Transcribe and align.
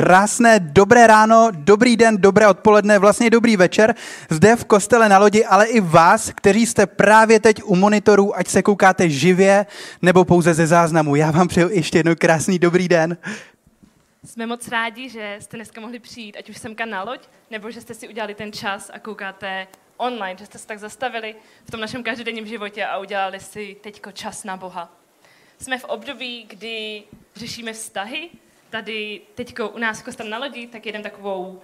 krásné 0.00 0.60
dobré 0.60 1.06
ráno, 1.06 1.48
dobrý 1.52 1.96
den, 1.96 2.16
dobré 2.16 2.48
odpoledne, 2.48 2.98
vlastně 2.98 3.30
dobrý 3.30 3.56
večer 3.56 3.94
zde 4.30 4.56
v 4.56 4.64
kostele 4.64 5.08
na 5.08 5.18
lodi, 5.18 5.44
ale 5.44 5.66
i 5.66 5.80
vás, 5.80 6.32
kteří 6.34 6.66
jste 6.66 6.86
právě 6.86 7.40
teď 7.40 7.62
u 7.64 7.76
monitorů, 7.76 8.36
ať 8.36 8.48
se 8.48 8.62
koukáte 8.62 9.08
živě 9.08 9.66
nebo 10.02 10.24
pouze 10.24 10.54
ze 10.54 10.66
záznamu. 10.66 11.16
Já 11.16 11.30
vám 11.30 11.48
přeju 11.48 11.68
ještě 11.70 11.98
jednou 11.98 12.14
krásný 12.14 12.58
dobrý 12.58 12.88
den. 12.88 13.16
Jsme 14.24 14.46
moc 14.46 14.68
rádi, 14.68 15.08
že 15.08 15.36
jste 15.40 15.56
dneska 15.56 15.80
mohli 15.80 15.98
přijít, 15.98 16.36
ať 16.38 16.50
už 16.50 16.56
semka 16.56 16.84
na 16.84 17.02
loď, 17.02 17.20
nebo 17.50 17.70
že 17.70 17.80
jste 17.80 17.94
si 17.94 18.08
udělali 18.08 18.34
ten 18.34 18.52
čas 18.52 18.90
a 18.94 18.98
koukáte 18.98 19.66
online, 19.96 20.36
že 20.38 20.46
jste 20.46 20.58
se 20.58 20.66
tak 20.66 20.78
zastavili 20.78 21.34
v 21.64 21.70
tom 21.70 21.80
našem 21.80 22.02
každodenním 22.02 22.46
životě 22.46 22.84
a 22.84 22.98
udělali 22.98 23.40
si 23.40 23.76
teďko 23.80 24.12
čas 24.12 24.44
na 24.44 24.56
Boha. 24.56 24.92
Jsme 25.58 25.78
v 25.78 25.84
období, 25.84 26.46
kdy 26.48 27.02
řešíme 27.36 27.72
vztahy, 27.72 28.30
tady 28.70 29.20
teďko 29.34 29.68
u 29.68 29.78
nás 29.78 30.02
v 30.02 30.24
na 30.28 30.38
lodi, 30.38 30.66
tak 30.66 30.86
jeden 30.86 31.02
takovou 31.02 31.60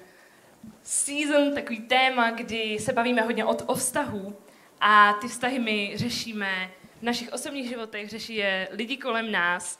season, 0.82 1.54
takový 1.54 1.80
téma, 1.80 2.30
kdy 2.30 2.78
se 2.80 2.92
bavíme 2.92 3.22
hodně 3.22 3.44
o, 3.44 3.54
o 3.54 3.74
vztahu 3.74 4.36
a 4.80 5.12
ty 5.12 5.28
vztahy 5.28 5.58
my 5.58 5.92
řešíme 5.94 6.70
v 7.00 7.02
našich 7.02 7.32
osobních 7.32 7.68
životech, 7.68 8.08
řeší 8.08 8.34
je 8.34 8.68
lidi 8.70 8.96
kolem 8.96 9.32
nás 9.32 9.78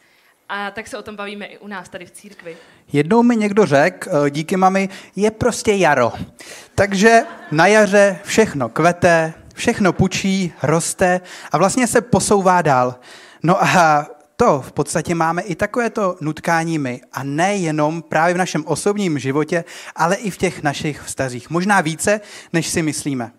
a 0.48 0.70
tak 0.70 0.86
se 0.86 0.98
o 0.98 1.02
tom 1.02 1.16
bavíme 1.16 1.46
i 1.46 1.58
u 1.58 1.66
nás 1.66 1.88
tady 1.88 2.06
v 2.06 2.10
církvi. 2.10 2.56
Jednou 2.92 3.22
mi 3.22 3.36
někdo 3.36 3.66
řekl, 3.66 4.10
eh, 4.26 4.30
díky 4.30 4.56
mami, 4.56 4.88
je 5.16 5.30
prostě 5.30 5.72
jaro. 5.72 6.12
Takže 6.74 7.22
na 7.50 7.66
jaře 7.66 8.18
všechno 8.24 8.68
kvete, 8.68 9.34
všechno 9.54 9.92
pučí, 9.92 10.52
roste 10.62 11.20
a 11.52 11.58
vlastně 11.58 11.86
se 11.86 12.00
posouvá 12.00 12.62
dál. 12.62 12.94
No 13.42 13.62
a 13.62 14.06
to 14.36 14.60
v 14.60 14.72
podstatě 14.72 15.14
máme 15.14 15.42
i 15.42 15.54
takovéto 15.54 16.16
nutkání 16.20 16.78
my. 16.78 17.00
A 17.12 17.22
nejenom 17.22 18.02
právě 18.02 18.34
v 18.34 18.38
našem 18.38 18.64
osobním 18.66 19.18
životě, 19.18 19.64
ale 19.96 20.16
i 20.16 20.30
v 20.30 20.36
těch 20.36 20.62
našich 20.62 21.00
vztazích. 21.02 21.50
Možná 21.50 21.80
více, 21.80 22.20
než 22.52 22.68
si 22.68 22.82
myslíme. 22.82 23.32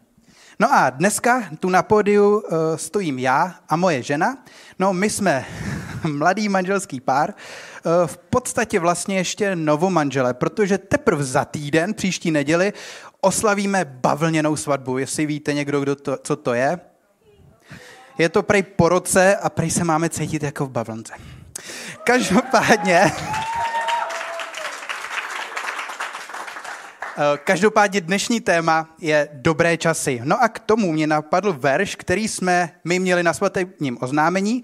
No 0.59 0.73
a 0.73 0.89
dneska 0.89 1.43
tu 1.59 1.69
na 1.69 1.83
pódiu 1.83 2.37
uh, 2.37 2.41
stojím 2.75 3.19
já 3.19 3.55
a 3.69 3.75
moje 3.75 4.03
žena. 4.03 4.37
No 4.79 4.93
my 4.93 5.09
jsme 5.09 5.45
mladý 6.07 6.49
manželský 6.49 6.99
pár, 6.99 7.33
uh, 7.33 8.07
v 8.07 8.17
podstatě 8.17 8.79
vlastně 8.79 9.17
ještě 9.17 9.55
novomanžele, 9.55 10.33
protože 10.33 10.77
teprve 10.77 11.23
za 11.23 11.45
týden, 11.45 11.93
příští 11.93 12.31
neděli, 12.31 12.73
oslavíme 13.21 13.85
bavlněnou 13.85 14.55
svatbu. 14.55 14.97
Jestli 14.97 15.25
víte 15.25 15.53
někdo, 15.53 15.81
kdo 15.81 15.95
to, 15.95 16.17
co 16.23 16.35
to 16.35 16.53
je, 16.53 16.79
je 18.17 18.29
to 18.29 18.43
prej 18.43 18.63
po 18.63 18.89
roce 18.89 19.35
a 19.35 19.49
prej 19.49 19.71
se 19.71 19.83
máme 19.83 20.09
cítit 20.09 20.43
jako 20.43 20.65
v 20.65 20.69
bavlnce. 20.69 21.13
Každopádně... 22.03 23.11
Eh, 27.19 27.37
každopádně 27.43 28.01
dnešní 28.01 28.41
téma 28.41 28.89
je 29.01 29.29
dobré 29.33 29.77
časy. 29.77 30.21
No 30.23 30.43
a 30.43 30.47
k 30.47 30.59
tomu 30.59 30.91
mě 30.91 31.07
napadl 31.07 31.53
verš, 31.53 31.95
který 31.95 32.27
jsme 32.27 32.71
my 32.83 32.99
měli 32.99 33.23
na 33.23 33.33
svatém 33.33 33.73
oznámení 33.99 34.63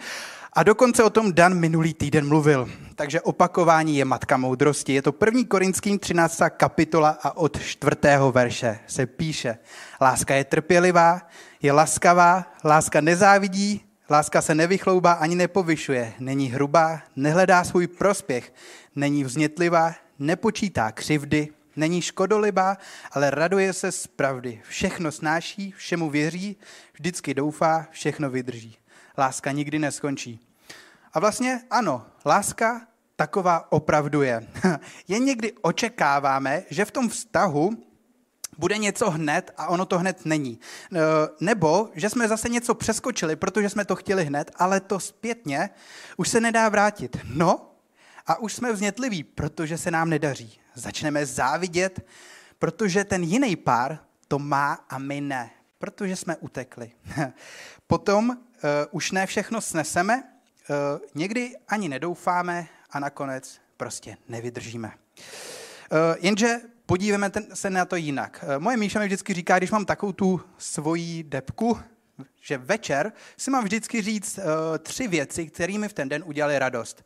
a 0.53 0.63
dokonce 0.63 1.03
o 1.03 1.09
tom 1.09 1.33
Dan 1.33 1.53
minulý 1.53 1.93
týden 1.93 2.27
mluvil. 2.27 2.69
Takže 2.95 3.21
opakování 3.21 3.97
je 3.97 4.05
matka 4.05 4.37
moudrosti. 4.37 4.93
Je 4.93 5.02
to 5.02 5.11
první 5.11 5.45
korinským 5.45 5.99
13. 5.99 6.39
kapitola 6.58 7.17
a 7.23 7.37
od 7.37 7.61
čtvrtého 7.61 8.31
verše 8.31 8.80
se 8.87 9.05
píše. 9.05 9.58
Láska 10.02 10.36
je 10.36 10.43
trpělivá, 10.43 11.21
je 11.63 11.71
laskavá, 11.71 12.53
láska 12.63 13.01
nezávidí, 13.01 13.81
láska 14.09 14.41
se 14.41 14.55
nevychloubá 14.55 15.11
ani 15.11 15.35
nepovyšuje, 15.35 16.13
není 16.19 16.51
hrubá, 16.51 17.01
nehledá 17.15 17.63
svůj 17.63 17.87
prospěch, 17.87 18.53
není 18.95 19.23
vznětlivá, 19.23 19.95
nepočítá 20.19 20.91
křivdy, 20.91 21.47
není 21.75 22.01
škodolibá, 22.01 22.77
ale 23.11 23.29
raduje 23.29 23.73
se 23.73 23.91
z 23.91 24.07
pravdy. 24.07 24.61
Všechno 24.67 25.11
snáší, 25.11 25.71
všemu 25.71 26.09
věří, 26.09 26.57
vždycky 26.93 27.33
doufá, 27.33 27.87
všechno 27.91 28.30
vydrží. 28.30 28.77
Láska 29.17 29.51
nikdy 29.51 29.80
neskončí. 29.80 30.39
A 31.13 31.19
vlastně 31.19 31.61
ano, 31.69 32.05
láska 32.25 32.87
taková 33.15 33.71
opravdu 33.71 34.21
je. 34.21 34.47
Jen 35.07 35.23
někdy 35.23 35.53
očekáváme, 35.61 36.63
že 36.69 36.85
v 36.85 36.91
tom 36.91 37.09
vztahu 37.09 37.69
bude 38.58 38.77
něco 38.77 39.09
hned 39.09 39.52
a 39.58 39.67
ono 39.67 39.86
to 39.86 39.99
hned 39.99 40.25
není. 40.25 40.59
E, 40.95 40.99
nebo, 41.39 41.89
že 41.93 42.09
jsme 42.09 42.27
zase 42.27 42.49
něco 42.49 42.73
přeskočili, 42.75 43.36
protože 43.36 43.69
jsme 43.69 43.86
to 43.86 43.95
chtěli 43.95 44.25
hned, 44.25 44.52
ale 44.55 44.80
to 44.80 44.99
zpětně 44.99 45.69
už 46.17 46.30
se 46.30 46.41
nedá 46.41 46.69
vrátit. 46.69 47.17
No, 47.33 47.69
a 48.27 48.39
už 48.39 48.53
jsme 48.53 48.73
vznětliví, 48.73 49.23
protože 49.23 49.77
se 49.77 49.92
nám 49.92 50.09
nedaří. 50.09 50.59
Začneme 50.75 51.25
závidět, 51.25 52.05
protože 52.59 53.03
ten 53.03 53.23
jiný 53.23 53.55
pár 53.55 53.99
to 54.27 54.39
má 54.39 54.73
a 54.89 54.97
my 54.97 55.21
ne, 55.21 55.49
protože 55.80 56.15
jsme 56.15 56.37
utekli. 56.37 56.92
Potom 57.87 58.30
uh, 58.30 58.36
už 58.92 59.11
ne 59.11 59.25
všechno 59.25 59.61
sneseme, 59.61 60.23
uh, 60.23 60.75
někdy 61.15 61.55
ani 61.67 61.89
nedoufáme 61.89 62.67
a 62.89 62.99
nakonec 62.99 63.59
prostě 63.77 64.17
nevydržíme. 64.30 64.87
Uh, 64.87 65.97
jenže 66.19 66.61
podívejme 66.86 67.30
ten, 67.30 67.45
se 67.54 67.70
na 67.70 67.86
to 67.86 67.95
jinak. 67.95 68.45
Eh, 68.48 68.60
moje 68.60 68.77
Míša 68.77 68.99
mi 68.99 69.05
vždycky 69.05 69.33
říká, 69.33 69.58
když 69.58 69.71
mám 69.71 69.86
takovou 69.86 70.11
tu 70.11 70.42
svoji 70.58 71.23
depku, 71.23 71.80
že 72.42 72.58
večer 72.58 73.11
si 73.38 73.52
mám 73.52 73.64
vždycky 73.64 74.02
říct 74.02 74.38
uh, 74.38 74.44
tři 74.80 75.08
věci, 75.08 75.48
které 75.48 75.77
mi 75.77 75.89
v 75.89 75.93
ten 75.93 76.10
den 76.10 76.23
udělali 76.26 76.60
radost. 76.60 77.04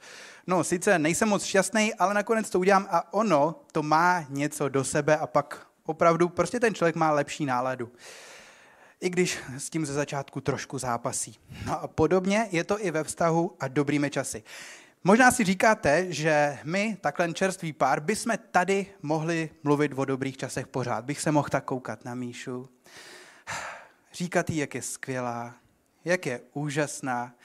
No, 0.48 0.64
sice 0.64 1.00
nejsem 1.00 1.30
moc 1.30 1.44
šťastný, 1.44 1.94
ale 1.94 2.14
nakonec 2.14 2.50
to 2.50 2.60
udělám 2.60 2.88
a 2.90 3.14
ono 3.14 3.62
to 3.72 3.84
má 3.84 4.26
něco 4.30 4.70
do 4.70 4.84
sebe 4.84 5.18
a 5.18 5.28
pak 5.28 5.68
opravdu 5.86 6.30
prostě 6.30 6.60
ten 6.60 6.76
člověk 6.76 6.96
má 6.96 7.12
lepší 7.12 7.46
náladu. 7.46 7.92
I 9.02 9.10
když 9.10 9.40
s 9.58 9.70
tím 9.70 9.86
ze 9.86 9.94
začátku 9.94 10.42
trošku 10.42 10.80
zápasí. 10.80 11.40
No 11.66 11.82
a 11.82 11.88
podobně 11.88 12.48
je 12.52 12.64
to 12.64 12.86
i 12.86 12.92
ve 12.92 13.04
vztahu 13.04 13.56
a 13.60 13.68
dobrými 13.68 14.10
časy. 14.10 14.44
Možná 15.08 15.32
si 15.32 15.44
říkáte, 15.44 16.14
že 16.14 16.60
my, 16.64 16.98
takhle 17.02 17.34
čerstvý 17.34 17.74
pár, 17.74 18.00
bychom 18.00 18.38
tady 18.52 18.86
mohli 19.02 19.50
mluvit 19.64 19.92
o 19.96 20.06
dobrých 20.06 20.38
časech 20.38 20.68
pořád. 20.68 21.06
Bych 21.06 21.22
se 21.22 21.32
mohl 21.32 21.50
tak 21.50 21.66
koukat 21.66 22.06
na 22.06 22.16
Míšu, 22.16 22.70
říkat 24.14 24.50
jí, 24.50 24.58
jak 24.58 24.76
je 24.76 24.82
skvělá, 24.82 25.56
jak 26.06 26.26
je 26.26 26.42
úžasná, 26.54 27.36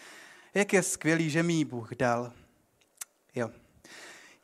jak 0.54 0.72
je 0.72 0.82
skvělý, 0.82 1.30
že 1.30 1.42
mi 1.42 1.64
Bůh 1.64 1.94
dal. 1.94 2.32
Jo, 3.34 3.50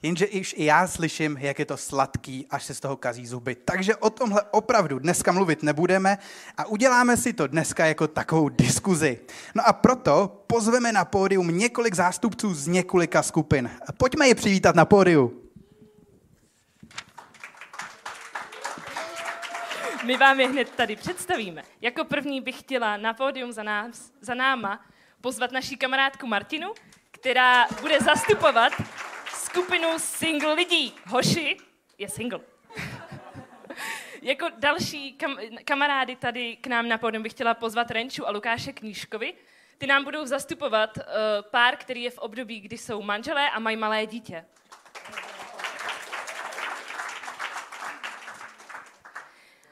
Jenže 0.03 0.29
už 0.29 0.55
i 0.59 0.65
já 0.65 0.87
slyším, 0.87 1.37
jak 1.41 1.59
je 1.59 1.65
to 1.65 1.77
sladký, 1.77 2.47
až 2.51 2.65
se 2.65 2.75
z 2.75 2.81
toho 2.81 2.97
kazí 2.97 3.27
zuby. 3.27 3.55
Takže 3.55 3.97
o 3.97 4.11
tomhle 4.11 4.43
opravdu 4.51 4.99
dneska 4.99 5.33
mluvit 5.33 5.63
nebudeme 5.63 6.19
a 6.57 6.67
uděláme 6.67 7.17
si 7.17 7.33
to 7.33 7.47
dneska 7.47 7.87
jako 7.87 8.09
takovou 8.09 8.49
diskuzi. 8.49 9.21
No 9.55 9.69
a 9.69 9.73
proto 9.73 10.45
pozveme 10.47 10.93
na 10.93 11.05
pódium 11.05 11.59
několik 11.59 11.95
zástupců 11.95 12.55
z 12.55 12.67
několika 12.67 13.23
skupin. 13.23 13.71
Pojďme 13.97 14.29
je 14.29 14.35
přivítat 14.35 14.75
na 14.77 14.85
pódiu. 14.85 15.43
My 20.05 20.17
vám 20.17 20.41
je 20.41 20.49
hned 20.49 20.71
tady 20.71 20.97
představíme. 20.97 21.63
Jako 21.81 22.05
první 22.05 22.41
bych 22.41 22.59
chtěla 22.59 22.97
na 22.97 23.15
pódium 23.15 23.53
za, 23.53 23.63
nás, 23.63 24.13
za 24.21 24.35
náma 24.35 24.81
pozvat 25.21 25.53
naší 25.53 25.77
kamarádku 25.77 26.27
Martinu, 26.27 26.69
která 27.11 27.67
bude 27.81 27.99
zastupovat 28.01 28.73
skupinu 29.59 29.99
single 29.99 30.55
lidí. 30.55 30.95
Hoši 31.07 31.57
je 31.99 32.09
single. 32.09 32.41
jako 34.23 34.47
další 34.59 35.13
kam, 35.13 35.37
kamarády 35.65 36.17
tady 36.17 36.57
k 36.57 36.67
nám 36.67 36.89
na 36.89 36.99
pódium 36.99 37.23
bych 37.23 37.33
chtěla 37.33 37.55
pozvat 37.55 37.91
Renču 37.91 38.29
a 38.29 38.31
Lukáše 38.31 38.73
Knížkovi. 38.73 39.35
Ty 39.79 39.87
nám 39.87 40.05
budou 40.05 40.27
zastupovat 40.27 40.97
uh, 40.97 41.03
pár, 41.51 41.77
který 41.77 42.03
je 42.03 42.11
v 42.11 42.19
období, 42.19 42.61
kdy 42.61 42.79
jsou 42.79 43.03
manželé 43.03 43.51
a 43.51 43.59
mají 43.59 43.77
malé 43.77 44.07
dítě. 44.07 44.45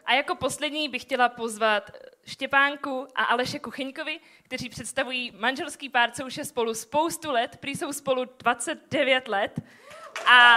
A 0.04 0.14
jako 0.14 0.34
poslední 0.34 0.88
bych 0.88 1.02
chtěla 1.02 1.28
pozvat 1.28 1.90
Štěpánku 2.26 3.08
a 3.14 3.24
Aleše 3.24 3.58
Kuchyňkovi, 3.58 4.20
kteří 4.42 4.68
představují 4.68 5.32
manželský 5.38 5.88
pár, 5.88 6.10
co 6.10 6.26
už 6.26 6.36
je 6.36 6.44
spolu 6.44 6.74
spoustu 6.74 7.30
let, 7.32 7.56
prý 7.56 7.74
jsou 7.74 7.92
spolu 7.92 8.24
29 8.38 9.28
let 9.28 9.60
a, 10.26 10.56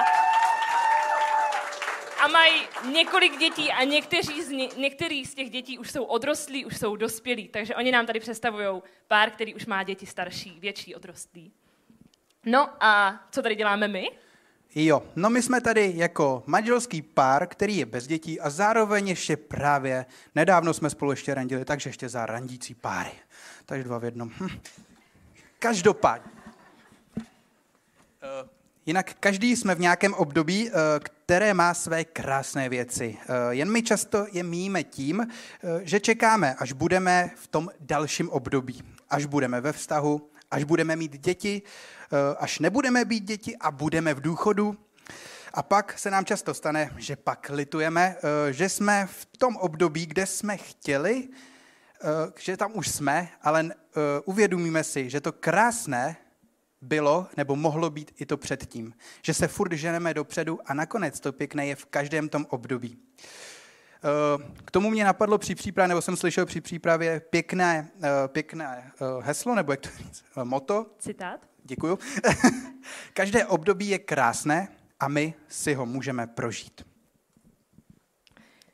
a 2.24 2.28
mají 2.28 2.54
několik 2.92 3.40
dětí 3.40 3.72
a 3.72 3.84
někteří 3.84 4.44
z, 4.44 4.50
ně, 4.50 4.68
některý 4.78 5.26
z 5.26 5.34
těch 5.34 5.50
dětí 5.50 5.80
už 5.80 5.92
jsou 5.92 6.04
odrostlí, 6.04 6.66
už 6.66 6.78
jsou 6.78 6.96
dospělí, 6.96 7.48
takže 7.48 7.76
oni 7.76 7.92
nám 7.92 8.06
tady 8.06 8.20
představují 8.20 8.82
pár, 9.08 9.32
který 9.32 9.56
už 9.56 9.66
má 9.66 9.84
děti 9.84 10.06
starší, 10.06 10.60
větší, 10.60 10.96
odrostlí. 10.96 11.54
No 12.46 12.84
a 12.84 13.20
co 13.32 13.42
tady 13.42 13.56
děláme 13.56 13.88
my? 13.88 14.10
Jo, 14.76 15.04
no 15.16 15.30
my 15.30 15.42
jsme 15.42 15.62
tady 15.62 15.94
jako 15.96 16.44
manželský 16.46 17.02
pár, 17.02 17.48
který 17.48 17.78
je 17.78 17.86
bez 17.86 18.08
dětí 18.08 18.40
a 18.40 18.50
zároveň 18.50 19.08
ještě 19.08 19.38
právě, 19.38 20.06
nedávno 20.36 20.74
jsme 20.74 20.90
spolu 20.90 21.12
ještě 21.12 21.34
randili, 21.34 21.66
takže 21.66 21.90
ještě 21.90 22.10
za 22.10 22.26
randící 22.26 22.76
páry. 22.76 23.12
Takže 23.66 23.84
dva 23.84 23.98
v 23.98 24.04
jednom. 24.04 24.32
Hm. 24.40 24.50
Každopádně. 25.60 26.32
Uh, 27.18 28.50
Jinak 28.86 29.14
každý 29.20 29.56
jsme 29.56 29.76
v 29.76 29.80
nějakém 29.80 30.14
období, 30.14 30.72
které 31.00 31.54
má 31.54 31.74
své 31.74 32.06
krásné 32.06 32.70
věci. 32.70 33.18
Jen 33.50 33.72
my 33.72 33.84
často 33.84 34.26
je 34.32 34.44
míme 34.44 34.84
tím, 34.84 35.28
že 35.82 36.00
čekáme, 36.00 36.54
až 36.54 36.72
budeme 36.72 37.32
v 37.36 37.48
tom 37.48 37.70
dalším 37.80 38.30
období. 38.30 38.84
Až 39.10 39.26
budeme 39.26 39.62
ve 39.62 39.74
vztahu, 39.74 40.30
až 40.52 40.64
budeme 40.64 40.96
mít 40.96 41.18
děti, 41.18 41.62
až 42.38 42.60
nebudeme 42.60 43.06
být 43.06 43.24
děti 43.24 43.58
a 43.58 43.72
budeme 43.72 44.14
v 44.14 44.22
důchodu, 44.22 44.78
a 45.54 45.64
pak 45.64 46.00
se 46.00 46.12
nám 46.12 46.26
často 46.26 46.54
stane, 46.54 46.94
že 46.98 47.16
pak 47.16 47.50
litujeme, 47.54 48.16
eh, 48.18 48.54
že 48.54 48.70
jsme 48.70 49.08
v 49.12 49.26
tom 49.38 49.56
období, 49.56 50.06
kde 50.06 50.26
jsme 50.26 50.58
chtěli, 50.58 51.28
eh, 51.28 52.08
že 52.40 52.58
tam 52.58 52.72
už 52.74 52.88
jsme, 52.88 53.30
ale 53.42 53.70
eh, 53.72 54.00
uvědomíme 54.26 54.84
si, 54.84 55.10
že 55.10 55.22
to 55.22 55.32
krásné 55.32 56.18
bylo 56.82 57.28
nebo 57.38 57.56
mohlo 57.56 57.90
být 57.90 58.12
i 58.20 58.26
to 58.26 58.38
předtím. 58.38 58.94
Že 59.22 59.34
se 59.34 59.48
furt 59.48 59.74
ženeme 59.74 60.14
dopředu 60.14 60.60
a 60.66 60.74
nakonec 60.74 61.20
to 61.20 61.34
pěkné 61.34 61.68
je 61.68 61.76
v 61.76 61.86
každém 61.86 62.30
tom 62.30 62.46
období. 62.50 62.98
K 64.66 64.72
tomu 64.72 64.90
mě 64.90 65.06
napadlo 65.06 65.38
při 65.38 65.56
přípravě, 65.56 65.88
nebo 65.88 66.02
jsem 66.02 66.16
slyšel 66.16 66.46
při 66.46 66.62
přípravě 66.62 67.20
pěkné, 67.20 67.92
pěkné 68.28 68.92
heslo, 69.22 69.56
nebo 69.56 69.72
jak 69.74 69.80
to 69.80 69.90
říct, 69.98 70.26
moto. 70.44 70.86
Citát. 71.00 71.40
Děkuju. 71.64 72.00
Každé 73.14 73.46
období 73.46 73.90
je 73.90 74.00
krásné, 74.00 74.68
a 75.00 75.08
my 75.08 75.34
si 75.48 75.74
ho 75.74 75.86
můžeme 75.86 76.28
prožít. 76.28 76.86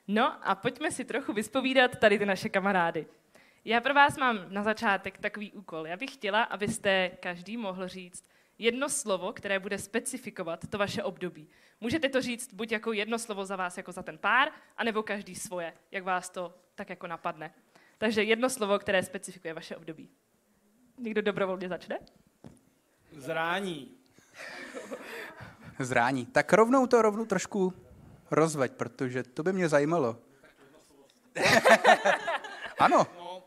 No 0.08 0.48
a 0.48 0.56
pojďme 0.56 0.92
si 0.92 1.06
trochu 1.06 1.34
vyspovídat 1.34 2.00
tady 2.00 2.20
ty 2.20 2.26
naše 2.26 2.50
kamarády. 2.50 3.06
Já 3.66 3.82
pro 3.82 3.94
vás 3.94 4.18
mám 4.18 4.46
na 4.50 4.64
začátek 4.64 5.18
takový 5.18 5.52
úkol. 5.52 5.88
Já 5.88 5.98
bych 5.98 6.14
chtěla, 6.14 6.44
abyste 6.44 7.10
každý 7.10 7.58
mohl 7.58 7.88
říct 7.88 8.24
jedno 8.58 8.90
slovo, 8.90 9.34
které 9.34 9.60
bude 9.60 9.78
specifikovat 9.78 10.68
to 10.70 10.78
vaše 10.78 11.04
období. 11.04 11.48
Můžete 11.82 12.10
to 12.10 12.22
říct 12.22 12.54
buď 12.54 12.72
jako 12.72 12.94
jedno 12.94 13.20
slovo 13.20 13.46
za 13.46 13.56
vás, 13.56 13.78
jako 13.78 13.92
za 13.92 14.04
ten 14.04 14.18
pár, 14.18 14.52
anebo 14.78 15.04
každý 15.04 15.36
svoje, 15.36 15.74
jak 15.92 16.04
vás 16.04 16.30
to 16.30 16.54
tak 16.76 16.90
jako 16.90 17.08
napadne. 17.08 17.54
Takže 17.98 18.24
jedno 18.24 18.50
slovo, 18.50 18.80
které 18.80 19.04
specifikuje 19.04 19.54
vaše 19.54 19.76
období. 19.76 20.10
Někdo 20.98 21.22
dobrovolně 21.22 21.70
začne? 21.70 22.00
Zrání 23.12 23.98
zrání. 25.80 26.26
Tak 26.26 26.54
rovnou 26.54 26.88
to 26.88 27.02
rovnou 27.02 27.26
trošku 27.26 27.74
rozveď, 28.32 28.72
protože 28.72 29.24
to 29.24 29.44
by 29.44 29.54
mě 29.54 29.70
zajímalo. 29.70 30.18
ano. 32.80 33.08
No, 33.18 33.44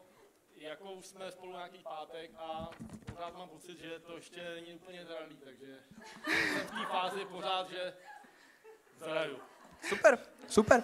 jako 0.56 0.92
už 0.92 1.06
jsme 1.06 1.32
spolu 1.32 1.52
nějaký 1.52 1.78
pátek 1.78 2.30
a 2.38 2.70
pořád 3.14 3.38
mám 3.38 3.48
pocit, 3.48 3.78
že 3.78 3.98
to 3.98 4.16
ještě 4.16 4.40
není 4.54 4.74
úplně 4.74 5.04
zralý, 5.04 5.36
takže 5.44 5.78
jsem 6.24 6.66
v 6.66 6.70
té 6.70 6.86
fázi 6.90 7.24
pořád, 7.24 7.70
že 7.70 7.92
Super, 9.82 10.18
super. 10.48 10.82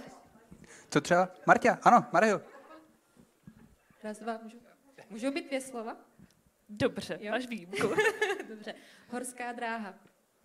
Co 0.91 1.01
třeba? 1.01 1.29
Martia, 1.47 1.79
ano, 1.83 2.07
Mario. 2.13 2.41
Raz, 4.05 4.19
dva, 4.19 4.39
můžu, 4.43 4.57
můžou 5.11 5.33
být 5.33 5.47
dvě 5.47 5.61
slova? 5.61 5.97
Dobře, 6.69 7.19
jo? 7.21 7.31
máš 7.31 7.47
výjimku. 7.47 7.95
Dobře. 8.49 8.75
Horská 9.11 9.53
dráha. 9.53 9.95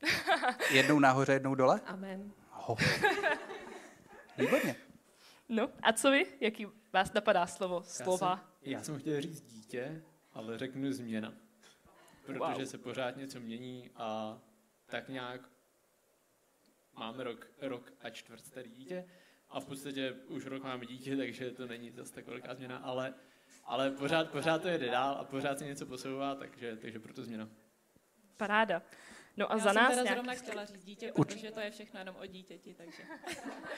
jednou 0.71 0.99
nahoře, 0.99 1.33
jednou 1.33 1.55
dole? 1.55 1.81
Amen. 1.85 2.31
Ho. 2.51 2.75
Výborně. 4.37 4.75
No, 5.49 5.69
a 5.81 5.93
co 5.93 6.11
vy? 6.11 6.25
Jaký 6.39 6.67
vás 6.93 7.13
napadá 7.13 7.47
slovo, 7.47 7.83
slova? 7.83 8.29
Já 8.29 8.37
jsem, 8.37 8.71
já 8.71 8.83
jsem 8.83 8.99
chtěl 8.99 9.21
říct 9.21 9.41
dítě, 9.41 10.03
ale 10.33 10.57
řeknu 10.57 10.91
změna. 10.91 11.33
Protože 12.25 12.39
wow. 12.39 12.65
se 12.65 12.77
pořád 12.77 13.17
něco 13.17 13.39
mění 13.39 13.89
a 13.95 14.37
tak 14.85 15.09
nějak 15.09 15.41
máme 16.97 17.23
rok, 17.23 17.47
rok 17.61 17.93
a 18.01 18.09
čtvrt 18.09 18.45
starý 18.45 18.69
dítě 18.69 19.05
a 19.49 19.59
v 19.59 19.65
podstatě 19.65 20.11
už 20.27 20.45
rok 20.45 20.63
máme 20.63 20.85
dítě, 20.85 21.17
takže 21.17 21.51
to 21.51 21.67
není 21.67 21.91
zase 21.91 22.13
tak 22.13 22.27
velká 22.27 22.55
změna, 22.55 22.77
ale, 22.77 23.13
ale 23.63 23.91
pořád, 23.91 24.31
pořád 24.31 24.61
to 24.61 24.67
jede 24.67 24.89
dál 24.89 25.17
a 25.19 25.23
pořád 25.23 25.59
se 25.59 25.65
něco 25.65 25.85
posouvá, 25.85 26.35
takže, 26.35 26.77
takže 26.77 26.99
proto 26.99 27.23
změna. 27.23 27.49
Paráda. 28.37 28.81
No 29.37 29.51
a 29.51 29.55
Já 29.55 29.63
za 29.63 29.73
nás 29.73 29.93
jsem 29.93 30.03
nějak... 30.03 30.17
zrovna 30.17 30.33
chtěla 30.33 30.65
říct 30.65 30.85
dítě, 30.85 31.11
protože 31.15 31.51
to 31.51 31.59
je 31.59 31.71
všechno 31.71 31.99
jenom 31.99 32.15
o 32.15 32.25
dítěti, 32.25 32.73
takže... 32.73 33.03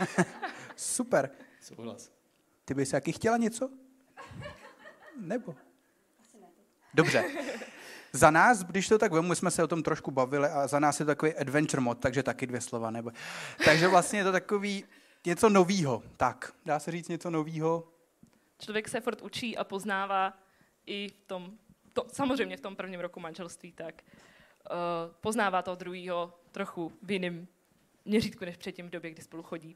Super. 0.75 1.31
Souhlas. 1.61 2.11
Ty 2.65 2.73
bys 2.73 2.93
jaký 2.93 3.11
chtěla 3.11 3.37
něco? 3.37 3.69
Nebo? 5.17 5.55
Dobře. 6.93 7.23
Za 8.13 8.31
nás, 8.31 8.63
když 8.63 8.87
to 8.87 8.97
tak 8.97 9.11
vemu, 9.11 9.27
my 9.27 9.35
jsme 9.35 9.51
se 9.51 9.63
o 9.63 9.67
tom 9.67 9.83
trošku 9.83 10.11
bavili 10.11 10.47
a 10.47 10.67
za 10.67 10.79
nás 10.79 10.99
je 10.99 11.05
to 11.05 11.11
takový 11.11 11.33
adventure 11.33 11.81
mod, 11.81 11.99
takže 11.99 12.23
taky 12.23 12.47
dvě 12.47 12.61
slova. 12.61 12.91
Nebo... 12.91 13.11
Takže 13.65 13.87
vlastně 13.87 14.19
je 14.19 14.23
to 14.23 14.31
takový 14.31 14.85
něco 15.25 15.49
novýho. 15.49 16.03
Tak, 16.17 16.53
dá 16.65 16.79
se 16.79 16.91
říct 16.91 17.07
něco 17.07 17.29
novýho? 17.29 17.87
Člověk 18.59 18.89
se 18.89 19.01
furt 19.01 19.21
učí 19.21 19.57
a 19.57 19.63
poznává 19.63 20.33
i 20.85 21.07
v 21.09 21.27
tom, 21.27 21.51
to, 21.93 22.05
samozřejmě 22.13 22.57
v 22.57 22.61
tom 22.61 22.75
prvním 22.75 22.99
roku 22.99 23.19
manželství, 23.19 23.71
tak 23.71 24.01
uh, 24.01 24.75
poznává 25.21 25.61
toho 25.61 25.75
druhého 25.75 26.39
trochu 26.51 26.91
v 27.01 27.11
jiném 27.11 27.47
měřítku, 28.05 28.45
než 28.45 28.57
předtím 28.57 28.87
v 28.87 28.89
době, 28.89 29.11
kdy 29.11 29.21
spolu 29.21 29.43
chodí. 29.43 29.75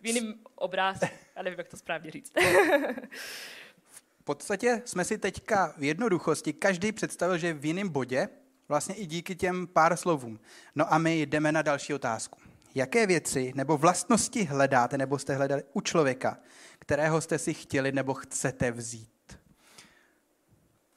V 0.00 0.06
jiném 0.06 0.34
obráz, 0.54 1.02
ale 1.02 1.10
nevím, 1.44 1.58
jak 1.58 1.68
to 1.68 1.76
správně 1.76 2.10
říct. 2.10 2.32
podstatě 4.26 4.82
jsme 4.84 5.04
si 5.04 5.18
teďka 5.18 5.74
v 5.76 5.82
jednoduchosti 5.82 6.52
každý 6.52 6.92
představil, 6.92 7.38
že 7.38 7.46
je 7.46 7.54
v 7.54 7.64
jiném 7.64 7.88
bodě, 7.88 8.28
vlastně 8.68 8.94
i 8.94 9.06
díky 9.06 9.36
těm 9.36 9.66
pár 9.66 9.96
slovům. 9.96 10.40
No 10.74 10.92
a 10.92 10.98
my 10.98 11.22
jdeme 11.22 11.52
na 11.52 11.62
další 11.62 11.94
otázku. 11.94 12.40
Jaké 12.74 13.06
věci 13.06 13.52
nebo 13.56 13.78
vlastnosti 13.78 14.44
hledáte 14.44 14.98
nebo 14.98 15.18
jste 15.18 15.34
hledali 15.34 15.62
u 15.72 15.80
člověka, 15.80 16.38
kterého 16.78 17.20
jste 17.20 17.38
si 17.38 17.54
chtěli 17.54 17.92
nebo 17.92 18.14
chcete 18.14 18.70
vzít? 18.70 19.38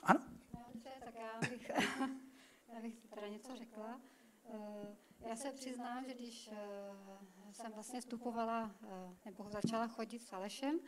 Ano? 0.04 0.20
Tak 1.00 1.14
já 1.16 1.50
bych 1.50 1.72
abych 2.78 2.94
teda 3.16 3.28
něco 3.28 3.56
řekla. 3.56 4.02
Eh, 4.54 5.28
já 5.30 5.36
se 5.36 5.52
přiznám, 5.52 6.06
že 6.06 6.14
když 6.14 6.50
eh, 6.54 6.56
jsem 7.52 7.72
vlastně 7.72 8.02
vstupovala 8.02 8.72
eh, 8.84 8.88
nebo 9.26 9.50
začala 9.50 9.88
chodit 9.88 10.20
s 10.20 10.34
Alešem, 10.34 10.80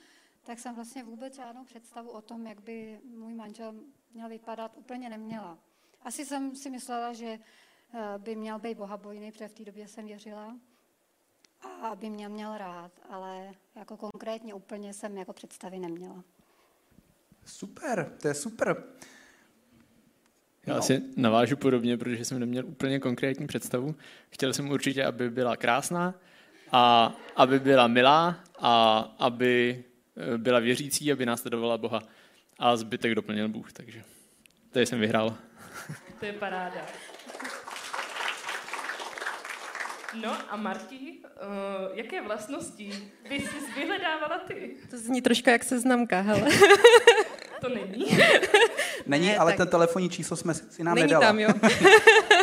tak 0.43 0.59
jsem 0.59 0.75
vlastně 0.75 1.03
vůbec 1.03 1.35
žádnou 1.35 1.63
představu 1.63 2.09
o 2.09 2.21
tom, 2.21 2.47
jak 2.47 2.61
by 2.61 2.99
můj 3.03 3.33
manžel 3.33 3.73
měl 4.13 4.29
vypadat, 4.29 4.77
úplně 4.77 5.09
neměla. 5.09 5.57
Asi 6.01 6.25
jsem 6.25 6.55
si 6.55 6.69
myslela, 6.69 7.13
že 7.13 7.39
by 8.17 8.35
měl 8.35 8.59
být 8.59 8.77
bohabojný, 8.77 9.31
protože 9.31 9.47
v 9.47 9.53
té 9.53 9.65
době 9.65 9.87
jsem 9.87 10.05
věřila, 10.05 10.57
a 11.61 11.67
aby 11.67 12.09
mě 12.09 12.29
měl 12.29 12.57
rád, 12.57 12.91
ale 13.09 13.51
jako 13.75 13.97
konkrétně 13.97 14.53
úplně 14.53 14.93
jsem 14.93 15.17
jako 15.17 15.33
představy 15.33 15.79
neměla. 15.79 16.23
Super, 17.45 18.17
to 18.21 18.27
je 18.27 18.33
super. 18.33 18.83
Já 20.65 20.73
no. 20.73 20.79
asi 20.79 21.01
navážu 21.17 21.57
podobně, 21.57 21.97
protože 21.97 22.25
jsem 22.25 22.39
neměl 22.39 22.65
úplně 22.65 22.99
konkrétní 22.99 23.47
představu. 23.47 23.95
Chtěl 24.29 24.53
jsem 24.53 24.69
určitě, 24.69 25.05
aby 25.05 25.29
byla 25.29 25.57
krásná, 25.57 26.15
a 26.71 27.15
aby 27.35 27.59
byla 27.59 27.87
milá 27.87 28.39
a 28.59 28.99
aby 29.19 29.83
eh, 29.87 29.90
byla 30.37 30.59
věřící, 30.59 31.11
aby 31.11 31.25
následovala 31.25 31.77
Boha. 31.77 31.99
A 32.59 32.75
zbytek 32.75 33.15
doplnil 33.15 33.49
Bůh, 33.49 33.73
takže 33.73 34.03
tady 34.71 34.85
jsem 34.85 34.99
vyhrál. 34.99 35.35
To 36.19 36.25
je 36.25 36.33
paráda. 36.33 36.81
No 40.21 40.37
a 40.49 40.55
Marti, 40.55 40.97
uh, 40.97 41.97
jaké 41.97 42.21
vlastnosti 42.21 43.11
by 43.29 43.35
jsi 43.35 43.71
vyhledávala 43.75 44.39
ty? 44.47 44.77
To 44.89 44.97
zní 44.97 45.21
trošku 45.21 45.49
jak 45.49 45.63
seznamka, 45.63 46.21
hele. 46.21 46.49
to 47.61 47.69
není. 47.69 48.05
Není, 49.05 49.27
ne, 49.27 49.37
ale 49.37 49.51
tak... 49.51 49.57
ten 49.57 49.67
telefonní 49.67 50.09
číslo 50.09 50.37
jsme 50.37 50.53
si 50.53 50.83
nám 50.83 50.95
není 50.95 51.07
nedala. 51.07 51.25
tam, 51.25 51.39
jo. 51.39 51.49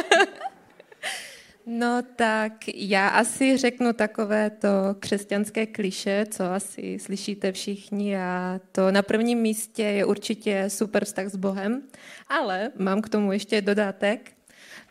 No 1.71 2.03
tak 2.17 2.53
já 2.75 3.09
asi 3.09 3.57
řeknu 3.57 3.93
takové 3.93 4.51
to 4.51 4.69
křesťanské 5.01 5.67
kliše, 5.67 6.27
co 6.31 6.45
asi 6.45 6.99
slyšíte 6.99 7.53
všichni 7.53 8.19
a 8.19 8.61
to 8.73 8.91
na 8.91 9.03
prvním 9.03 9.39
místě 9.39 9.83
je 9.83 10.05
určitě 10.05 10.65
super 10.69 11.05
vztah 11.05 11.27
s 11.27 11.37
Bohem, 11.37 11.83
ale 12.29 12.71
mám 12.79 13.03
k 13.03 13.09
tomu 13.09 13.33
ještě 13.33 13.61
dodatek, 13.61 14.33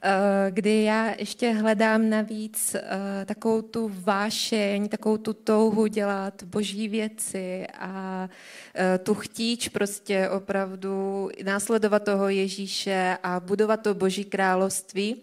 Eh, 0.01 0.51
kdy 0.51 0.83
já 0.83 1.13
ještě 1.19 1.51
hledám 1.51 2.09
navíc 2.09 2.75
eh, 2.75 3.25
takovou 3.25 3.61
tu 3.61 3.91
vášeň, 3.93 4.89
takovou 4.89 5.17
tu 5.17 5.33
touhu 5.33 5.87
dělat 5.87 6.43
boží 6.43 6.87
věci 6.87 7.67
a 7.79 8.29
eh, 8.75 8.97
tu 8.97 9.13
chtíč 9.13 9.69
prostě 9.69 10.29
opravdu 10.29 11.29
následovat 11.43 12.03
toho 12.03 12.29
Ježíše 12.29 13.17
a 13.23 13.39
budovat 13.39 13.81
to 13.81 13.93
boží 13.93 14.25
království. 14.25 15.21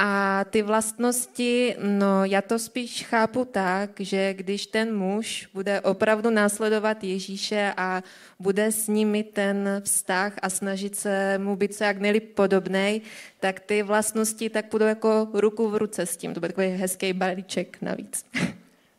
A 0.00 0.44
ty 0.44 0.62
vlastnosti, 0.62 1.76
no 1.82 2.24
já 2.24 2.42
to 2.42 2.58
spíš 2.58 3.04
chápu 3.04 3.44
tak, 3.44 3.90
že 4.00 4.34
když 4.34 4.66
ten 4.66 4.96
muž 4.96 5.48
bude 5.54 5.80
opravdu 5.80 6.30
následovat 6.30 7.04
Ježíše 7.04 7.74
a 7.76 8.02
bude 8.38 8.72
s 8.72 8.88
ním 8.88 9.10
mít 9.10 9.30
ten 9.30 9.82
vztah 9.84 10.32
a 10.42 10.50
snažit 10.50 10.96
se 10.96 11.38
mu 11.38 11.56
být 11.56 11.74
co 11.74 11.84
jak 11.84 11.98
nejlíp 11.98 12.34
podobnej, 12.34 13.00
tak 13.40 13.60
ty 13.60 13.82
vlastnosti 13.82 14.50
tak 14.50 14.64
budou 14.70 14.86
jako 14.86 15.28
ruku 15.32 15.68
v 15.68 15.76
ruce 15.76 16.06
s 16.06 16.16
tím. 16.16 16.34
To 16.34 16.40
bude 16.40 16.52
takový 16.52 16.68
hezký 16.68 17.12
balíček 17.12 17.82
navíc. 17.82 18.26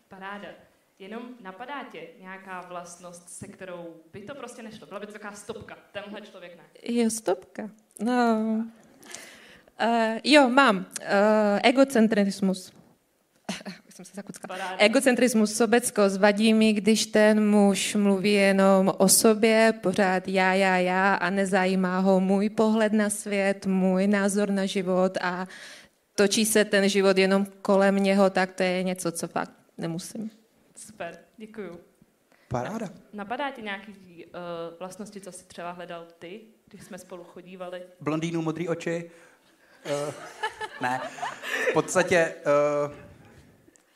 Paráda. 0.10 0.48
Jenom 1.00 1.22
napadá 1.42 1.84
tě 1.92 2.00
nějaká 2.22 2.62
vlastnost, 2.62 3.30
se 3.30 3.48
kterou 3.48 3.96
by 4.14 4.22
to 4.22 4.36
prostě 4.36 4.64
nešlo? 4.64 4.88
Byla 4.88 5.00
by 5.00 5.06
to 5.06 5.14
taková 5.14 5.34
stopka. 5.34 5.78
Tenhle 5.92 6.22
člověk 6.22 6.58
ne. 6.58 6.64
Jo, 6.84 7.10
stopka. 7.10 7.70
No, 8.00 8.66
Uh, 9.82 10.20
jo, 10.24 10.50
mám. 10.50 10.78
Uh, 10.78 10.84
egocentrismus. 11.64 12.72
jsem 14.00 14.06
se 14.06 14.16
zakuckala. 14.16 14.76
Egocentrismus, 14.78 15.54
sobeckost, 15.54 16.18
vadí 16.18 16.54
mi, 16.54 16.74
když 16.74 17.06
ten 17.06 17.50
muž 17.50 17.96
mluví 17.96 18.34
jenom 18.34 18.94
o 18.98 19.08
sobě, 19.08 19.74
pořád 19.82 20.28
já, 20.28 20.54
já, 20.54 20.78
já 20.78 21.16
a 21.16 21.30
nezajímá 21.30 22.00
ho 22.00 22.20
můj 22.20 22.50
pohled 22.50 22.94
na 22.94 23.10
svět, 23.10 23.66
můj 23.66 24.08
názor 24.08 24.50
na 24.50 24.66
život 24.66 25.18
a 25.22 25.48
točí 26.16 26.46
se 26.46 26.66
ten 26.66 26.90
život 26.90 27.18
jenom 27.18 27.46
kolem 27.62 27.96
něho, 27.96 28.30
tak 28.30 28.52
to 28.52 28.64
je 28.64 28.84
něco, 28.84 29.12
co 29.12 29.28
fakt 29.28 29.52
nemusím. 29.78 30.32
Super, 30.76 31.18
děkuju. 31.38 31.80
Paráda. 32.48 32.90
Napadá 33.14 33.52
ti 33.52 33.62
nějaký 33.62 34.26
uh, 34.26 34.32
vlastnosti, 34.80 35.22
co 35.22 35.32
jsi 35.32 35.46
třeba 35.46 35.72
hledal 35.72 36.06
ty, 36.20 36.42
když 36.70 36.84
jsme 36.84 36.98
spolu 36.98 37.24
chodívali? 37.24 37.82
Blondýnu, 38.02 38.42
modrý 38.42 38.68
oči, 38.68 39.12
Uh, 39.86 40.14
ne. 40.82 41.02
V 41.70 41.74
podstatě, 41.74 42.36
uh, 42.86 42.94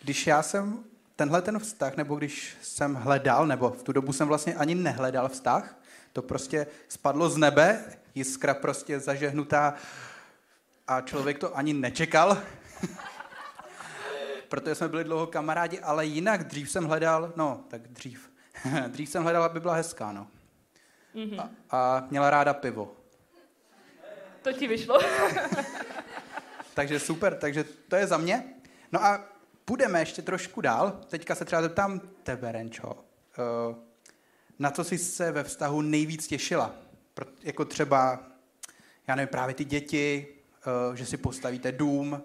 když 0.02 0.28
já 0.28 0.44
jsem 0.44 0.84
tenhle 1.16 1.42
ten 1.42 1.60
vztah, 1.60 1.98
nebo 1.98 2.16
když 2.16 2.58
jsem 2.62 2.96
hledal, 2.96 3.48
nebo 3.48 3.70
v 3.70 3.84
tu 3.84 3.92
dobu 3.92 4.14
jsem 4.14 4.28
vlastně 4.28 4.56
ani 4.56 4.76
nehledal 4.76 5.30
vztah, 5.30 5.80
to 6.14 6.22
prostě 6.22 6.68
spadlo 6.88 7.30
z 7.30 7.38
nebe, 7.38 7.86
jiskra 8.16 8.54
prostě 8.54 9.00
zažehnutá 9.00 9.74
a 10.88 11.02
člověk 11.02 11.40
to 11.40 11.58
ani 11.58 11.74
nečekal, 11.74 12.38
protože 14.50 14.76
jsme 14.76 14.88
byli 14.88 15.04
dlouho 15.04 15.28
kamarádi, 15.28 15.80
ale 15.80 16.06
jinak 16.06 16.44
dřív 16.44 16.72
jsem 16.72 16.86
hledal, 16.86 17.34
no, 17.36 17.64
tak 17.68 17.88
dřív, 17.88 18.30
dřív 18.88 19.10
jsem 19.10 19.24
hledal, 19.24 19.44
aby 19.44 19.60
byla 19.60 19.74
hezká, 19.74 20.12
no. 20.12 20.28
Mm-hmm. 21.16 21.50
A, 21.70 21.78
a 21.78 22.08
měla 22.10 22.30
ráda 22.30 22.54
pivo. 22.54 23.03
To 24.44 24.54
ti 24.54 24.68
vyšlo. 24.68 25.00
takže 26.74 27.00
super, 27.00 27.36
takže 27.36 27.64
to 27.64 27.96
je 27.96 28.08
za 28.08 28.18
mě. 28.18 28.44
No 28.92 29.04
a 29.04 29.30
půjdeme 29.66 30.00
ještě 30.00 30.22
trošku 30.22 30.62
dál. 30.62 31.02
Teďka 31.10 31.36
se 31.36 31.46
třeba 31.46 31.62
zeptám 31.62 32.02
tebe, 32.24 32.52
Renčo. 32.52 33.06
Eh, 33.40 33.76
na 34.60 34.72
co 34.72 34.84
jsi 34.84 34.98
se 34.98 35.32
ve 35.32 35.44
vztahu 35.44 35.82
nejvíc 35.82 36.28
těšila? 36.28 36.76
Jako 37.42 37.66
třeba, 37.66 38.28
já 39.08 39.16
nevím, 39.16 39.28
právě 39.28 39.56
ty 39.56 39.66
děti, 39.66 40.28
eh, 40.94 40.98
že 40.98 41.06
si 41.06 41.18
postavíte 41.18 41.72
dům. 41.72 42.24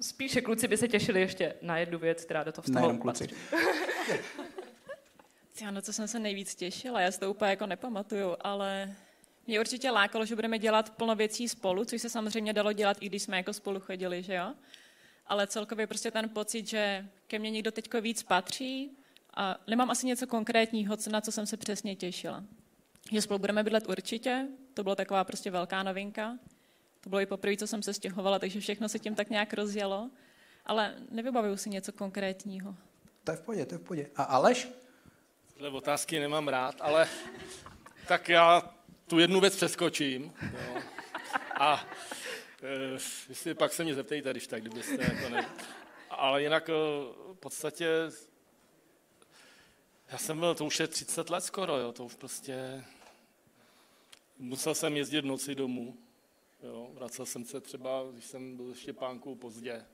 Spíše 0.00 0.40
kluci 0.40 0.68
by 0.68 0.76
se 0.76 0.88
těšili 0.88 1.20
ještě 1.20 1.54
na 1.62 1.78
jednu 1.78 1.98
věc, 1.98 2.24
která 2.24 2.44
do 2.44 2.52
toho 2.52 2.62
vztahu 2.62 2.86
Nejenom 2.86 2.98
kluci. 3.02 3.28
Já 5.60 5.70
na 5.70 5.80
co 5.80 5.92
jsem 5.92 6.08
se 6.08 6.18
nejvíc 6.18 6.54
těšila, 6.54 7.00
já 7.00 7.12
si 7.12 7.20
to 7.20 7.30
úplně 7.30 7.50
jako 7.50 7.66
nepamatuju, 7.66 8.36
ale 8.40 8.94
mě 9.48 9.60
určitě 9.60 9.90
lákalo, 9.90 10.24
že 10.24 10.34
budeme 10.34 10.58
dělat 10.58 10.90
plno 10.90 11.14
věcí 11.16 11.48
spolu, 11.48 11.84
což 11.84 12.02
se 12.02 12.08
samozřejmě 12.08 12.52
dalo 12.52 12.72
dělat, 12.72 12.96
i 13.00 13.06
když 13.06 13.22
jsme 13.22 13.36
jako 13.36 13.52
spolu 13.52 13.80
chodili, 13.80 14.22
že 14.22 14.34
jo? 14.34 14.54
Ale 15.26 15.46
celkově 15.46 15.86
prostě 15.86 16.10
ten 16.10 16.28
pocit, 16.28 16.66
že 16.66 17.08
ke 17.26 17.38
mně 17.38 17.50
někdo 17.50 17.70
teďko 17.70 18.00
víc 18.00 18.22
patří 18.22 18.90
a 19.34 19.56
nemám 19.66 19.90
asi 19.90 20.06
něco 20.06 20.26
konkrétního, 20.26 20.96
na 21.10 21.20
co 21.20 21.32
jsem 21.32 21.46
se 21.46 21.56
přesně 21.56 21.96
těšila. 21.96 22.44
Že 23.12 23.22
spolu 23.22 23.38
budeme 23.38 23.62
bydlet 23.62 23.88
určitě, 23.88 24.46
to 24.74 24.82
byla 24.82 24.94
taková 24.94 25.24
prostě 25.24 25.50
velká 25.50 25.82
novinka. 25.82 26.38
To 27.00 27.08
bylo 27.08 27.20
i 27.20 27.26
poprvé, 27.26 27.56
co 27.56 27.66
jsem 27.66 27.82
se 27.82 27.94
stěhovala, 27.94 28.38
takže 28.38 28.60
všechno 28.60 28.88
se 28.88 28.98
tím 28.98 29.14
tak 29.14 29.30
nějak 29.30 29.52
rozjelo. 29.52 30.10
Ale 30.66 30.94
nevybavuju 31.10 31.56
si 31.56 31.70
něco 31.70 31.92
konkrétního. 31.92 32.74
To 33.24 33.30
je 33.30 33.36
v 33.36 33.40
podě, 33.40 33.66
to 33.66 33.74
je 33.74 33.78
v 33.78 33.82
podě. 33.82 34.10
A 34.16 34.22
Aleš? 34.22 34.68
Tyhle 35.54 35.70
otázky 35.70 36.20
nemám 36.20 36.48
rád, 36.48 36.74
ale 36.80 37.08
tak 38.08 38.28
já 38.28 38.77
tu 39.08 39.18
jednu 39.18 39.40
věc 39.40 39.56
přeskočím. 39.56 40.32
Jo. 40.42 40.82
A 41.60 41.84
e, 42.62 42.92
jestli 43.28 43.54
pak 43.54 43.72
se 43.72 43.84
mě 43.84 43.94
zeptejte, 43.94 44.30
když 44.30 44.46
tak, 44.46 44.60
kdybyste 44.60 45.02
jako 45.02 45.28
ne... 45.28 45.46
Ale 46.10 46.42
jinak 46.42 46.68
e, 46.68 46.72
v 47.32 47.36
podstatě 47.40 47.88
já 50.12 50.18
jsem 50.18 50.38
byl, 50.38 50.54
to 50.54 50.64
už 50.64 50.80
je 50.80 50.86
30 50.86 51.30
let 51.30 51.44
skoro, 51.44 51.76
jo, 51.76 51.92
to 51.92 52.04
už 52.04 52.14
prostě 52.14 52.84
musel 54.38 54.74
jsem 54.74 54.96
jezdit 54.96 55.20
v 55.20 55.26
noci 55.26 55.54
domů. 55.54 55.96
Jo, 56.62 56.88
vracel 56.94 57.26
jsem 57.26 57.44
se 57.44 57.60
třeba, 57.60 58.04
když 58.12 58.24
jsem 58.24 58.56
byl 58.56 58.68
ještě 58.68 58.92
pánku 58.92 59.34
pozdě. 59.34 59.84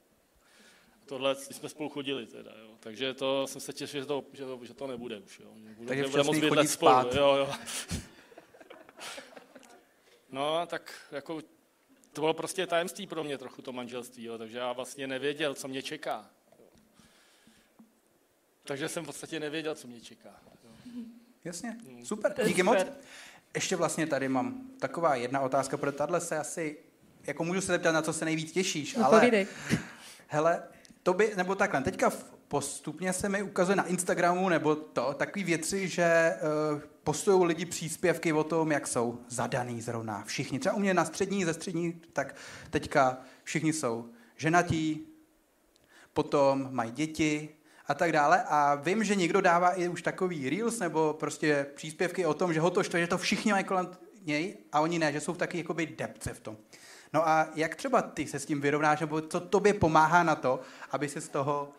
Tohle, 1.06 1.37
když 1.47 1.56
jsme 1.56 1.68
spolu 1.68 1.88
chodili 1.88 2.26
teda, 2.26 2.52
jo. 2.61 2.71
Takže 2.80 3.14
to 3.14 3.47
jsem 3.47 3.61
se 3.61 3.73
těšil, 3.73 4.00
že 4.00 4.06
to, 4.06 4.25
že 4.33 4.44
to, 4.44 4.61
že 4.62 4.75
to 4.75 4.87
nebude 4.87 5.18
už, 5.18 5.40
jo. 5.40 5.50
Bude, 5.76 5.88
Takže 5.88 6.04
včas 6.04 6.26
chodit 6.26 6.68
spát. 6.68 7.12
Spolu, 7.12 7.16
jo, 7.16 7.35
jo. 7.37 7.52
No, 10.35 10.67
tak 10.67 10.93
jako 11.12 11.41
to 12.12 12.21
bylo 12.21 12.35
prostě 12.35 12.67
tajemství 12.67 13.07
pro 13.07 13.25
mě 13.25 13.38
trochu 13.38 13.62
to 13.62 13.73
manželství, 13.73 14.25
jo, 14.25 14.38
takže 14.38 14.59
já 14.59 14.73
vlastně 14.73 15.07
nevěděl, 15.07 15.55
co 15.55 15.69
mě 15.69 15.83
čeká. 15.83 16.31
Takže 18.64 18.88
jsem 18.88 19.03
v 19.03 19.07
podstatě 19.07 19.41
nevěděl, 19.41 19.75
co 19.75 19.88
mě 19.88 20.00
čeká. 20.00 20.29
Jo. 20.64 20.71
Jasně, 21.45 21.71
hmm. 21.71 22.05
super, 22.05 22.35
díky 22.47 22.62
moc. 22.62 22.79
Ještě 23.55 23.76
vlastně 23.76 24.07
tady 24.07 24.29
mám 24.29 24.71
taková 24.81 25.14
jedna 25.14 25.41
otázka, 25.41 25.76
protože 25.76 25.97
tahle 25.97 26.21
se 26.21 26.38
asi, 26.38 26.79
jako 27.26 27.45
můžu 27.45 27.61
se 27.61 27.73
zeptat, 27.73 27.93
na 27.93 28.03
co 28.03 28.12
se 28.12 28.25
nejvíc 28.25 28.53
těšíš, 28.53 28.95
no, 28.95 29.05
ale... 29.07 29.21
Povídej. 29.21 29.47
Hele, 30.26 30.62
to 31.03 31.14
by, 31.14 31.33
nebo 31.37 31.55
takhle, 31.55 31.83
teďka 31.83 32.11
postupně 32.49 33.13
se 33.13 33.29
mi 33.29 33.43
ukazuje 33.43 33.77
na 33.77 33.87
Instagramu 33.87 34.49
nebo 34.49 34.77
to, 34.77 35.15
takové 35.15 35.45
věci, 35.45 35.89
že 35.89 36.37
uh, 36.75 36.81
postují 37.05 37.45
lidi 37.45 37.67
příspěvky 37.67 38.33
o 38.33 38.45
tom, 38.45 38.73
jak 38.73 38.87
jsou 38.87 39.19
zadaný 39.29 39.81
zrovna 39.81 40.23
všichni. 40.27 40.59
Třeba 40.59 40.75
u 40.75 40.79
mě 40.79 40.95
na 40.95 41.05
střední, 41.05 41.45
ze 41.45 41.55
střední, 41.55 42.01
tak 42.13 42.37
teďka 42.71 43.19
všichni 43.45 43.73
jsou 43.73 44.09
ženatí, 44.37 45.07
potom 46.13 46.69
mají 46.71 46.91
děti 46.91 47.49
a 47.87 47.95
tak 47.95 48.13
dále. 48.13 48.43
A 48.43 48.75
vím, 48.75 49.05
že 49.05 49.15
někdo 49.15 49.41
dává 49.41 49.71
i 49.71 49.89
už 49.89 50.03
takový 50.03 50.51
reels 50.51 50.79
nebo 50.79 51.17
prostě 51.21 51.67
příspěvky 51.75 52.27
o 52.27 52.35
tom, 52.35 52.53
že 52.53 52.61
ho 52.61 52.71
to 52.71 52.83
štve, 52.83 53.01
že 53.01 53.07
to 53.07 53.19
všichni 53.19 53.53
mají 53.53 53.65
kolem 53.65 53.89
něj 54.25 54.57
a 54.73 54.81
oni 54.81 54.99
ne, 54.99 55.13
že 55.13 55.21
jsou 55.21 55.35
taky 55.35 55.59
jakoby 55.59 55.87
depce 55.87 56.35
v 56.35 56.41
tom. 56.41 56.57
No 57.13 57.29
a 57.29 57.49
jak 57.55 57.75
třeba 57.75 58.03
ty 58.03 58.27
se 58.27 58.39
s 58.39 58.47
tím 58.47 58.61
vyrovnáš, 58.61 59.01
nebo 59.01 59.21
co 59.21 59.41
tobě 59.41 59.75
pomáhá 59.75 60.23
na 60.23 60.35
to, 60.35 60.61
aby 60.91 61.09
se 61.09 61.21
z 61.21 61.29
toho 61.29 61.73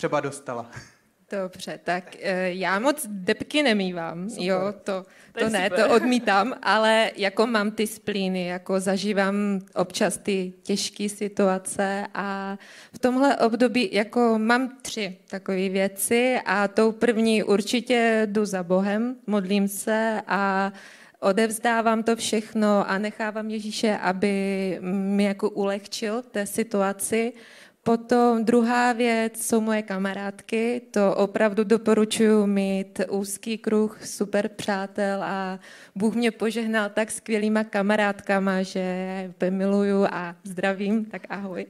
třeba 0.00 0.20
dostala? 0.20 0.70
Dobře, 1.32 1.80
tak 1.84 2.16
eh, 2.20 2.52
já 2.52 2.78
moc 2.78 3.06
depky 3.08 3.62
nemývám, 3.62 4.30
super. 4.30 4.44
jo, 4.44 4.58
to, 4.84 5.04
to, 5.32 5.40
to 5.40 5.48
ne, 5.48 5.70
super. 5.70 5.84
to 5.88 5.94
odmítám, 5.94 6.54
ale 6.62 7.10
jako 7.16 7.46
mám 7.46 7.70
ty 7.70 7.86
splíny, 7.86 8.46
jako 8.46 8.80
zažívám 8.80 9.60
občas 9.74 10.16
ty 10.16 10.52
těžké 10.62 11.08
situace 11.08 12.06
a 12.14 12.58
v 12.92 12.98
tomhle 12.98 13.36
období 13.36 13.88
jako 13.92 14.34
mám 14.38 14.78
tři 14.82 15.16
takové 15.30 15.68
věci 15.68 16.38
a 16.46 16.68
tou 16.68 16.92
první 16.92 17.42
určitě 17.42 18.22
jdu 18.26 18.44
za 18.44 18.62
Bohem, 18.62 19.16
modlím 19.26 19.68
se 19.68 20.22
a 20.26 20.72
odevzdávám 21.20 22.02
to 22.02 22.16
všechno 22.16 22.90
a 22.90 22.98
nechávám 22.98 23.50
Ježíše, 23.50 23.96
aby 23.96 24.32
mi 24.80 25.24
jako 25.24 25.50
ulehčil 25.50 26.22
té 26.22 26.46
situaci. 26.46 27.32
Potom 27.82 28.44
druhá 28.44 28.92
věc 28.92 29.46
jsou 29.46 29.60
moje 29.60 29.82
kamarádky. 29.82 30.82
To 30.90 31.14
opravdu 31.14 31.64
doporučuji 31.64 32.46
mít 32.46 33.00
úzký 33.10 33.58
kruh 33.58 34.06
super 34.06 34.48
přátel 34.48 35.22
a 35.22 35.58
Bůh 35.94 36.14
mě 36.14 36.30
požehnal 36.30 36.90
tak 36.94 37.10
skvělýma 37.10 37.64
kamarádkama, 37.64 38.62
že 38.62 38.80
je 39.42 39.50
miluju 39.50 40.06
a 40.10 40.36
zdravím, 40.44 41.04
tak 41.04 41.22
ahoj. 41.28 41.66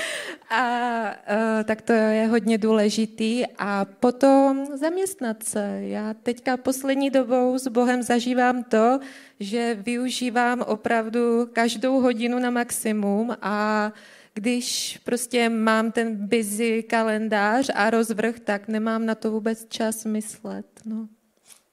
a 0.50 0.64
uh, 1.10 1.64
tak 1.64 1.82
to 1.82 1.92
je 1.92 2.26
hodně 2.26 2.58
důležitý. 2.58 3.44
A 3.58 3.84
potom 3.84 4.66
zaměstnat 4.76 5.42
se. 5.42 5.78
Já 5.80 6.14
teďka 6.22 6.56
poslední 6.56 7.10
dobou 7.10 7.58
s 7.58 7.68
Bohem 7.68 8.02
zažívám 8.02 8.64
to, 8.64 9.00
že 9.40 9.74
využívám 9.80 10.60
opravdu 10.60 11.48
každou 11.52 12.00
hodinu 12.00 12.38
na 12.38 12.50
maximum 12.50 13.36
a 13.42 13.92
když 14.34 15.00
prostě 15.04 15.48
mám 15.48 15.92
ten 15.92 16.28
busy 16.28 16.82
kalendář 16.82 17.70
a 17.74 17.90
rozvrh, 17.90 18.40
tak 18.40 18.68
nemám 18.68 19.06
na 19.06 19.14
to 19.14 19.30
vůbec 19.30 19.66
čas 19.68 20.04
myslet. 20.04 20.66
No. 20.84 21.08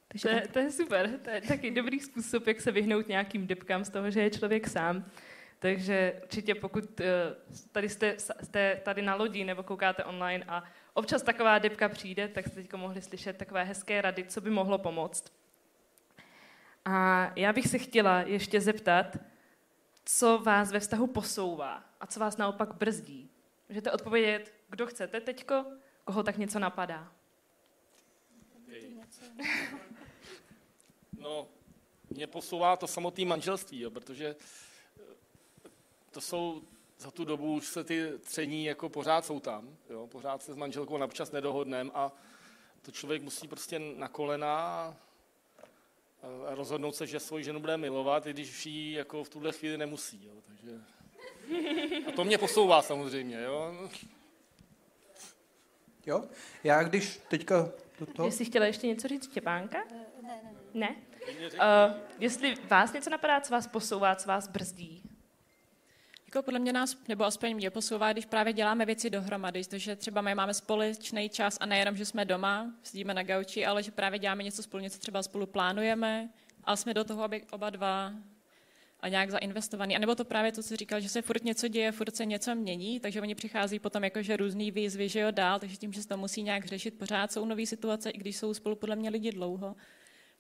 Takže 0.08 0.30
to, 0.30 0.36
je, 0.36 0.48
to 0.48 0.60
je 0.60 0.72
super, 0.72 1.20
to 1.24 1.30
je 1.30 1.42
taky 1.42 1.72
dobrý 1.72 2.00
způsob, 2.00 2.48
jak 2.48 2.62
se 2.62 2.72
vyhnout 2.72 3.08
nějakým 3.08 3.48
depkám 3.48 3.86
z 3.86 3.90
toho, 3.90 4.12
že 4.12 4.22
je 4.22 4.30
člověk 4.30 4.68
sám. 4.68 5.06
Takže 5.60 6.14
určitě 6.24 6.56
pokud 6.56 7.02
eh, 7.02 7.06
tady 7.72 7.90
jste, 7.90 8.16
jste 8.44 8.82
tady 8.84 9.02
na 9.02 9.16
lodi 9.16 9.44
nebo 9.44 9.64
koukáte 9.64 10.04
online 10.04 10.46
a 10.48 10.64
občas 10.94 11.22
taková 11.22 11.60
depka 11.60 11.90
přijde, 11.90 12.28
tak 12.28 12.48
jste 12.48 12.56
teď 12.56 12.74
mohli 12.74 13.02
slyšet 13.02 13.38
takové 13.38 13.64
hezké 13.64 14.02
rady, 14.02 14.24
co 14.24 14.42
by 14.42 14.50
mohlo 14.50 14.78
pomoct. 14.78 15.34
A 16.86 17.32
já 17.36 17.54
bych 17.54 17.68
se 17.68 17.78
chtěla 17.78 18.22
ještě 18.22 18.62
zeptat, 18.62 19.18
co 20.10 20.38
vás 20.38 20.72
ve 20.72 20.80
vztahu 20.80 21.08
posouvá 21.08 21.84
a 22.00 22.08
co 22.08 22.20
vás 22.20 22.38
naopak 22.38 22.74
brzdí. 22.76 23.30
Můžete 23.70 23.92
odpovědět, 23.92 24.54
kdo 24.70 24.88
chcete 24.88 25.22
teďko, 25.22 25.66
koho 26.04 26.24
tak 26.24 26.38
něco 26.38 26.60
napadá. 26.60 27.12
No, 31.20 31.48
mě 32.10 32.28
posouvá 32.28 32.78
to 32.78 32.88
samotné 32.88 33.26
manželství, 33.26 33.80
jo, 33.80 33.92
protože 33.92 34.36
eh, 34.36 35.70
to 36.12 36.22
jsou 36.22 36.62
za 36.98 37.12
tu 37.12 37.26
dobu 37.26 37.54
už 37.54 37.68
se 37.68 37.84
ty 37.84 38.12
tření 38.20 38.66
jako 38.66 38.90
pořád 38.90 39.26
jsou 39.26 39.40
tam, 39.40 39.78
jo, 39.90 40.08
pořád 40.08 40.44
se 40.44 40.54
s 40.54 40.56
manželkou 40.56 40.98
napčas 40.98 41.32
nedohodnem 41.32 41.92
a 41.94 42.12
to 42.82 42.92
člověk 42.92 43.22
musí 43.22 43.48
prostě 43.48 43.80
na 43.80 44.08
kolena 44.08 44.96
a 46.24 46.56
rozhodnout 46.56 46.96
se, 46.96 47.08
že 47.08 47.20
svoji 47.20 47.44
ženu 47.44 47.60
bude 47.60 47.78
milovat, 47.78 48.28
i 48.28 48.34
když 48.34 48.66
ji 48.66 48.94
jako 48.94 49.24
v 49.24 49.30
tuhle 49.30 49.52
chvíli 49.52 49.78
nemusí. 49.78 50.26
Jo, 50.26 50.34
takže... 50.48 50.82
A 52.08 52.12
to 52.12 52.24
mě 52.24 52.38
posouvá 52.38 52.82
samozřejmě. 52.82 53.42
Jo. 53.42 53.90
Jo? 56.06 56.24
Já 56.64 56.84
když 56.84 57.20
teďka 57.28 57.70
do 58.00 58.06
toho... 58.06 58.28
Jestli 58.28 58.46
chtěla 58.46 58.66
ještě 58.66 58.88
něco 58.88 59.08
říct 59.08 59.32
Štěpánka? 59.32 59.78
Ne, 59.92 60.06
ne, 60.22 60.42
ne. 60.44 60.54
Ne? 60.74 60.96
Uh, 61.54 62.02
jestli 62.20 62.56
vás 62.56 62.94
něco 62.94 63.10
napadá, 63.10 63.42
co 63.42 63.54
vás 63.54 63.68
posouvá, 63.68 64.16
co 64.16 64.28
vás 64.28 64.48
brzdí? 64.48 65.07
Jako 66.28 66.44
podle 66.44 66.60
mě 66.60 66.74
nás, 66.74 66.98
nebo 67.08 67.24
aspoň 67.24 67.56
mě 67.56 67.70
posouvá, 67.70 68.14
když 68.14 68.26
právě 68.26 68.54
děláme 68.54 68.86
věci 68.86 69.10
dohromady, 69.10 69.62
že 69.76 69.96
třeba 69.96 70.22
my 70.22 70.36
máme 70.36 70.54
společný 70.54 71.30
čas 71.30 71.58
a 71.60 71.66
nejenom, 71.66 71.98
že 71.98 72.06
jsme 72.06 72.26
doma, 72.26 72.74
sedíme 72.84 73.14
na 73.14 73.24
gauči, 73.24 73.66
ale 73.66 73.84
že 73.84 73.92
právě 73.92 74.20
děláme 74.20 74.44
něco 74.44 74.64
spolu, 74.64 74.84
něco 74.84 75.00
třeba 75.00 75.24
spolu 75.24 75.46
plánujeme, 75.46 76.30
a 76.64 76.76
jsme 76.76 76.94
do 76.94 77.04
toho, 77.04 77.24
aby 77.24 77.44
oba 77.52 77.70
dva 77.70 78.14
a 79.00 79.08
nějak 79.08 79.32
zainvestovaný. 79.32 79.96
A 79.96 80.00
nebo 80.00 80.16
to 80.16 80.26
právě 80.26 80.52
to, 80.52 80.64
co 80.64 80.76
říkal, 80.76 81.00
že 81.00 81.10
se 81.10 81.22
furt 81.22 81.44
něco 81.44 81.68
děje, 81.68 81.92
furt 81.92 82.16
se 82.16 82.26
něco 82.26 82.56
mění, 82.56 83.00
takže 83.00 83.22
oni 83.22 83.36
přichází 83.36 83.80
potom 83.80 84.04
jakože 84.04 84.38
různý 84.38 84.72
výzvy, 84.72 85.10
že 85.10 85.20
jo, 85.20 85.32
dál, 85.32 85.60
takže 85.60 85.78
tím, 85.78 85.94
že 85.94 86.02
se 86.02 86.08
to 86.08 86.18
musí 86.18 86.44
nějak 86.44 86.66
řešit, 86.66 86.98
pořád 86.98 87.32
jsou 87.32 87.46
nové 87.46 87.66
situace, 87.66 88.10
i 88.10 88.18
když 88.18 88.38
jsou 88.38 88.54
spolu 88.54 88.76
podle 88.76 88.96
mě 88.96 89.10
lidi 89.10 89.32
dlouho, 89.32 89.76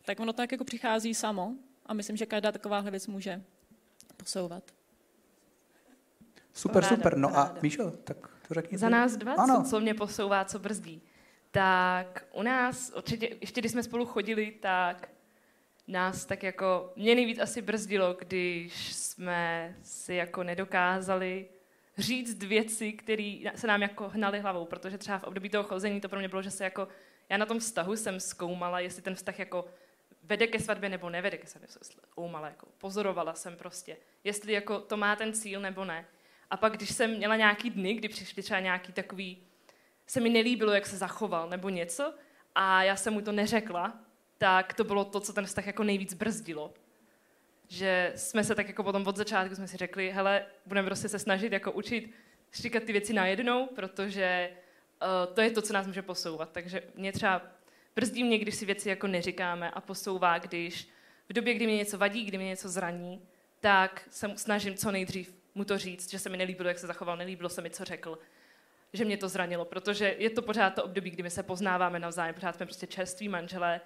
tak 0.06 0.20
ono 0.20 0.34
tak 0.34 0.52
jako 0.52 0.64
přichází 0.64 1.14
samo 1.14 1.54
a 1.86 1.94
myslím, 1.94 2.18
že 2.18 2.26
každá 2.26 2.52
takováhle 2.52 2.92
věc 2.92 3.08
může 3.08 3.42
posouvat. 4.18 4.77
Super, 6.58 6.84
ráda, 6.84 6.96
super. 6.96 7.18
No 7.18 7.28
ráda. 7.30 7.42
a 7.42 7.56
Míšo, 7.62 7.92
tak 7.92 8.18
to 8.48 8.54
řekni. 8.54 8.78
Za 8.78 8.90
nás 8.90 9.18
dva, 9.18 9.34
ano. 9.34 9.64
co, 9.64 9.70
co 9.70 9.80
mě 9.80 9.94
posouvá, 9.94 10.46
co 10.46 10.60
brzdí. 10.60 11.02
Tak 11.52 12.26
u 12.34 12.42
nás, 12.44 12.92
určitě, 12.96 13.36
ještě 13.42 13.62
když 13.62 13.72
jsme 13.72 13.84
spolu 13.84 14.06
chodili, 14.06 14.52
tak 14.52 15.10
nás 15.88 16.26
tak 16.26 16.44
jako, 16.44 16.94
mě 16.96 17.16
nejvíc 17.16 17.40
asi 17.40 17.62
brzdilo, 17.62 18.14
když 18.20 18.94
jsme 18.94 19.76
si 19.84 20.14
jako 20.14 20.44
nedokázali 20.44 21.46
říct 21.98 22.44
věci, 22.44 22.94
které 22.94 23.38
se 23.56 23.68
nám 23.68 23.82
jako 23.82 24.10
hnaly 24.10 24.40
hlavou, 24.40 24.66
protože 24.66 24.98
třeba 24.98 25.20
v 25.20 25.24
období 25.24 25.50
toho 25.50 25.64
chození 25.64 26.02
to 26.02 26.10
pro 26.10 26.20
mě 26.20 26.28
bylo, 26.28 26.42
že 26.42 26.52
se 26.52 26.64
jako, 26.64 26.88
já 27.30 27.38
na 27.38 27.46
tom 27.46 27.60
vztahu 27.60 27.96
jsem 27.96 28.20
zkoumala, 28.20 28.80
jestli 28.80 29.02
ten 29.02 29.16
vztah 29.16 29.40
jako 29.40 29.66
vede 30.24 30.48
ke 30.48 30.60
svatbě 30.60 30.90
nebo 30.90 31.10
nevede 31.10 31.38
ke 31.38 31.48
svatbě, 31.48 31.70
zkoumala, 31.82 32.48
jako 32.48 32.68
pozorovala 32.78 33.34
jsem 33.34 33.56
prostě, 33.56 33.98
jestli 34.24 34.54
jako 34.54 34.80
to 34.80 34.98
má 34.98 35.16
ten 35.16 35.34
cíl 35.34 35.62
nebo 35.62 35.86
ne. 35.86 36.06
A 36.50 36.58
pak, 36.58 36.74
když 36.74 36.92
jsem 36.92 37.18
měla 37.18 37.36
nějaký 37.36 37.70
dny, 37.70 37.94
kdy 37.94 38.08
přišli 38.10 38.44
třeba 38.44 38.60
nějaký 38.60 38.94
takový, 38.94 39.38
se 40.08 40.20
mi 40.20 40.30
nelíbilo, 40.30 40.74
jak 40.74 40.86
se 40.86 40.98
zachoval 40.98 41.50
nebo 41.50 41.70
něco, 41.70 42.14
a 42.56 42.84
já 42.84 42.96
jsem 42.96 43.14
mu 43.14 43.22
to 43.22 43.32
neřekla, 43.32 44.00
tak 44.38 44.74
to 44.74 44.84
bylo 44.84 45.06
to, 45.06 45.20
co 45.20 45.34
ten 45.34 45.46
vztah 45.46 45.68
jako 45.68 45.84
nejvíc 45.84 46.14
brzdilo. 46.14 46.74
Že 47.68 48.14
jsme 48.16 48.44
se 48.44 48.56
tak 48.56 48.68
jako 48.68 48.84
potom 48.84 49.08
od 49.08 49.18
začátku 49.18 49.56
jsme 49.56 49.68
si 49.68 49.78
řekli, 49.78 50.12
hele, 50.12 50.46
budeme 50.66 50.88
prostě 50.88 51.10
se 51.10 51.20
snažit 51.20 51.52
jako 51.52 51.72
učit 51.72 52.14
říkat 52.54 52.84
ty 52.84 52.92
věci 52.92 53.14
najednou, 53.14 53.68
protože 53.68 54.50
uh, 55.02 55.34
to 55.34 55.42
je 55.42 55.52
to, 55.52 55.62
co 55.62 55.74
nás 55.74 55.88
může 55.88 56.02
posouvat. 56.02 56.52
Takže 56.52 56.82
mě 56.96 57.12
třeba 57.12 57.42
brzdí 57.96 58.24
mě, 58.24 58.38
když 58.38 58.56
si 58.56 58.66
věci 58.66 58.90
jako 58.90 59.08
neříkáme 59.08 59.72
a 59.72 59.82
posouvá, 59.82 60.38
když 60.38 60.90
v 61.30 61.34
době, 61.34 61.54
kdy 61.54 61.66
mě 61.66 61.78
něco 61.78 61.98
vadí, 61.98 62.26
kdy 62.26 62.38
mě 62.38 62.48
něco 62.48 62.70
zraní, 62.70 63.22
tak 63.60 64.08
se 64.10 64.32
snažím 64.36 64.76
co 64.76 64.92
nejdřív 64.92 65.37
mu 65.58 65.66
to 65.66 65.78
říct, 65.78 66.12
že 66.12 66.20
se 66.20 66.30
mi 66.30 66.38
nelíbilo, 66.38 66.70
jak 66.70 66.80
se 66.80 66.88
zachoval, 66.88 67.18
nelíbilo 67.18 67.50
se 67.50 67.62
mi, 67.62 67.70
co 67.70 67.86
řekl, 67.86 68.20
že 68.94 69.06
mě 69.06 69.18
to 69.18 69.30
zranilo, 69.30 69.66
protože 69.66 70.16
je 70.18 70.30
to 70.30 70.42
pořád 70.42 70.70
to 70.70 70.84
období, 70.84 71.10
kdy 71.10 71.24
my 71.24 71.30
se 71.30 71.44
poznáváme 71.44 72.00
navzájem, 72.00 72.36
pořád 72.36 72.56
jsme 72.56 72.66
prostě 72.66 72.88
čerství 72.88 73.30
manželé 73.30 73.82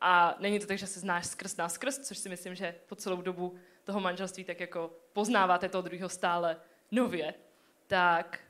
a 0.00 0.36
není 0.40 0.60
to 0.60 0.66
tak, 0.66 0.78
že 0.78 0.86
se 0.86 1.00
znáš 1.00 1.26
skrz 1.26 1.56
nás 1.56 1.74
skrz, 1.74 1.98
což 1.98 2.18
si 2.18 2.28
myslím, 2.28 2.54
že 2.54 2.74
po 2.86 2.96
celou 2.96 3.22
dobu 3.22 3.54
toho 3.84 4.00
manželství 4.00 4.44
tak 4.44 4.60
jako 4.60 4.90
poznáváte 5.12 5.68
toho 5.68 5.82
druhého 5.82 6.08
stále 6.08 6.56
nově. 6.90 7.34
Tak, 7.86 8.40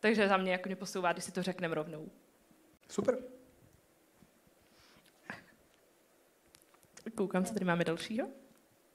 takže 0.00 0.28
za 0.28 0.36
mě 0.36 0.52
jako 0.52 0.68
mě 0.68 0.76
posouvá, 0.76 1.12
když 1.12 1.24
si 1.24 1.32
to 1.32 1.42
řekneme 1.42 1.74
rovnou. 1.74 2.10
Super. 2.90 3.18
Koukám, 7.14 7.44
co 7.44 7.52
tady 7.52 7.64
máme 7.64 7.84
dalšího. 7.84 8.43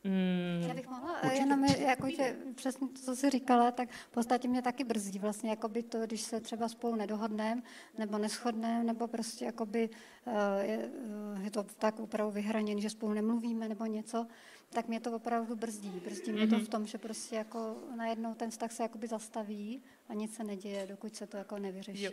Hmm, 0.03 0.65
Já 0.67 0.73
bych 0.73 0.87
mohla 0.87 1.23
určitě. 1.23 1.41
jenom, 1.41 1.65
jako, 1.65 2.09
že 2.09 2.35
přesně 2.55 2.87
to, 2.87 3.01
co 3.01 3.15
jsi 3.15 3.29
říkala, 3.29 3.71
tak 3.71 3.89
v 3.89 4.11
podstatě 4.11 4.47
mě 4.47 4.61
taky 4.61 4.83
brzdí 4.83 5.19
vlastně, 5.19 5.49
jakoby 5.49 5.83
to, 5.83 6.05
když 6.05 6.21
se 6.21 6.39
třeba 6.41 6.67
spolu 6.69 6.95
nedohodneme, 6.95 7.61
nebo 7.97 8.17
neschodneme, 8.17 8.83
nebo 8.83 9.07
prostě 9.07 9.45
jakoby, 9.45 9.89
eh, 10.27 10.65
je, 10.65 10.91
eh, 11.37 11.43
je 11.43 11.51
to 11.51 11.63
tak 11.63 11.99
opravdu 11.99 12.31
vyhraněné, 12.31 12.81
že 12.81 12.89
spolu 12.89 13.13
nemluvíme 13.13 13.69
nebo 13.69 13.85
něco, 13.85 14.27
tak 14.69 14.87
mě 14.87 14.99
to 14.99 15.11
opravdu 15.11 15.55
brzdí. 15.55 16.01
Brzdí 16.05 16.31
mě 16.31 16.47
to 16.47 16.55
mhm. 16.55 16.65
v 16.65 16.69
tom, 16.69 16.85
že 16.87 16.97
prostě 16.97 17.35
jako 17.35 17.77
najednou 17.95 18.33
ten 18.33 18.51
vztah 18.51 18.71
se 18.71 18.83
jakoby 18.83 19.07
zastaví 19.07 19.81
a 20.09 20.13
nic 20.13 20.35
se 20.35 20.43
neděje, 20.43 20.87
dokud 20.87 21.15
se 21.15 21.27
to 21.27 21.37
jako 21.37 21.59
nevyřeší. 21.59 22.03
Jo. 22.03 22.11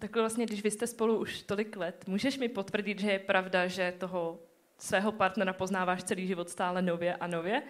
Takhle 0.00 0.22
vlastně, 0.22 0.46
když 0.46 0.62
vy 0.62 0.70
jste 0.70 0.86
spolu 0.86 1.18
už 1.20 1.42
tolik 1.42 1.76
let, 1.76 2.04
můžeš 2.06 2.38
mi 2.38 2.48
potvrdit, 2.48 2.98
že 3.00 3.12
je 3.12 3.18
pravda, 3.18 3.66
že 3.66 3.94
toho 3.98 4.38
svého 4.82 5.12
partnera 5.12 5.52
poznáváš 5.52 6.04
celý 6.04 6.26
život 6.26 6.50
stále 6.50 6.82
nově 6.82 7.16
a 7.16 7.26
nově? 7.26 7.62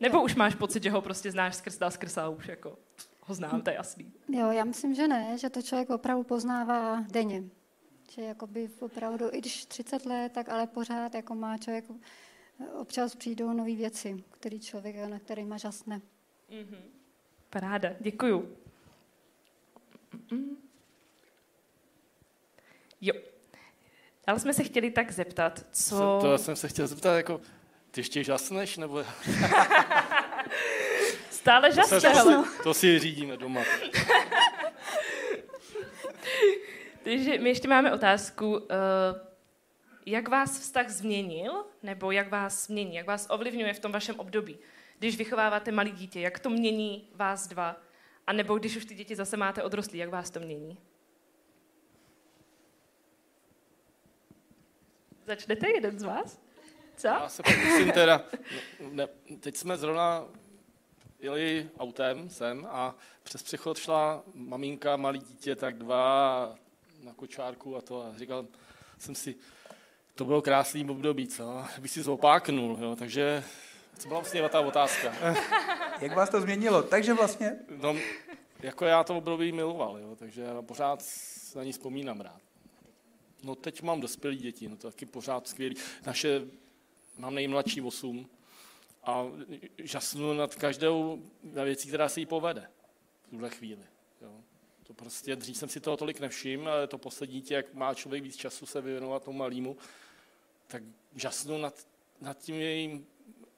Nebo 0.00 0.22
už 0.22 0.34
máš 0.34 0.54
pocit, 0.54 0.82
že 0.82 0.90
ho 0.90 1.00
prostě 1.00 1.30
znáš 1.30 1.56
skrz 1.56 1.82
a 1.82 1.90
skrz 1.90 2.18
a 2.18 2.28
už 2.28 2.48
jako 2.48 2.78
ho 3.20 3.34
znám, 3.34 3.62
to 3.62 3.70
je 3.70 3.76
jasný. 3.76 4.12
Jo, 4.28 4.50
já 4.50 4.64
myslím, 4.64 4.94
že 4.94 5.08
ne, 5.08 5.38
že 5.38 5.50
to 5.50 5.62
člověk 5.62 5.90
opravdu 5.90 6.24
poznává 6.24 7.00
denně. 7.00 7.42
Že 8.10 8.22
jakoby 8.22 8.70
opravdu, 8.80 9.26
i 9.32 9.38
když 9.38 9.66
30 9.66 10.06
let, 10.06 10.32
tak 10.32 10.48
ale 10.48 10.66
pořád 10.66 11.14
jako 11.14 11.34
má 11.34 11.58
člověk, 11.58 11.84
občas 12.72 13.14
přijdou 13.14 13.52
nové 13.52 13.74
věci, 13.74 14.24
který 14.30 14.60
člověk, 14.60 14.96
na 14.96 15.18
který 15.18 15.44
má 15.44 15.56
žasne. 15.56 16.00
Mm-hmm. 16.50 16.82
Paráda, 17.50 17.88
děkuju. 18.00 18.56
Mm-mm. 20.12 20.56
Jo, 23.00 23.14
ale 24.28 24.38
jsme 24.38 24.54
se 24.54 24.64
chtěli 24.64 24.90
tak 24.90 25.10
zeptat, 25.12 25.66
co... 25.72 26.18
To 26.22 26.38
jsem 26.38 26.56
se 26.56 26.68
chtěl 26.68 26.86
zeptat, 26.86 27.16
jako, 27.16 27.40
ty 27.90 28.00
ještě 28.00 28.24
žasneš, 28.24 28.76
nebo... 28.76 29.04
Stále 31.30 31.72
žasne, 31.72 32.00
to, 32.00 32.44
to 32.62 32.74
si 32.74 32.98
řídíme 32.98 33.36
doma. 33.36 33.60
Takže 37.04 37.38
my 37.38 37.48
ještě 37.48 37.68
máme 37.68 37.92
otázku, 37.92 38.66
eh, 38.70 38.74
jak 40.06 40.28
vás 40.28 40.60
vztah 40.60 40.88
změnil, 40.88 41.64
nebo 41.82 42.10
jak 42.10 42.30
vás 42.30 42.68
mění, 42.68 42.94
jak 42.94 43.06
vás 43.06 43.26
ovlivňuje 43.30 43.74
v 43.74 43.80
tom 43.80 43.92
vašem 43.92 44.20
období, 44.20 44.58
když 44.98 45.16
vychováváte 45.16 45.72
malý 45.72 45.90
dítě, 45.90 46.20
jak 46.20 46.38
to 46.38 46.50
mění 46.50 47.08
vás 47.14 47.46
dva, 47.46 47.76
a 48.26 48.32
nebo 48.32 48.58
když 48.58 48.76
už 48.76 48.84
ty 48.84 48.94
děti 48.94 49.16
zase 49.16 49.36
máte 49.36 49.62
odrostlí, 49.62 49.98
jak 49.98 50.10
vás 50.10 50.30
to 50.30 50.40
mění? 50.40 50.78
Začnete 55.28 55.70
jeden 55.70 55.98
z 55.98 56.02
vás? 56.02 56.40
Co? 56.96 57.08
Já 57.08 57.28
se 57.28 57.42
pokusím 57.42 57.92
teda. 57.92 58.24
Ne, 58.90 59.06
teď 59.40 59.56
jsme 59.56 59.76
zrovna 59.76 60.24
jeli 61.20 61.70
autem 61.78 62.30
sem 62.30 62.66
a 62.70 62.94
přes 63.22 63.42
přechod 63.42 63.78
šla 63.78 64.22
maminka, 64.34 64.96
malý 64.96 65.18
dítě, 65.18 65.56
tak 65.56 65.78
dva 65.78 66.54
na 67.02 67.12
kočárku 67.12 67.76
a 67.76 67.80
to 67.80 68.02
a 68.02 68.18
říkal 68.18 68.46
jsem 68.98 69.14
si, 69.14 69.34
to 70.14 70.24
bylo 70.24 70.42
krásný 70.42 70.90
období, 70.90 71.28
co? 71.28 71.64
Bych 71.78 71.90
si 71.90 72.02
zopáknul, 72.02 72.78
jo? 72.80 72.96
takže 72.96 73.44
co 73.98 74.08
byla 74.08 74.20
vlastně 74.20 74.48
ta 74.48 74.60
otázka? 74.60 75.14
Jak 76.00 76.16
vás 76.16 76.30
to 76.30 76.40
změnilo? 76.40 76.82
Takže 76.82 77.14
vlastně... 77.14 77.56
No, 77.76 77.96
jako 78.60 78.84
já 78.84 79.04
to 79.04 79.16
období 79.16 79.52
miloval, 79.52 79.98
jo? 79.98 80.16
takže 80.16 80.42
já 80.42 80.62
pořád 80.62 81.04
na 81.56 81.64
ní 81.64 81.72
vzpomínám 81.72 82.20
rád. 82.20 82.47
No 83.42 83.54
teď 83.54 83.82
mám 83.82 84.00
dospělé 84.00 84.36
děti, 84.36 84.68
no 84.68 84.76
to 84.76 84.90
taky 84.90 85.06
pořád 85.06 85.48
skvělý. 85.48 85.76
Naše, 86.06 86.46
mám 87.18 87.34
nejmladší 87.34 87.80
8 87.80 88.30
a 89.02 89.26
žasnu 89.78 90.34
nad 90.34 90.54
každou 90.54 91.22
věcí, 91.64 91.88
která 91.88 92.08
se 92.08 92.20
jí 92.20 92.26
povede 92.26 92.70
v 93.22 93.30
tuhle 93.30 93.50
chvíli. 93.50 93.82
Jo. 94.22 94.40
To 94.82 94.94
prostě, 94.94 95.36
dřív 95.36 95.56
jsem 95.56 95.68
si 95.68 95.80
toho 95.80 95.96
tolik 95.96 96.20
nevšiml, 96.20 96.70
ale 96.70 96.86
to 96.86 96.98
poslední 96.98 97.42
tě, 97.42 97.54
jak 97.54 97.74
má 97.74 97.94
člověk 97.94 98.22
víc 98.22 98.36
času 98.36 98.66
se 98.66 98.80
věnovat 98.80 99.24
tomu 99.24 99.38
malýmu, 99.38 99.76
tak 100.66 100.82
žasnu 101.14 101.58
nad, 101.58 101.86
nad 102.20 102.38
tím 102.38 102.54
jejím, 102.54 103.06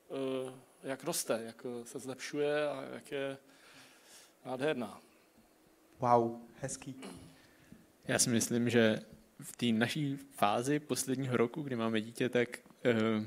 uh, 0.08 0.52
jak 0.82 1.04
roste, 1.04 1.42
jak 1.46 1.66
se 1.84 1.98
zlepšuje 1.98 2.68
a 2.68 2.82
jak 2.82 3.12
je 3.12 3.38
nádherná. 4.44 5.00
Wow, 5.98 6.40
hezký. 6.60 6.94
Já 8.04 8.18
si 8.18 8.30
myslím, 8.30 8.70
že 8.70 9.00
v 9.42 9.56
té 9.56 9.66
naší 9.66 10.16
fázi 10.16 10.78
posledního 10.78 11.36
roku, 11.36 11.62
kdy 11.62 11.76
máme 11.76 12.00
dítě, 12.00 12.28
tak 12.28 12.48
uh, 12.84 13.24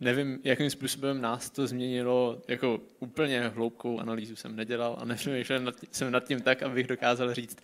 nevím, 0.00 0.40
jakým 0.44 0.70
způsobem 0.70 1.20
nás 1.20 1.50
to 1.50 1.66
změnilo, 1.66 2.42
jako 2.48 2.80
úplně 2.98 3.48
hloubkou 3.48 4.00
analýzu 4.00 4.36
jsem 4.36 4.56
nedělal 4.56 4.96
a 5.00 5.04
nepřemýšlel 5.04 5.72
jsem 5.90 6.12
nad 6.12 6.24
tím 6.24 6.40
tak, 6.40 6.62
abych 6.62 6.86
dokázal 6.86 7.34
říct 7.34 7.58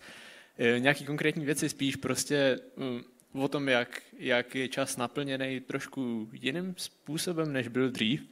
uh, 0.59 0.79
nějaký 0.79 1.05
konkrétní 1.05 1.45
věci, 1.45 1.69
spíš 1.69 1.95
prostě 1.95 2.59
um, 2.75 3.43
o 3.43 3.47
tom, 3.47 3.67
jak, 3.67 4.01
jak 4.17 4.55
je 4.55 4.67
čas 4.67 4.97
naplněný 4.97 5.59
trošku 5.59 6.29
jiným 6.31 6.73
způsobem, 6.77 7.53
než 7.53 7.67
byl 7.67 7.89
dřív 7.91 8.29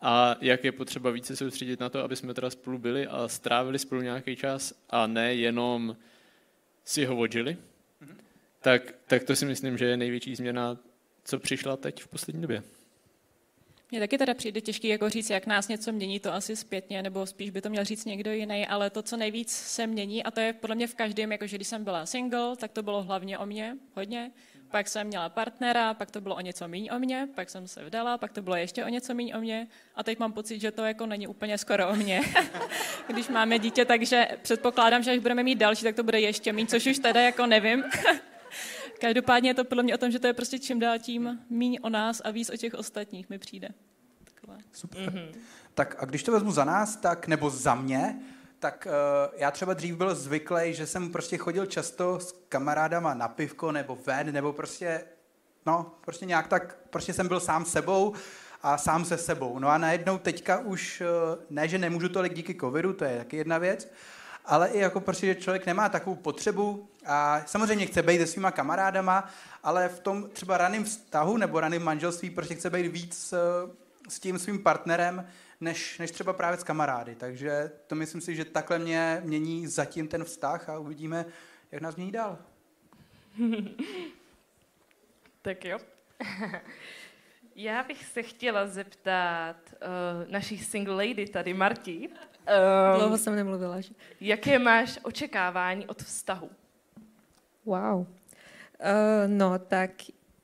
a 0.00 0.36
jak 0.40 0.64
je 0.64 0.72
potřeba 0.72 1.10
více 1.10 1.36
soustředit 1.36 1.80
na 1.80 1.88
to, 1.88 2.00
aby 2.00 2.16
jsme 2.16 2.34
teda 2.34 2.50
spolu 2.50 2.78
byli 2.78 3.06
a 3.06 3.28
strávili 3.28 3.78
spolu 3.78 4.00
nějaký 4.00 4.36
čas 4.36 4.74
a 4.90 5.06
ne 5.06 5.34
jenom 5.34 5.96
si 6.84 7.04
ho 7.04 7.14
mm-hmm. 7.14 7.56
Tak, 8.66 8.82
tak 9.06 9.24
to 9.24 9.36
si 9.36 9.46
myslím, 9.46 9.78
že 9.78 9.84
je 9.84 9.96
největší 9.96 10.36
změna, 10.36 10.78
co 11.24 11.38
přišla 11.38 11.76
teď 11.76 12.02
v 12.02 12.08
poslední 12.08 12.42
době. 12.42 12.62
Mně 13.90 14.00
taky 14.00 14.18
teda 14.18 14.34
přijde 14.34 14.60
těžký 14.60 14.88
jako 14.88 15.08
říct, 15.08 15.30
jak 15.30 15.46
nás 15.46 15.68
něco 15.68 15.92
mění, 15.92 16.20
to 16.20 16.34
asi 16.34 16.56
zpětně, 16.56 17.02
nebo 17.02 17.26
spíš 17.26 17.50
by 17.50 17.60
to 17.60 17.70
měl 17.70 17.84
říct 17.84 18.04
někdo 18.04 18.32
jiný, 18.32 18.66
ale 18.66 18.90
to, 18.90 19.02
co 19.02 19.16
nejvíc 19.16 19.50
se 19.50 19.86
mění, 19.86 20.24
a 20.24 20.30
to 20.30 20.40
je 20.40 20.52
podle 20.52 20.76
mě 20.76 20.86
v 20.86 20.94
každém, 20.94 21.32
jakože 21.32 21.56
když 21.56 21.68
jsem 21.68 21.84
byla 21.84 22.06
single, 22.06 22.56
tak 22.56 22.72
to 22.72 22.82
bylo 22.82 23.02
hlavně 23.02 23.38
o 23.38 23.46
mě, 23.46 23.76
hodně 23.94 24.30
pak 24.70 24.88
jsem 24.88 25.06
měla 25.06 25.28
partnera, 25.28 25.94
pak 25.94 26.10
to 26.10 26.20
bylo 26.20 26.34
o 26.34 26.40
něco 26.40 26.68
méně 26.68 26.92
o 26.92 26.98
mě, 26.98 27.28
pak 27.34 27.50
jsem 27.50 27.68
se 27.68 27.84
vdala, 27.84 28.18
pak 28.18 28.32
to 28.32 28.42
bylo 28.42 28.56
ještě 28.56 28.84
o 28.84 28.88
něco 28.88 29.14
méně 29.14 29.36
o 29.36 29.40
mě 29.40 29.66
a 29.94 30.02
teď 30.02 30.18
mám 30.18 30.32
pocit, 30.32 30.60
že 30.60 30.70
to 30.70 30.84
jako 30.84 31.06
není 31.06 31.26
úplně 31.26 31.58
skoro 31.58 31.88
o 31.88 31.94
mě, 31.94 32.20
když 33.06 33.28
máme 33.28 33.58
dítě, 33.58 33.84
takže 33.84 34.28
předpokládám, 34.42 35.02
že 35.02 35.10
až 35.10 35.18
budeme 35.18 35.42
mít 35.42 35.58
další, 35.58 35.84
tak 35.84 35.96
to 35.96 36.02
bude 36.02 36.20
ještě 36.20 36.52
méně, 36.52 36.66
což 36.66 36.86
už 36.86 36.98
teda 36.98 37.20
jako 37.20 37.46
nevím. 37.46 37.84
Každopádně 39.00 39.50
je 39.50 39.54
to 39.54 39.64
podle 39.64 39.82
mě 39.82 39.94
o 39.94 39.98
tom, 39.98 40.10
že 40.10 40.18
to 40.18 40.26
je 40.26 40.32
prostě 40.32 40.58
čím 40.58 40.78
dál 40.78 40.98
tím 40.98 41.40
míň 41.50 41.78
o 41.82 41.88
nás 41.88 42.22
a 42.24 42.30
víc 42.30 42.50
o 42.50 42.56
těch 42.56 42.74
ostatních 42.74 43.30
mi 43.30 43.38
přijde. 43.38 43.68
Takové. 44.34 44.58
Super. 44.72 45.00
Mm-hmm. 45.00 45.28
Tak 45.74 45.96
a 45.98 46.04
když 46.04 46.22
to 46.22 46.32
vezmu 46.32 46.52
za 46.52 46.64
nás, 46.64 46.96
tak 46.96 47.28
nebo 47.28 47.50
za 47.50 47.74
mě, 47.74 48.20
tak 48.58 48.88
uh, 48.90 49.34
já 49.40 49.50
třeba 49.50 49.74
dřív 49.74 49.96
byl 49.96 50.14
zvyklý, 50.14 50.74
že 50.74 50.86
jsem 50.86 51.12
prostě 51.12 51.38
chodil 51.38 51.66
často 51.66 52.20
s 52.20 52.32
kamarádama 52.48 53.14
na 53.14 53.28
pivko 53.28 53.72
nebo 53.72 53.98
ven, 54.06 54.32
nebo 54.32 54.52
prostě, 54.52 55.04
no, 55.66 55.94
prostě 56.00 56.26
nějak 56.26 56.48
tak, 56.48 56.78
prostě 56.90 57.12
jsem 57.12 57.28
byl 57.28 57.40
sám 57.40 57.64
sebou 57.64 58.14
a 58.62 58.78
sám 58.78 59.04
se 59.04 59.18
sebou. 59.18 59.58
No 59.58 59.68
a 59.68 59.78
najednou 59.78 60.18
teďka 60.18 60.58
už, 60.58 61.00
uh, 61.00 61.42
ne, 61.50 61.68
že 61.68 61.78
nemůžu 61.78 62.08
tolik 62.08 62.34
díky 62.34 62.54
covidu, 62.54 62.92
to 62.92 63.04
je 63.04 63.18
taky 63.18 63.36
jedna 63.36 63.58
věc, 63.58 63.92
ale 64.46 64.68
i 64.68 64.78
jako 64.78 65.00
prostě, 65.00 65.26
že 65.26 65.34
člověk 65.34 65.66
nemá 65.66 65.88
takovou 65.88 66.16
potřebu 66.16 66.88
a 67.06 67.42
samozřejmě 67.46 67.86
chce 67.86 68.02
být 68.02 68.18
se 68.18 68.26
svýma 68.26 68.50
kamarádama, 68.50 69.30
ale 69.62 69.88
v 69.88 70.00
tom 70.00 70.28
třeba 70.30 70.58
raném 70.58 70.84
vztahu 70.84 71.36
nebo 71.36 71.60
raném 71.60 71.82
manželství 71.82 72.30
prostě 72.30 72.54
chce 72.54 72.70
být 72.70 72.86
víc 72.86 73.32
uh, 73.32 73.70
s 74.08 74.20
tím 74.20 74.38
svým 74.38 74.62
partnerem, 74.62 75.26
než, 75.60 75.98
než 75.98 76.10
třeba 76.10 76.32
právě 76.32 76.58
s 76.58 76.64
kamarády. 76.64 77.14
Takže 77.14 77.70
to 77.86 77.94
myslím 77.94 78.20
si, 78.20 78.36
že 78.36 78.44
takhle 78.44 78.78
mě 78.78 79.22
mění 79.24 79.66
zatím 79.66 80.08
ten 80.08 80.24
vztah 80.24 80.68
a 80.68 80.78
uvidíme, 80.78 81.26
jak 81.72 81.82
nás 81.82 81.96
mění 81.96 82.12
dál. 82.12 82.38
tak 85.42 85.64
jo. 85.64 85.78
Já 87.58 87.82
bych 87.82 88.04
se 88.04 88.22
chtěla 88.22 88.66
zeptat 88.66 89.56
uh, 89.72 90.30
naší 90.30 90.58
single 90.58 90.94
lady 90.94 91.26
tady, 91.26 91.54
Marti. 91.54 92.08
Um, 92.46 92.98
Dlouho 92.98 93.18
jsem 93.18 93.36
nemluvila. 93.36 93.80
Že? 93.80 93.94
Jaké 94.20 94.58
máš 94.58 94.98
očekávání 95.02 95.86
od 95.86 96.02
vztahu? 96.02 96.50
Wow. 97.64 98.00
Uh, 98.00 98.06
no, 99.26 99.58
tak 99.58 99.90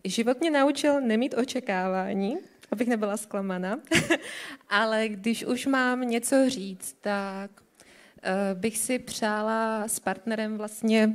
život 0.04 0.40
mě 0.40 0.50
naučil 0.50 1.00
nemít 1.00 1.34
očekávání, 1.34 2.36
abych 2.72 2.88
nebyla 2.88 3.16
zklamaná. 3.16 3.78
Ale 4.68 5.08
když 5.08 5.44
už 5.44 5.66
mám 5.66 6.00
něco 6.00 6.50
říct, 6.50 6.96
tak 7.00 7.50
uh, 7.60 8.60
bych 8.60 8.78
si 8.78 8.98
přála 8.98 9.88
s 9.88 10.00
partnerem 10.00 10.58
vlastně 10.58 11.12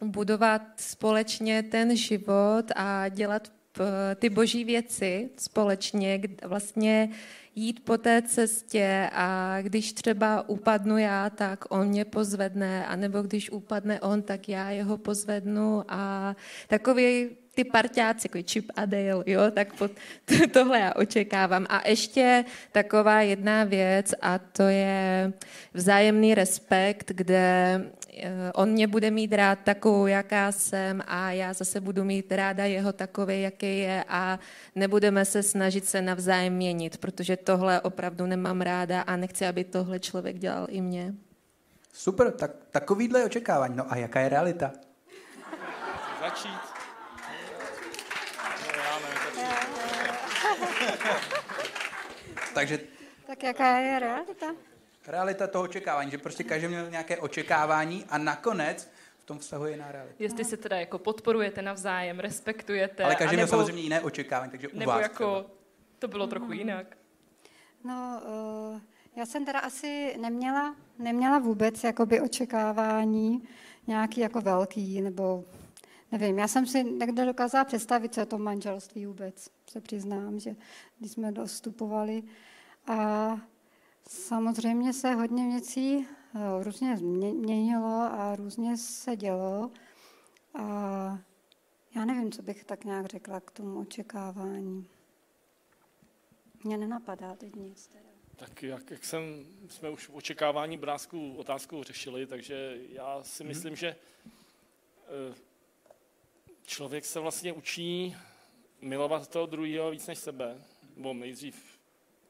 budovat 0.00 0.62
společně 0.76 1.62
ten 1.62 1.96
život 1.96 2.64
a 2.76 3.08
dělat 3.08 3.52
ty 4.16 4.30
boží 4.30 4.64
věci 4.64 5.30
společně, 5.36 6.20
vlastně 6.44 7.10
jít 7.58 7.84
po 7.84 7.98
té 7.98 8.22
cestě 8.22 9.10
a 9.12 9.58
když 9.62 9.92
třeba 9.92 10.48
upadnu 10.48 10.98
já, 10.98 11.30
tak 11.30 11.64
on 11.68 11.88
mě 11.88 12.04
pozvedne, 12.04 12.86
anebo 12.86 13.22
když 13.22 13.50
upadne 13.50 14.00
on, 14.00 14.22
tak 14.22 14.48
já 14.48 14.70
jeho 14.70 14.98
pozvednu. 14.98 15.84
A 15.88 16.36
takový 16.68 17.30
ty 17.58 17.64
parťáci, 17.64 18.28
jako 18.28 18.48
Chip 18.50 18.70
a 18.76 18.86
Dale, 18.86 19.24
jo, 19.26 19.50
tak 19.50 19.72
pod, 19.72 19.90
to, 20.24 20.34
tohle 20.52 20.80
já 20.80 20.94
očekávám. 20.94 21.66
A 21.68 21.88
ještě 21.88 22.44
taková 22.72 23.20
jedna 23.20 23.64
věc 23.64 24.14
a 24.22 24.38
to 24.38 24.62
je 24.62 25.32
vzájemný 25.74 26.34
respekt, 26.34 27.12
kde 27.14 27.80
eh, 28.18 28.52
on 28.54 28.70
mě 28.70 28.86
bude 28.86 29.10
mít 29.10 29.32
rád 29.32 29.58
takovou, 29.64 30.06
jaká 30.06 30.52
jsem 30.52 31.02
a 31.06 31.32
já 31.32 31.52
zase 31.52 31.80
budu 31.80 32.04
mít 32.04 32.32
ráda 32.32 32.64
jeho 32.64 32.92
takový, 32.92 33.42
jaký 33.42 33.78
je 33.78 34.04
a 34.08 34.38
nebudeme 34.74 35.24
se 35.24 35.42
snažit 35.42 35.84
se 35.84 36.02
navzájem 36.02 36.54
měnit, 36.54 36.98
protože 36.98 37.36
tohle 37.36 37.80
opravdu 37.80 38.26
nemám 38.26 38.60
ráda 38.60 39.00
a 39.00 39.16
nechci, 39.16 39.46
aby 39.46 39.64
tohle 39.64 39.98
člověk 40.00 40.38
dělal 40.38 40.66
i 40.70 40.80
mě. 40.80 41.14
Super, 41.92 42.30
tak 42.30 42.50
takovýhle 42.70 43.24
očekávání. 43.24 43.76
No 43.76 43.92
a 43.92 43.96
jaká 43.96 44.20
je 44.20 44.28
realita? 44.28 44.72
Takže... 52.58 52.80
Tak 53.26 53.42
jaká 53.42 53.78
je 53.78 53.98
realita? 53.98 54.46
Realita 55.06 55.46
toho 55.46 55.64
očekávání, 55.64 56.10
že 56.10 56.18
prostě 56.18 56.44
každý 56.44 56.68
měl 56.68 56.90
nějaké 56.90 57.16
očekávání 57.16 58.04
a 58.08 58.18
nakonec 58.18 58.90
v 59.18 59.24
tom 59.24 59.38
vztahu 59.38 59.64
je 59.64 59.70
jiná 59.70 59.92
realita. 59.92 60.14
Jestli 60.18 60.44
se 60.44 60.56
teda 60.56 60.76
jako 60.76 60.98
podporujete 60.98 61.62
navzájem, 61.62 62.18
respektujete. 62.18 63.04
Ale 63.04 63.14
každý 63.14 63.36
měl 63.36 63.46
samozřejmě 63.46 63.82
jiné 63.82 64.00
očekávání, 64.00 64.50
takže 64.50 64.68
u 64.68 64.78
nebo 64.78 64.90
vás 64.90 65.00
jako 65.00 65.40
třeba. 65.40 65.54
to 65.98 66.08
bylo 66.08 66.26
trochu 66.26 66.52
jinak. 66.52 66.96
No, 67.84 68.22
uh, 68.74 68.80
já 69.16 69.26
jsem 69.26 69.44
teda 69.44 69.58
asi 69.58 70.16
neměla, 70.20 70.76
neměla 70.98 71.38
vůbec 71.38 71.84
jakoby 71.84 72.20
očekávání 72.20 73.48
nějaký 73.86 74.20
jako 74.20 74.40
velký, 74.40 75.00
nebo 75.00 75.44
nevím, 76.12 76.38
já 76.38 76.48
jsem 76.48 76.66
si 76.66 76.84
někde 76.84 77.24
dokázala 77.24 77.64
představit, 77.64 78.14
co 78.14 78.20
je 78.20 78.26
to 78.26 78.38
manželství 78.38 79.06
vůbec, 79.06 79.48
se 79.70 79.80
přiznám, 79.80 80.40
že 80.40 80.56
když 80.98 81.12
jsme 81.12 81.32
dostupovali. 81.32 82.22
A 82.88 83.40
samozřejmě 84.08 84.92
se 84.92 85.14
hodně 85.14 85.46
věcí 85.46 86.06
eh, 86.06 86.64
různě 86.64 86.96
měnilo 87.32 88.02
a 88.12 88.36
různě 88.36 88.76
se 88.76 89.16
dělo. 89.16 89.70
A 90.54 91.18
já 91.94 92.04
nevím, 92.04 92.32
co 92.32 92.42
bych 92.42 92.64
tak 92.64 92.84
nějak 92.84 93.06
řekla 93.06 93.40
k 93.40 93.50
tomu 93.50 93.80
očekávání. 93.80 94.86
Mně 96.64 96.78
nenapadá 96.78 97.34
teď 97.34 97.54
nic. 97.54 97.86
Teda. 97.86 98.08
Tak 98.36 98.62
jak, 98.62 98.90
jak 98.90 99.04
jsem, 99.04 99.46
jsme 99.68 99.90
už 99.90 100.08
v 100.08 100.14
očekávání 100.14 100.76
brázku 100.76 101.34
otázku 101.36 101.82
řešili, 101.82 102.26
takže 102.26 102.78
já 102.88 103.22
si 103.22 103.44
mhm. 103.44 103.48
myslím, 103.48 103.76
že 103.76 103.88
eh, 103.88 105.34
člověk 106.62 107.04
se 107.04 107.20
vlastně 107.20 107.52
učí 107.52 108.16
milovat 108.80 109.28
toho 109.28 109.46
druhého 109.46 109.90
víc 109.90 110.06
než 110.06 110.18
sebe, 110.18 110.64
nebo 110.96 111.14
nejdřív. 111.14 111.77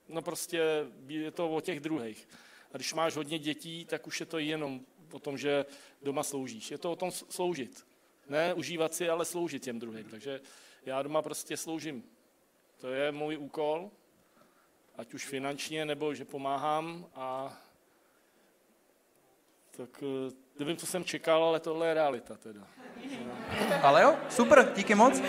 No 0.08 0.22
prostě 0.22 0.86
je 1.06 1.30
to 1.30 1.50
o 1.50 1.60
těch 1.60 1.80
druhých. 1.80 2.28
A 2.72 2.76
když 2.76 2.94
máš 2.94 3.16
hodně 3.16 3.38
dětí, 3.38 3.84
tak 3.84 4.06
už 4.06 4.20
je 4.20 4.26
to 4.26 4.38
jenom 4.38 4.80
o 5.12 5.18
tom, 5.18 5.38
že 5.38 5.66
doma 6.02 6.22
sloužíš. 6.22 6.70
Je 6.70 6.78
to 6.78 6.92
o 6.92 6.96
tom 6.96 7.10
sloužit. 7.10 7.86
Ne 8.28 8.54
užívat 8.54 8.94
si, 8.94 9.08
ale 9.08 9.24
sloužit 9.24 9.62
těm 9.62 9.78
druhým. 9.78 10.04
Takže 10.04 10.40
já 10.86 11.02
doma 11.02 11.22
prostě 11.22 11.56
sloužím. 11.56 12.04
To 12.80 12.88
je 12.88 13.12
můj 13.12 13.36
úkol, 13.36 13.90
ať 14.96 15.14
už 15.14 15.26
finančně, 15.26 15.84
nebo 15.84 16.14
že 16.14 16.24
pomáhám 16.24 17.06
a 17.14 17.58
tak 19.76 20.02
eh, 20.02 20.32
nevím, 20.58 20.76
co 20.76 20.86
jsem 20.86 21.04
čekal, 21.04 21.44
ale 21.44 21.60
tohle 21.60 21.86
je 21.86 21.94
realita 21.94 22.36
teda. 22.36 22.66
Ale 23.82 24.02
jo, 24.02 24.16
super, 24.30 24.72
díky 24.76 24.94
moc. 24.94 25.20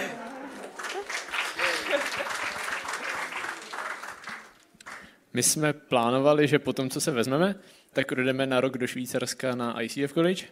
My 5.34 5.44
jsme 5.44 5.74
plánovali, 5.74 6.48
že 6.48 6.60
potom, 6.60 6.90
co 6.90 7.02
se 7.02 7.12
vezmeme, 7.12 7.56
tak 7.94 8.12
jdeme 8.12 8.48
na 8.48 8.62
rok 8.62 8.78
do 8.78 8.88
Švýcarska 8.88 9.56
na 9.56 9.82
ICF 9.82 10.14
College. 10.14 10.46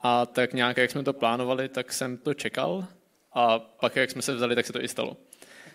A 0.00 0.26
tak 0.26 0.52
nějak, 0.52 0.76
jak 0.76 0.90
jsme 0.90 1.02
to 1.02 1.12
plánovali, 1.12 1.68
tak 1.68 1.92
jsem 1.92 2.16
to 2.16 2.34
čekal. 2.34 2.86
A 3.32 3.58
pak, 3.58 3.96
jak 3.96 4.10
jsme 4.10 4.22
se 4.22 4.34
vzali, 4.34 4.54
tak 4.54 4.66
se 4.66 4.72
to 4.72 4.82
i 4.82 4.88
stalo. 4.88 5.16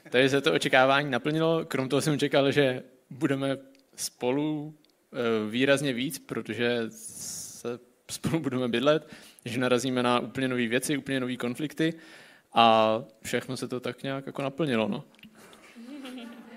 Takže 0.09 0.29
se 0.29 0.41
to 0.41 0.53
očekávání 0.53 1.11
naplnilo. 1.11 1.65
Krom 1.65 1.89
toho 1.89 2.01
jsem 2.01 2.19
čekal, 2.19 2.51
že 2.51 2.83
budeme 3.09 3.57
spolu 3.95 4.75
eh, 5.13 5.49
výrazně 5.49 5.93
víc, 5.93 6.19
protože 6.19 6.83
se 6.89 7.79
spolu 8.11 8.39
budeme 8.39 8.67
bydlet, 8.67 9.09
že 9.45 9.59
narazíme 9.59 10.03
na 10.03 10.19
úplně 10.19 10.47
nové 10.47 10.67
věci, 10.67 10.97
úplně 10.97 11.19
nové 11.19 11.35
konflikty 11.35 11.93
a 12.53 13.03
všechno 13.23 13.57
se 13.57 13.67
to 13.67 13.79
tak 13.79 14.03
nějak 14.03 14.25
jako 14.25 14.41
naplnilo. 14.41 14.87
No. 14.87 15.03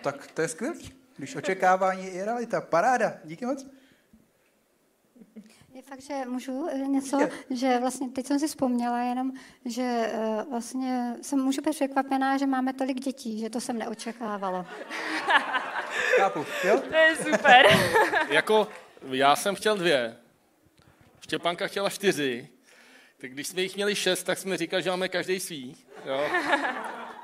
Tak 0.03 0.31
to 0.33 0.43
je 0.43 0.49
skvělý. 0.49 0.98
Když 1.19 1.37
očekávání 1.37 2.15
je 2.15 2.25
realita. 2.25 2.61
Paráda. 2.61 3.15
Díky 3.25 3.47
moc. 3.47 3.67
Je 5.75 5.83
fakt, 5.83 6.03
že 6.03 6.15
můžu 6.27 6.69
eh, 6.73 6.79
něco, 6.79 7.29
že 7.51 7.79
vlastně 7.81 8.09
teď 8.09 8.27
jsem 8.27 8.39
si 8.39 8.49
vzpomněla 8.49 9.03
jenom, 9.03 9.33
že 9.65 9.83
eh, 9.83 10.45
vlastně 10.51 11.17
jsem 11.23 11.39
můžu 11.39 11.63
být 11.63 11.71
překvapená, 11.71 12.39
že 12.39 12.47
máme 12.47 12.73
tolik 12.73 13.01
dětí, 13.01 13.41
že 13.41 13.51
to 13.51 13.61
jsem 13.61 13.79
neočekávala. 13.79 14.67
Chápu, 16.17 16.45
jo? 16.65 16.81
To 16.89 16.97
je 16.97 17.17
super. 17.17 17.67
jako 18.29 18.69
já 19.11 19.37
jsem 19.37 19.55
chtěl 19.55 19.77
dvě, 19.77 20.17
Štěpánka 21.29 21.67
chtěla 21.67 21.91
čtyři, 21.91 22.49
tak 23.21 23.33
když 23.33 23.47
jsme 23.47 23.63
jich 23.63 23.77
měli 23.77 23.95
šest, 23.95 24.23
tak 24.23 24.39
jsme 24.39 24.57
říkali, 24.57 24.83
že 24.83 24.91
máme 24.91 25.09
každý 25.09 25.41
svý. 25.41 25.77
Jo? 26.05 26.31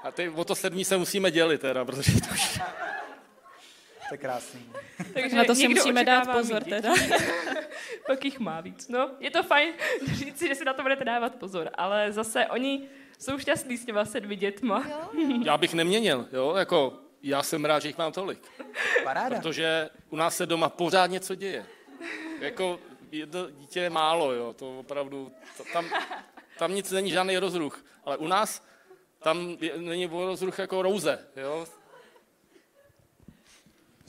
A 0.02 0.10
teď 0.10 0.30
o 0.34 0.44
to 0.44 0.54
sedmí 0.54 0.84
se 0.84 0.96
musíme 0.96 1.30
dělit 1.30 1.60
teda, 1.60 1.84
protože 1.84 2.20
to 2.20 2.34
už... 2.34 2.60
To 4.14 4.16
je 4.16 4.18
krásný. 4.18 4.60
Takže 5.14 5.36
Na 5.36 5.44
to 5.44 5.54
si 5.54 5.68
musíme 5.68 6.04
dát 6.04 6.32
pozor 6.32 6.64
mít 6.64 6.70
teda. 6.70 6.94
děti, 6.98 7.14
Pak 8.06 8.24
jich 8.24 8.38
má 8.38 8.60
víc. 8.60 8.88
No, 8.88 9.10
je 9.20 9.30
to 9.30 9.42
fajn 9.42 9.72
říct 10.12 10.38
si, 10.38 10.48
že 10.48 10.54
si 10.54 10.64
na 10.64 10.72
to 10.72 10.82
budete 10.82 11.04
dávat 11.04 11.34
pozor, 11.34 11.70
ale 11.74 12.12
zase 12.12 12.46
oni 12.46 12.88
jsou 13.18 13.38
šťastní 13.38 13.76
s 13.76 13.84
těma 13.84 14.04
sedmi 14.04 14.36
dětma. 14.36 14.86
Já 15.44 15.58
bych 15.58 15.74
neměnil, 15.74 16.28
jo, 16.32 16.54
jako 16.54 17.00
já 17.22 17.42
jsem 17.42 17.64
rád, 17.64 17.82
že 17.82 17.88
jich 17.88 17.98
mám 17.98 18.12
tolik. 18.12 18.38
Paráda. 19.04 19.36
Protože 19.36 19.90
u 20.10 20.16
nás 20.16 20.36
se 20.36 20.46
doma 20.46 20.68
pořád 20.68 21.06
něco 21.06 21.34
děje. 21.34 21.66
Jako 22.40 22.80
jedno 23.12 23.50
dítě 23.50 23.80
je 23.80 23.90
málo, 23.90 24.32
jo, 24.32 24.52
to 24.52 24.78
opravdu, 24.78 25.32
to, 25.56 25.64
tam, 25.72 25.84
tam 26.58 26.74
nic 26.74 26.90
není 26.90 27.10
žádný 27.10 27.38
rozruch, 27.38 27.84
ale 28.04 28.16
u 28.16 28.26
nás 28.26 28.62
tam 29.22 29.56
je, 29.60 29.72
není 29.76 30.06
rozruch 30.06 30.58
jako 30.58 30.82
rouze, 30.82 31.18
jo. 31.36 31.66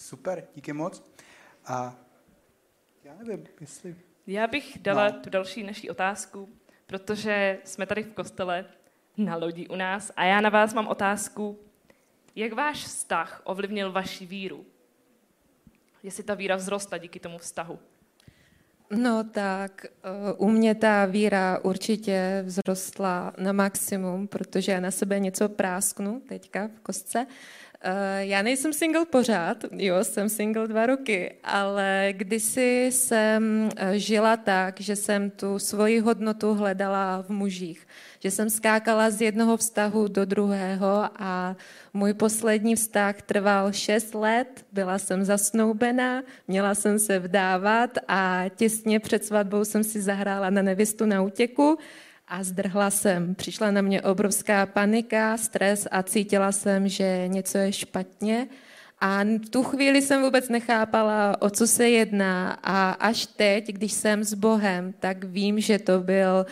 Super, 0.05 0.47
díky 0.55 0.73
moc. 0.73 1.03
A 1.65 1.95
já 3.03 3.13
nevím, 3.15 3.47
jestli... 3.61 3.95
Já 4.27 4.47
bych 4.47 4.77
dala 4.81 5.07
No. 5.09 5.19
tu 5.19 5.29
další 5.29 5.63
naší 5.63 5.89
otázku, 5.89 6.49
protože 6.85 7.59
jsme 7.63 7.85
tady 7.85 8.03
v 8.03 8.13
kostele 8.13 8.65
na 9.17 9.35
lodi 9.35 9.67
u 9.67 9.75
nás 9.75 10.11
a 10.15 10.23
já 10.23 10.41
na 10.41 10.49
vás 10.49 10.73
mám 10.73 10.87
otázku, 10.87 11.59
jak 12.35 12.53
váš 12.53 12.83
vztah 12.83 13.41
ovlivnil 13.43 13.91
vaši 13.91 14.25
víru? 14.25 14.65
Jestli 16.03 16.23
ta 16.23 16.33
víra 16.33 16.57
vzrostla 16.57 16.97
díky 16.97 17.19
tomu 17.19 17.37
vztahu? 17.37 17.79
No 18.91 19.23
tak 19.23 19.85
eh, 19.85 20.33
u 20.37 20.49
mě 20.49 20.75
ta 20.75 21.05
víra 21.05 21.59
určitě 21.63 22.43
vzrostla 22.47 23.33
na 23.37 23.51
maximum, 23.51 24.27
protože 24.27 24.71
já 24.71 24.79
na 24.79 24.91
sebe 24.91 25.19
něco 25.19 25.49
prásknu 25.49 26.19
teďka 26.19 26.67
v 26.67 26.79
kostce. 26.79 27.27
Eh, 27.29 27.33
Já 28.19 28.41
nejsem 28.41 28.73
single 28.73 29.05
pořád, 29.05 29.57
jo, 29.71 30.03
jsem 30.03 30.29
single 30.29 30.67
dva 30.67 30.85
roky, 30.85 31.33
ale 31.43 32.09
kdysi 32.11 32.89
jsem 32.91 33.69
eh, 33.75 33.99
žila 33.99 34.37
tak, 34.37 34.81
že 34.81 34.95
jsem 34.95 35.29
tu 35.29 35.59
svoji 35.59 35.99
hodnotu 35.99 36.53
hledala 36.53 37.21
v 37.21 37.29
mužích. 37.29 37.87
Že 38.19 38.31
jsem 38.31 38.49
skákala 38.49 39.09
z 39.09 39.21
jednoho 39.21 39.57
vztahu 39.57 40.07
do 40.07 40.25
druhého 40.25 41.09
a 41.19 41.55
můj 41.93 42.13
poslední 42.13 42.75
vztah 42.75 43.21
trval 43.21 43.71
šest 43.73 44.15
let, 44.15 44.65
byla 44.71 44.97
jsem 44.97 45.23
zasnoubená, 45.23 46.23
měla 46.47 46.75
jsem 46.75 46.99
se 46.99 47.19
vdávat 47.19 47.97
a 48.07 48.45
těsně 48.55 48.99
před 48.99 49.25
svatbou 49.25 49.65
jsem 49.65 49.83
si 49.83 50.01
zahrála 50.01 50.49
na 50.49 50.61
nevěstu 50.61 51.05
na 51.05 51.21
útěku 51.21 51.77
a 52.27 52.43
zdrhla 52.43 52.89
jsem. 52.89 53.35
Přišla 53.35 53.71
na 53.71 53.81
mě 53.81 54.01
obrovská 54.01 54.65
panika, 54.65 55.37
stres 55.37 55.87
a 55.91 56.03
cítila 56.03 56.51
jsem, 56.51 56.87
že 56.87 57.27
něco 57.27 57.57
je 57.57 57.73
špatně. 57.73 58.47
A 58.99 59.23
v 59.23 59.49
tu 59.49 59.63
chvíli 59.63 60.01
jsem 60.01 60.21
vůbec 60.21 60.49
nechápala, 60.49 61.41
o 61.41 61.49
co 61.49 61.67
se 61.67 61.89
jedná. 61.89 62.59
A 62.63 62.91
až 62.91 63.25
teď, 63.25 63.67
když 63.67 63.91
jsem 63.91 64.23
s 64.23 64.33
Bohem, 64.33 64.93
tak 64.99 65.23
vím, 65.23 65.59
že 65.59 65.79
to 65.79 65.99
byl 65.99 66.45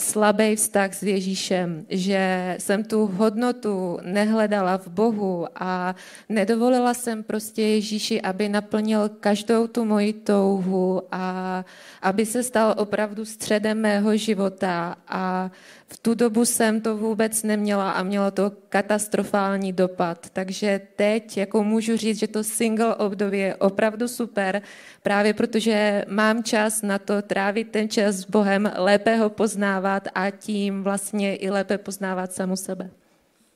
slabý 0.00 0.56
vztah 0.56 0.94
s 0.94 1.02
Ježíšem, 1.02 1.86
že 1.88 2.54
jsem 2.58 2.84
tu 2.84 3.06
hodnotu 3.06 3.98
nehledala 4.02 4.78
v 4.78 4.88
Bohu 4.88 5.46
a 5.54 5.94
nedovolila 6.28 6.94
jsem 6.94 7.22
prostě 7.22 7.62
Ježíši, 7.62 8.22
aby 8.22 8.48
naplnil 8.48 9.08
každou 9.08 9.66
tu 9.66 9.84
moji 9.84 10.12
touhu 10.12 11.02
a 11.12 11.64
aby 12.02 12.26
se 12.26 12.42
stal 12.42 12.74
opravdu 12.78 13.24
středem 13.24 13.80
mého 13.80 14.16
života 14.16 14.96
a 15.08 15.50
v 15.92 15.98
tu 15.98 16.14
dobu 16.14 16.44
jsem 16.44 16.80
to 16.80 16.96
vůbec 16.96 17.42
neměla 17.42 17.90
a 17.92 18.02
mělo 18.02 18.30
to 18.30 18.52
katastrofální 18.68 19.72
dopad. 19.72 20.30
Takže 20.30 20.80
teď 20.96 21.36
jako 21.36 21.64
můžu 21.64 21.96
říct, 21.96 22.18
že 22.18 22.28
to 22.28 22.44
single 22.44 22.94
období 22.94 23.38
je 23.38 23.56
opravdu 23.56 24.08
super, 24.08 24.62
právě 25.02 25.34
protože 25.34 26.04
mám 26.08 26.42
čas 26.42 26.82
na 26.82 26.98
to 26.98 27.22
trávit 27.22 27.70
ten 27.70 27.88
čas 27.88 28.14
s 28.14 28.24
Bohem, 28.24 28.72
lépe 28.76 29.16
ho 29.16 29.30
poznávat 29.30 30.08
a 30.14 30.30
tím 30.30 30.82
vlastně 30.82 31.36
i 31.36 31.50
lépe 31.50 31.78
poznávat 31.78 32.32
samu 32.32 32.56
sebe. 32.56 32.90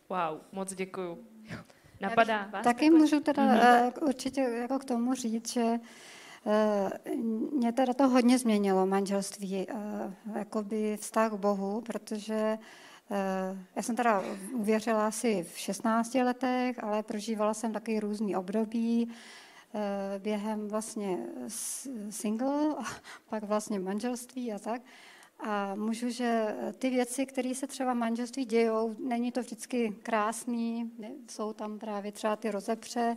Wow, 0.08 0.40
moc 0.52 0.74
děkuju. 0.74 1.18
Napadá 2.00 2.48
vás? 2.52 2.64
Taky 2.64 2.90
můžu 2.90 3.20
teda 3.20 3.42
mm-hmm. 3.42 3.92
určitě 4.08 4.40
jako 4.40 4.78
k 4.78 4.84
tomu 4.84 5.14
říct, 5.14 5.52
že 5.52 5.78
mě 7.52 7.72
teda 7.72 7.94
to 7.94 8.08
hodně 8.08 8.38
změnilo 8.38 8.86
manželství, 8.86 9.66
eh, 9.68 9.74
jakoby 10.38 10.96
vztah 11.00 11.32
k 11.32 11.34
Bohu, 11.34 11.80
protože 11.80 12.58
eh, 13.10 13.58
já 13.76 13.82
jsem 13.82 13.96
teda 13.96 14.22
uvěřila 14.54 15.06
asi 15.06 15.46
v 15.54 15.58
16 15.58 16.14
letech, 16.14 16.84
ale 16.84 17.02
prožívala 17.02 17.54
jsem 17.54 17.72
taky 17.72 18.00
různý 18.00 18.36
období 18.36 19.10
eh, 19.74 20.18
během 20.18 20.68
vlastně 20.68 21.18
single 22.10 22.74
a 22.78 22.82
pak 23.28 23.44
vlastně 23.44 23.80
manželství 23.80 24.52
a 24.52 24.58
tak. 24.58 24.82
A 25.40 25.74
můžu, 25.74 26.10
že 26.10 26.56
ty 26.78 26.90
věci, 26.90 27.26
které 27.26 27.54
se 27.54 27.66
třeba 27.66 27.94
manželství 27.94 28.44
dějou, 28.44 28.96
není 28.98 29.32
to 29.32 29.40
vždycky 29.40 29.96
krásný, 30.02 30.92
jsou 31.30 31.52
tam 31.52 31.78
právě 31.78 32.12
třeba 32.12 32.36
ty 32.36 32.50
rozepře 32.50 33.16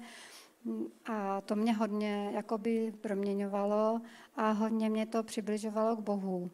a 1.05 1.41
to 1.41 1.55
mě 1.55 1.73
hodně 1.73 2.31
jakoby 2.33 2.93
proměňovalo 3.01 4.01
a 4.35 4.51
hodně 4.51 4.89
mě 4.89 5.05
to 5.05 5.23
přibližovalo 5.23 5.95
k 5.95 5.99
Bohu. 5.99 6.51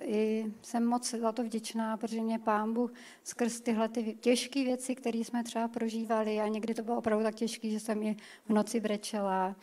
I 0.00 0.46
jsem 0.62 0.86
moc 0.86 1.10
za 1.10 1.32
to 1.32 1.44
vděčná, 1.44 1.96
protože 1.96 2.20
mě 2.20 2.38
Pán 2.38 2.74
Bůh 2.74 2.92
skrz 3.24 3.60
tyhle 3.60 3.88
ty 3.88 4.14
těžké 4.20 4.64
věci, 4.64 4.94
které 4.94 5.18
jsme 5.18 5.44
třeba 5.44 5.68
prožívali 5.68 6.40
a 6.40 6.48
někdy 6.48 6.74
to 6.74 6.82
bylo 6.82 6.96
opravdu 6.96 7.24
tak 7.24 7.34
těžké, 7.34 7.70
že 7.70 7.80
jsem 7.80 8.02
i 8.02 8.16
v 8.44 8.50
noci 8.50 8.80
brečela, 8.80 9.56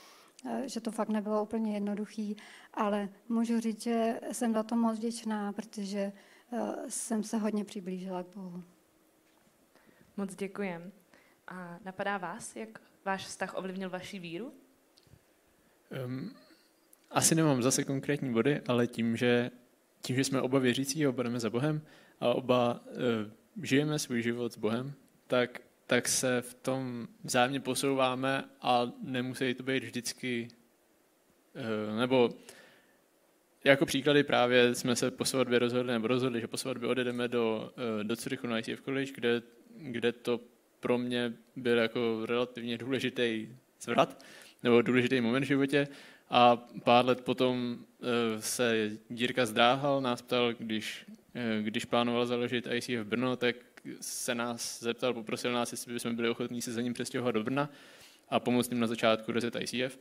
eh, 0.45 0.69
že 0.69 0.81
to 0.81 0.91
fakt 0.91 1.09
nebylo 1.09 1.43
úplně 1.43 1.73
jednoduchý, 1.73 2.37
ale 2.73 3.09
můžu 3.29 3.59
říct, 3.59 3.81
že 3.81 4.19
jsem 4.31 4.53
za 4.53 4.63
to 4.63 4.75
moc 4.75 4.97
vděčná, 4.97 5.53
protože 5.53 6.11
eh, 6.51 6.89
jsem 6.89 7.23
se 7.23 7.37
hodně 7.37 7.65
přiblížila 7.65 8.23
k 8.23 8.35
Bohu. 8.35 8.63
Moc 10.17 10.35
děkujem. 10.35 10.91
A 11.47 11.79
napadá 11.85 12.17
vás, 12.17 12.55
jak 12.55 12.79
váš 13.05 13.25
vztah 13.25 13.57
ovlivnil 13.57 13.89
vaši 13.89 14.19
víru? 14.19 14.53
Um, 16.05 16.35
asi 17.11 17.35
nemám 17.35 17.63
zase 17.63 17.83
konkrétní 17.83 18.33
body, 18.33 18.61
ale 18.67 18.87
tím, 18.87 19.17
že, 19.17 19.51
tím, 20.01 20.15
že 20.15 20.23
jsme 20.23 20.41
oba 20.41 20.59
věřící 20.59 21.05
a 21.05 21.09
oba 21.09 21.39
za 21.39 21.49
Bohem 21.49 21.81
a 22.19 22.29
oba 22.29 22.83
uh, 22.85 23.63
žijeme 23.63 23.99
svůj 23.99 24.21
život 24.21 24.53
s 24.53 24.57
Bohem, 24.57 24.93
tak, 25.27 25.61
tak 25.87 26.07
se 26.07 26.41
v 26.41 26.53
tom 26.53 27.07
vzájemně 27.23 27.59
posouváme 27.59 28.43
a 28.61 28.91
nemusí 29.03 29.53
to 29.53 29.63
být 29.63 29.83
vždycky, 29.83 30.47
uh, 31.55 31.99
nebo 31.99 32.29
jako 33.63 33.85
příklady 33.85 34.23
právě 34.23 34.75
jsme 34.75 34.95
se 34.95 35.11
po 35.11 35.25
svatbě 35.25 35.59
rozhodli, 35.59 35.93
nebo 35.93 36.07
rozhodli, 36.07 36.41
že 36.41 36.47
po 36.47 36.57
svatbě 36.57 36.89
odjedeme 36.89 37.27
do, 37.27 37.73
uh, 37.97 38.03
do 38.03 38.15
Curychu 38.15 38.47
na 38.47 38.59
ICF 38.59 38.81
College, 38.81 39.11
kde, 39.15 39.41
kde 39.77 40.11
to 40.11 40.39
pro 40.83 40.97
mě 40.97 41.33
byl 41.55 41.77
jako 41.77 42.25
relativně 42.25 42.77
důležitý 42.77 43.47
zvrat, 43.81 44.23
nebo 44.63 44.81
důležitý 44.81 45.21
moment 45.21 45.43
v 45.43 45.47
životě. 45.47 45.87
A 46.29 46.57
pár 46.83 47.05
let 47.05 47.21
potom 47.21 47.77
eh, 48.01 48.41
se 48.41 48.89
Dírka 49.09 49.45
zdráhal, 49.45 50.01
nás 50.01 50.21
ptal, 50.21 50.53
když, 50.53 51.05
eh, 51.35 51.61
když 51.61 51.85
plánoval 51.85 52.25
založit 52.25 52.67
ICF 52.71 52.89
v 52.89 53.03
Brno, 53.03 53.35
tak 53.35 53.55
se 54.01 54.35
nás 54.35 54.83
zeptal, 54.83 55.13
poprosil 55.13 55.51
nás, 55.51 55.71
jestli 55.71 55.93
bychom 55.93 56.15
byli 56.15 56.29
ochotní 56.29 56.61
se 56.61 56.71
za 56.73 56.81
ním 56.81 56.93
přestěhovat 56.93 57.35
do 57.35 57.43
Brna. 57.43 57.69
a 58.29 58.39
pomoct 58.39 58.71
jim 58.71 58.79
na 58.79 58.87
začátku 58.87 59.31
rozjet 59.31 59.55
ICF. 59.55 59.99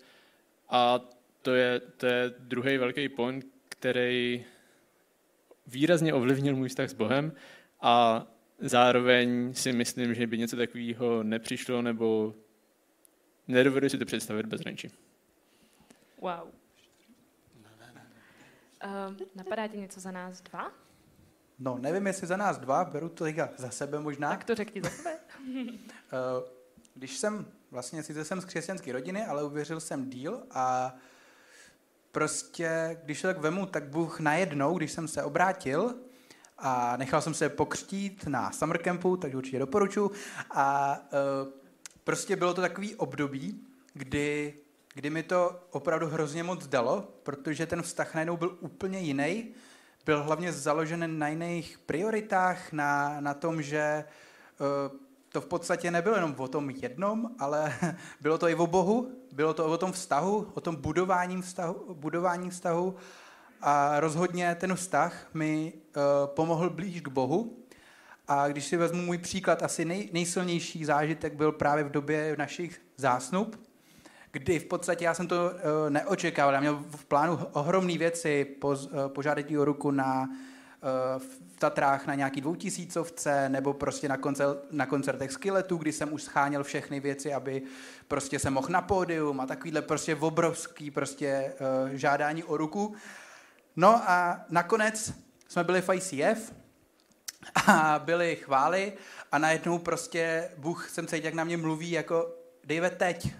A 0.68 1.00
to 1.42 1.54
je, 1.54 1.80
to 1.96 2.06
je 2.06 2.34
druhý 2.38 2.78
velký 2.78 3.08
point, 3.08 3.46
který 3.68 4.44
výrazně 5.66 6.14
ovlivnil 6.14 6.56
můj 6.56 6.68
vztah 6.68 6.90
s 6.90 6.94
Bohem 6.94 7.32
a 7.80 8.26
zároveň 8.62 9.54
si 9.54 9.72
myslím, 9.72 10.14
že 10.14 10.26
by 10.26 10.38
něco 10.38 10.56
takového 10.56 11.22
nepřišlo 11.22 11.82
nebo 11.82 12.34
nedovedu 13.48 13.88
si 13.88 13.98
to 13.98 14.04
představit 14.04 14.46
bez 14.46 14.60
Renči. 14.60 14.90
Wow. 16.20 16.48
Uh, 18.84 19.16
napadá 19.34 19.68
ti 19.68 19.78
něco 19.78 20.00
za 20.00 20.10
nás 20.10 20.40
dva? 20.40 20.72
No, 21.58 21.78
nevím, 21.78 22.06
jestli 22.06 22.26
za 22.26 22.36
nás 22.36 22.58
dva, 22.58 22.84
beru 22.84 23.08
to 23.08 23.24
teďka 23.24 23.48
za 23.56 23.70
sebe 23.70 24.00
možná. 24.00 24.30
Tak 24.30 24.44
to 24.44 24.54
řekni 24.54 24.82
za 24.82 24.90
sebe. 24.90 25.10
Eh, 26.14 26.48
když 26.94 27.18
jsem, 27.18 27.46
vlastně 27.70 28.02
sice 28.02 28.24
jsem 28.24 28.40
z 28.40 28.44
křesťanské 28.44 28.92
rodiny, 28.92 29.24
ale 29.24 29.44
uvěřil 29.44 29.80
jsem 29.80 30.10
díl 30.10 30.42
a 30.50 30.94
prostě, 32.12 33.00
když 33.04 33.22
to 33.22 33.28
tak 33.28 33.38
vemu, 33.38 33.66
tak 33.66 33.84
Bůh 33.84 34.20
najednou, 34.20 34.78
když 34.78 34.92
jsem 34.92 35.08
se 35.08 35.22
obrátil 35.22 35.94
a 36.62 36.96
nechal 36.96 37.20
jsem 37.20 37.34
se 37.34 37.48
pokřtít 37.48 38.26
na 38.26 38.52
summer 38.52 38.78
campu, 38.82 39.16
takže 39.16 39.36
určitě 39.36 39.58
doporučuji. 39.58 40.10
A 40.50 40.98
uh, 41.44 41.52
prostě 42.04 42.36
bylo 42.36 42.54
to 42.54 42.60
takový 42.60 42.94
období, 42.94 43.60
kdy, 43.94 44.54
kdy 44.94 45.10
mi 45.10 45.22
to 45.22 45.60
opravdu 45.70 46.06
hrozně 46.06 46.42
moc 46.42 46.66
dalo, 46.66 47.08
protože 47.22 47.66
ten 47.66 47.82
vztah 47.82 48.14
najednou 48.14 48.36
byl 48.36 48.56
úplně 48.60 48.98
jiný. 48.98 49.54
Byl 50.04 50.22
hlavně 50.22 50.52
založen 50.52 51.18
na 51.18 51.28
jiných 51.28 51.78
prioritách, 51.86 52.72
na, 52.72 53.20
na 53.20 53.34
tom, 53.34 53.62
že 53.62 54.04
uh, 54.60 54.98
to 55.28 55.40
v 55.40 55.46
podstatě 55.46 55.90
nebylo 55.90 56.16
jenom 56.16 56.34
o 56.38 56.48
tom 56.48 56.70
jednom, 56.70 57.30
ale 57.38 57.74
bylo 58.20 58.38
to 58.38 58.48
i 58.48 58.54
o 58.54 58.66
Bohu, 58.66 59.10
bylo 59.32 59.54
to 59.54 59.66
o 59.66 59.78
tom 59.78 59.92
vztahu, 59.92 60.52
o 60.54 60.60
tom 60.60 60.76
budování 60.76 61.42
vztahu, 61.42 61.94
budování 61.94 62.50
vztahu 62.50 62.96
a 63.62 64.00
rozhodně 64.00 64.54
ten 64.54 64.74
vztah 64.74 65.26
mi 65.34 65.72
uh, 65.72 66.02
pomohl 66.26 66.70
blíž 66.70 67.00
k 67.00 67.08
Bohu. 67.08 67.56
A 68.28 68.48
když 68.48 68.64
si 68.64 68.76
vezmu 68.76 69.02
můj 69.02 69.18
příklad, 69.18 69.62
asi 69.62 69.84
nej, 69.84 70.10
nejsilnější 70.12 70.84
zážitek 70.84 71.34
byl 71.34 71.52
právě 71.52 71.84
v 71.84 71.90
době 71.90 72.36
našich 72.38 72.80
zásnub, 72.96 73.60
kdy 74.32 74.58
v 74.58 74.64
podstatě 74.64 75.04
já 75.04 75.14
jsem 75.14 75.26
to 75.26 75.36
uh, 75.36 75.90
neočekával. 75.90 76.54
Já 76.54 76.60
měl 76.60 76.84
v 76.90 77.04
plánu 77.04 77.38
ohromné 77.52 77.98
věci, 77.98 78.44
poz, 78.44 78.86
uh, 78.86 79.08
požádat 79.08 79.46
o 79.58 79.64
ruku 79.64 79.90
na 79.90 80.28
v 81.18 81.58
Tatrách 81.58 82.06
na 82.06 82.14
nějaký 82.14 82.40
dvoutisícovce 82.40 83.48
nebo 83.48 83.72
prostě 83.72 84.08
na, 84.08 84.16
koncert, 84.16 84.58
na 84.70 84.86
koncertech 84.86 85.32
Skilletu, 85.32 85.76
kdy 85.76 85.92
jsem 85.92 86.12
už 86.12 86.22
scháněl 86.22 86.64
všechny 86.64 87.00
věci, 87.00 87.34
aby 87.34 87.62
prostě 88.08 88.38
se 88.38 88.50
mohl 88.50 88.68
na 88.70 88.82
pódium 88.82 89.40
a 89.40 89.46
takovýhle 89.46 89.82
prostě 89.82 90.16
obrovský 90.16 90.90
prostě 90.90 91.52
uh, 91.84 91.90
žádání 91.92 92.44
o 92.44 92.56
ruku. 92.56 92.94
No 93.76 94.10
a 94.10 94.44
nakonec 94.48 95.12
jsme 95.48 95.64
byli 95.64 95.82
v 95.82 95.94
ICF 95.94 96.52
a 97.66 97.98
byly 98.04 98.36
chvály 98.36 98.92
a 99.32 99.38
najednou 99.38 99.78
prostě 99.78 100.50
Bůh 100.56 100.90
jsem 100.90 101.06
cítil, 101.06 101.24
jak 101.24 101.34
na 101.34 101.44
mě 101.44 101.56
mluví 101.56 101.90
jako 101.90 102.34
dejve 102.64 102.90
teď. 102.90 103.34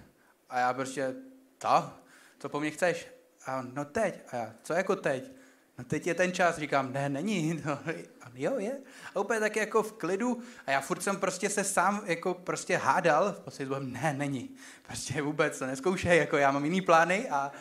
A 0.51 0.59
já 0.59 0.75
prostě, 0.75 1.15
to? 1.59 1.91
Co 2.39 2.49
po 2.49 2.61
mně 2.61 2.71
chceš? 2.71 3.09
A 3.47 3.63
no 3.73 3.85
teď. 3.85 4.21
A 4.33 4.37
já, 4.37 4.55
co 4.63 4.73
jako 4.73 4.97
teď? 4.97 5.33
No 5.79 5.85
teď 5.85 6.07
je 6.07 6.15
ten 6.15 6.33
čas, 6.33 6.59
říkám, 6.59 6.93
ne, 6.93 7.09
není, 7.09 7.63
no, 7.65 7.73
a 8.21 8.31
jo, 8.35 8.59
je. 8.59 8.79
A 9.15 9.21
úplně 9.21 9.41
tak 9.41 9.57
jako 9.57 9.83
v 9.83 9.93
klidu 9.93 10.43
a 10.67 10.71
já 10.71 10.81
furt 10.81 11.03
jsem 11.03 11.17
prostě 11.17 11.51
se 11.51 11.65
sám 11.65 12.03
jako 12.05 12.35
prostě 12.35 12.77
hádal, 12.77 13.33
prostě 13.33 13.67
jsem, 13.67 13.93
ne, 13.93 14.15
není, 14.19 14.57
prostě 14.83 15.23
vůbec 15.23 15.59
to 15.59 15.67
neskoušej, 15.67 16.19
jako 16.19 16.37
já 16.37 16.53
mám 16.53 16.65
jiný 16.65 16.81
plány 16.81 17.29
a, 17.29 17.53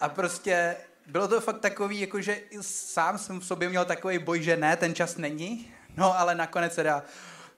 a 0.00 0.08
prostě 0.08 0.76
bylo 1.10 1.28
to 1.28 1.40
fakt 1.40 1.60
takový, 1.60 2.00
jako 2.00 2.20
že 2.20 2.40
sám 2.60 3.18
jsem 3.18 3.40
v 3.40 3.44
sobě 3.44 3.68
měl 3.68 3.84
takový 3.84 4.18
boj, 4.18 4.42
že 4.42 4.56
ne, 4.56 4.76
ten 4.76 4.94
čas 4.94 5.16
není, 5.16 5.72
no 5.96 6.18
ale 6.18 6.34
nakonec 6.34 6.74
teda 6.74 7.04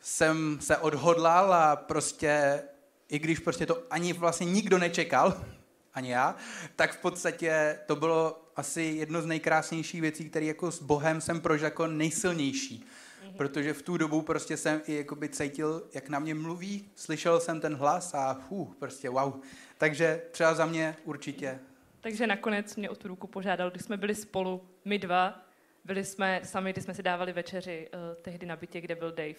jsem 0.00 0.58
se 0.60 0.76
odhodlal 0.76 1.54
a 1.54 1.76
prostě, 1.76 2.62
i 3.08 3.18
když 3.18 3.38
prostě 3.38 3.66
to 3.66 3.82
ani 3.90 4.12
vlastně 4.12 4.46
nikdo 4.46 4.78
nečekal, 4.78 5.44
ani 5.94 6.10
já, 6.10 6.36
tak 6.76 6.92
v 6.92 6.96
podstatě 6.96 7.78
to 7.86 7.96
bylo 7.96 8.50
asi 8.56 8.82
jedno 8.82 9.22
z 9.22 9.26
nejkrásnějších 9.26 10.00
věcí, 10.00 10.30
které 10.30 10.46
jako 10.46 10.72
s 10.72 10.82
Bohem 10.82 11.20
jsem 11.20 11.40
prožil 11.40 11.64
jako 11.64 11.86
nejsilnější. 11.86 12.84
Mm-hmm. 12.84 13.36
Protože 13.36 13.72
v 13.72 13.82
tu 13.82 13.96
dobu 13.96 14.22
prostě 14.22 14.56
jsem 14.56 14.80
i 14.86 14.94
jakoby 14.94 15.28
cítil, 15.28 15.82
jak 15.94 16.08
na 16.08 16.18
mě 16.18 16.34
mluví, 16.34 16.90
slyšel 16.96 17.40
jsem 17.40 17.60
ten 17.60 17.74
hlas 17.74 18.14
a 18.14 18.34
fů, 18.48 18.74
prostě 18.78 19.08
wow. 19.08 19.32
Takže 19.78 20.22
třeba 20.30 20.54
za 20.54 20.66
mě 20.66 20.96
určitě. 21.04 21.60
Takže 22.02 22.26
nakonec 22.26 22.76
mě 22.76 22.90
o 22.90 22.94
tu 22.94 23.08
ruku 23.08 23.26
požádal, 23.26 23.70
když 23.70 23.82
jsme 23.82 23.96
byli 23.96 24.14
spolu, 24.14 24.68
my 24.84 24.98
dva, 24.98 25.42
byli 25.84 26.04
jsme 26.04 26.40
sami, 26.44 26.72
když 26.72 26.84
jsme 26.84 26.94
si 26.94 27.02
dávali 27.02 27.32
večeři 27.32 27.88
uh, 27.94 28.22
tehdy 28.22 28.46
na 28.46 28.56
bytě, 28.56 28.80
kde 28.80 28.94
byl 28.94 29.12
Dave. 29.12 29.34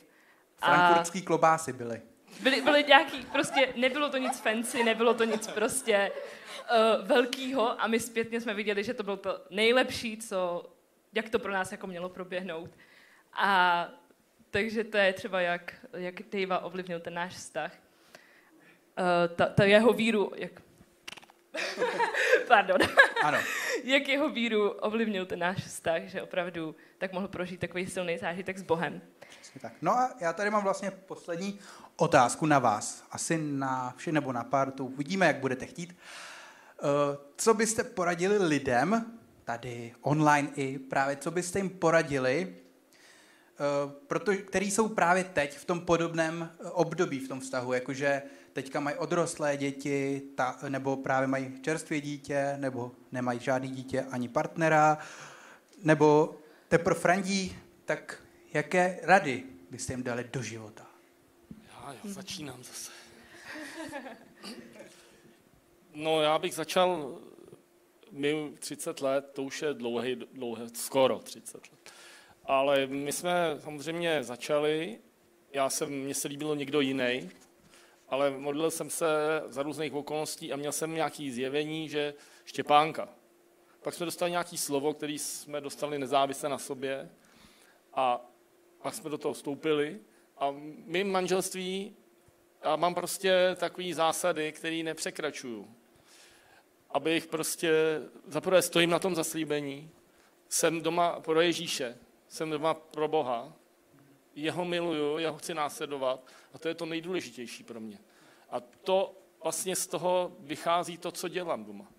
Frankfurtský 0.55 1.19
a... 1.21 1.25
klobásy 1.25 1.73
byly. 1.73 2.01
Byly, 2.43 2.61
byly 2.61 2.83
nějaký, 2.83 3.25
prostě 3.25 3.73
nebylo 3.75 4.09
to 4.09 4.17
nic 4.17 4.39
fancy, 4.39 4.83
nebylo 4.83 5.13
to 5.13 5.23
nic 5.23 5.47
prostě 5.47 6.11
uh, 6.11 7.07
velkýho 7.07 7.81
a 7.81 7.87
my 7.87 7.99
zpětně 7.99 8.41
jsme 8.41 8.53
viděli, 8.53 8.83
že 8.83 8.93
to 8.93 9.03
bylo 9.03 9.17
to 9.17 9.41
nejlepší, 9.49 10.17
co, 10.17 10.69
jak 11.13 11.29
to 11.29 11.39
pro 11.39 11.51
nás 11.51 11.71
jako 11.71 11.87
mělo 11.87 12.09
proběhnout. 12.09 12.69
A 13.33 13.87
takže 14.49 14.83
to 14.83 14.97
je 14.97 15.13
třeba, 15.13 15.41
jak, 15.41 15.85
jak 15.93 16.15
Dave 16.21 16.59
ovlivnil 16.59 16.99
ten 16.99 17.13
náš 17.13 17.33
vztah. 17.33 17.71
Uh, 18.99 19.35
ta, 19.35 19.45
ta 19.45 19.63
jeho 19.63 19.93
víru, 19.93 20.31
jak... 20.35 20.51
Pardon. 22.47 22.77
Ano. 23.23 23.37
jak 23.83 24.07
jeho 24.07 24.29
víru 24.29 24.69
ovlivnil 24.69 25.25
ten 25.25 25.39
náš 25.39 25.57
vztah, 25.57 26.01
že 26.01 26.21
opravdu 26.21 26.75
tak 26.97 27.13
mohl 27.13 27.27
prožít 27.27 27.59
takový 27.59 27.87
silný 27.87 28.17
zážitek 28.17 28.57
s 28.57 28.61
Bohem. 28.61 29.01
tak. 29.61 29.73
No 29.81 29.91
a 29.91 30.11
já 30.19 30.33
tady 30.33 30.49
mám 30.49 30.63
vlastně 30.63 30.91
poslední 30.91 31.59
otázku 31.95 32.45
na 32.45 32.59
vás. 32.59 33.03
Asi 33.11 33.37
na 33.37 33.93
vše 33.97 34.11
nebo 34.11 34.31
na 34.31 34.43
pár, 34.43 34.71
to 34.71 34.85
uvidíme, 34.85 35.25
jak 35.27 35.37
budete 35.37 35.65
chtít. 35.65 35.95
Eh, 36.83 37.17
co 37.37 37.53
byste 37.53 37.83
poradili 37.83 38.37
lidem, 38.37 39.05
tady 39.43 39.93
online 40.01 40.49
i 40.55 40.79
právě, 40.79 41.15
co 41.15 41.31
byste 41.31 41.59
jim 41.59 41.69
poradili, 41.69 42.55
eh, 42.55 43.91
protože, 44.07 44.37
který 44.37 44.71
jsou 44.71 44.89
právě 44.89 45.23
teď 45.23 45.57
v 45.57 45.65
tom 45.65 45.81
podobném 45.81 46.49
eh, 46.51 46.69
období 46.69 47.19
v 47.19 47.27
tom 47.27 47.39
vztahu, 47.39 47.73
jakože 47.73 48.21
teďka 48.53 48.79
mají 48.79 48.97
odrostlé 48.97 49.57
děti, 49.57 50.21
ta, 50.35 50.57
nebo 50.69 50.97
právě 50.97 51.27
mají 51.27 51.61
čerstvé 51.61 52.01
dítě, 52.01 52.55
nebo 52.57 52.91
nemají 53.11 53.39
žádný 53.39 53.69
dítě 53.69 54.01
ani 54.01 54.27
partnera, 54.27 54.97
nebo 55.83 56.35
teprve 56.67 56.99
frandí, 56.99 57.55
tak 57.85 58.23
jaké 58.53 58.99
rady 59.03 59.43
byste 59.69 59.93
jim 59.93 60.03
dali 60.03 60.29
do 60.33 60.41
života? 60.41 60.85
Já, 61.67 61.93
já 61.93 62.13
začínám 62.13 62.63
zase. 62.63 62.91
No 65.95 66.21
já 66.21 66.39
bych 66.39 66.53
začal, 66.53 67.17
my 68.11 68.51
30 68.59 69.01
let, 69.01 69.29
to 69.33 69.43
už 69.43 69.61
je 69.61 69.73
dlouhý, 69.73 70.15
dlouhé, 70.15 70.65
skoro 70.73 71.19
30 71.19 71.71
let. 71.71 71.93
Ale 72.45 72.87
my 72.87 73.11
jsme 73.11 73.57
samozřejmě 73.59 74.23
začali, 74.23 74.99
já 75.53 75.69
jsem, 75.69 75.89
mně 75.89 76.13
se 76.13 76.27
líbilo 76.27 76.55
někdo 76.55 76.81
jiný, 76.81 77.29
ale 78.13 78.29
modlil 78.29 78.71
jsem 78.71 78.89
se 78.89 79.05
za 79.47 79.63
různých 79.63 79.93
okolností 79.93 80.53
a 80.53 80.55
měl 80.55 80.71
jsem 80.71 80.93
nějaký 80.93 81.31
zjevení, 81.31 81.89
že 81.89 82.13
Štěpánka. 82.45 83.09
Pak 83.81 83.93
jsme 83.93 84.05
dostali 84.05 84.31
nějaký 84.31 84.57
slovo, 84.57 84.93
který 84.93 85.19
jsme 85.19 85.61
dostali 85.61 85.99
nezávisle 85.99 86.49
na 86.49 86.57
sobě 86.57 87.09
a 87.93 88.31
pak 88.81 88.93
jsme 88.93 89.09
do 89.09 89.17
toho 89.17 89.33
vstoupili. 89.33 89.99
A 90.37 90.55
my 90.85 91.03
manželství, 91.03 91.95
já 92.63 92.75
mám 92.75 92.95
prostě 92.95 93.55
takové 93.55 93.93
zásady, 93.93 94.51
které 94.51 94.83
nepřekračuju. 94.83 95.75
Abych 96.89 97.27
prostě, 97.27 98.01
zaprvé 98.27 98.61
stojím 98.61 98.89
na 98.89 98.99
tom 98.99 99.15
zaslíbení, 99.15 99.89
jsem 100.49 100.81
doma 100.81 101.19
pro 101.19 101.41
Ježíše, 101.41 101.97
jsem 102.27 102.49
doma 102.49 102.73
pro 102.73 103.07
Boha, 103.07 103.53
jeho 104.35 104.65
miluju, 104.65 105.17
jeho 105.17 105.37
chci 105.37 105.53
následovat 105.53 106.27
a 106.53 106.57
to 106.57 106.67
je 106.67 106.75
to 106.75 106.85
nejdůležitější 106.85 107.63
pro 107.63 107.79
mě. 107.79 107.99
A 108.49 108.59
to 108.59 109.17
vlastně 109.43 109.75
z 109.75 109.87
toho 109.87 110.35
vychází 110.39 110.97
to, 110.97 111.11
co 111.11 111.27
dělám 111.27 111.65
doma. 111.65 111.91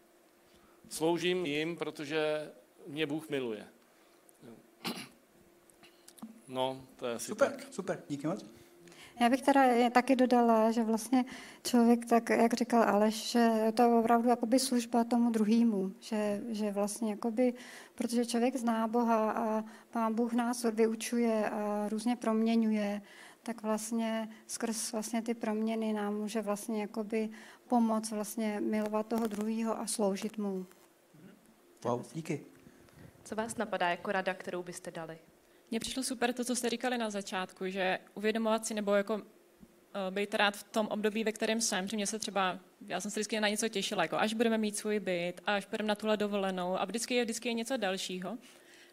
Sloužím 0.88 1.46
jim, 1.46 1.76
protože 1.76 2.52
mě 2.86 3.06
Bůh 3.06 3.28
miluje. 3.28 3.68
No, 6.48 6.86
to 6.96 7.06
je 7.06 7.14
asi 7.14 7.26
super, 7.26 7.50
tak. 7.50 7.72
Super, 7.72 8.02
díky 8.08 8.26
moc. 8.26 8.44
Já 9.20 9.28
bych 9.28 9.42
teda 9.42 9.90
taky 9.90 10.16
dodala, 10.16 10.70
že 10.70 10.84
vlastně 10.84 11.24
člověk, 11.64 12.06
tak 12.06 12.30
jak 12.30 12.54
říkal 12.54 12.82
Aleš, 12.82 13.30
že 13.30 13.72
to 13.74 13.82
je 13.82 13.88
opravdu 13.88 14.28
jakoby 14.28 14.58
služba 14.58 15.04
tomu 15.04 15.30
druhému, 15.30 15.92
že, 16.00 16.42
že 16.48 16.70
vlastně 16.70 17.10
jakoby, 17.10 17.54
protože 17.94 18.26
člověk 18.26 18.56
zná 18.56 18.88
Boha 18.88 19.30
a 19.30 19.64
Pán 19.90 20.14
Bůh 20.14 20.32
nás 20.32 20.62
vyučuje 20.62 21.50
a 21.50 21.88
různě 21.88 22.16
proměňuje, 22.16 23.02
tak 23.42 23.62
vlastně 23.62 24.28
skrz 24.46 24.92
vlastně 24.92 25.22
ty 25.22 25.34
proměny 25.34 25.92
nám 25.92 26.14
může 26.14 26.42
vlastně 26.42 26.80
jakoby 26.80 27.30
pomoct 27.68 28.10
vlastně 28.10 28.60
milovat 28.60 29.06
toho 29.06 29.26
druhého 29.26 29.80
a 29.80 29.86
sloužit 29.86 30.38
mu. 30.38 30.66
Wow, 31.84 32.04
díky. 32.14 32.40
Co 33.24 33.34
vás 33.34 33.56
napadá 33.56 33.88
jako 33.88 34.12
rada, 34.12 34.34
kterou 34.34 34.62
byste 34.62 34.90
dali? 34.90 35.18
Mně 35.70 35.80
přišlo 35.80 36.02
super 36.02 36.32
to, 36.32 36.44
co 36.44 36.56
jste 36.56 36.70
říkali 36.70 36.98
na 36.98 37.10
začátku, 37.10 37.68
že 37.68 37.98
uvědomovat 38.14 38.66
si 38.66 38.74
nebo 38.74 38.94
jako 38.94 39.14
uh, 39.14 39.22
být 40.10 40.34
rád 40.34 40.56
v 40.56 40.62
tom 40.62 40.86
období, 40.86 41.24
ve 41.24 41.32
kterém 41.32 41.60
jsem, 41.60 41.88
že 41.88 41.96
mě 41.96 42.06
se 42.06 42.18
třeba, 42.18 42.58
já 42.86 43.00
jsem 43.00 43.10
se 43.10 43.20
vždycky 43.20 43.40
na 43.40 43.48
něco 43.48 43.68
těšila, 43.68 44.02
jako 44.02 44.16
až 44.16 44.34
budeme 44.34 44.58
mít 44.58 44.76
svůj 44.76 45.00
byt, 45.00 45.40
až 45.46 45.66
budeme 45.66 45.88
na 45.88 45.94
tuhle 45.94 46.16
dovolenou 46.16 46.80
a 46.80 46.84
vždycky 46.84 47.14
je, 47.14 47.24
vždycky 47.24 47.48
je 47.48 47.52
něco 47.52 47.76
dalšího. 47.76 48.38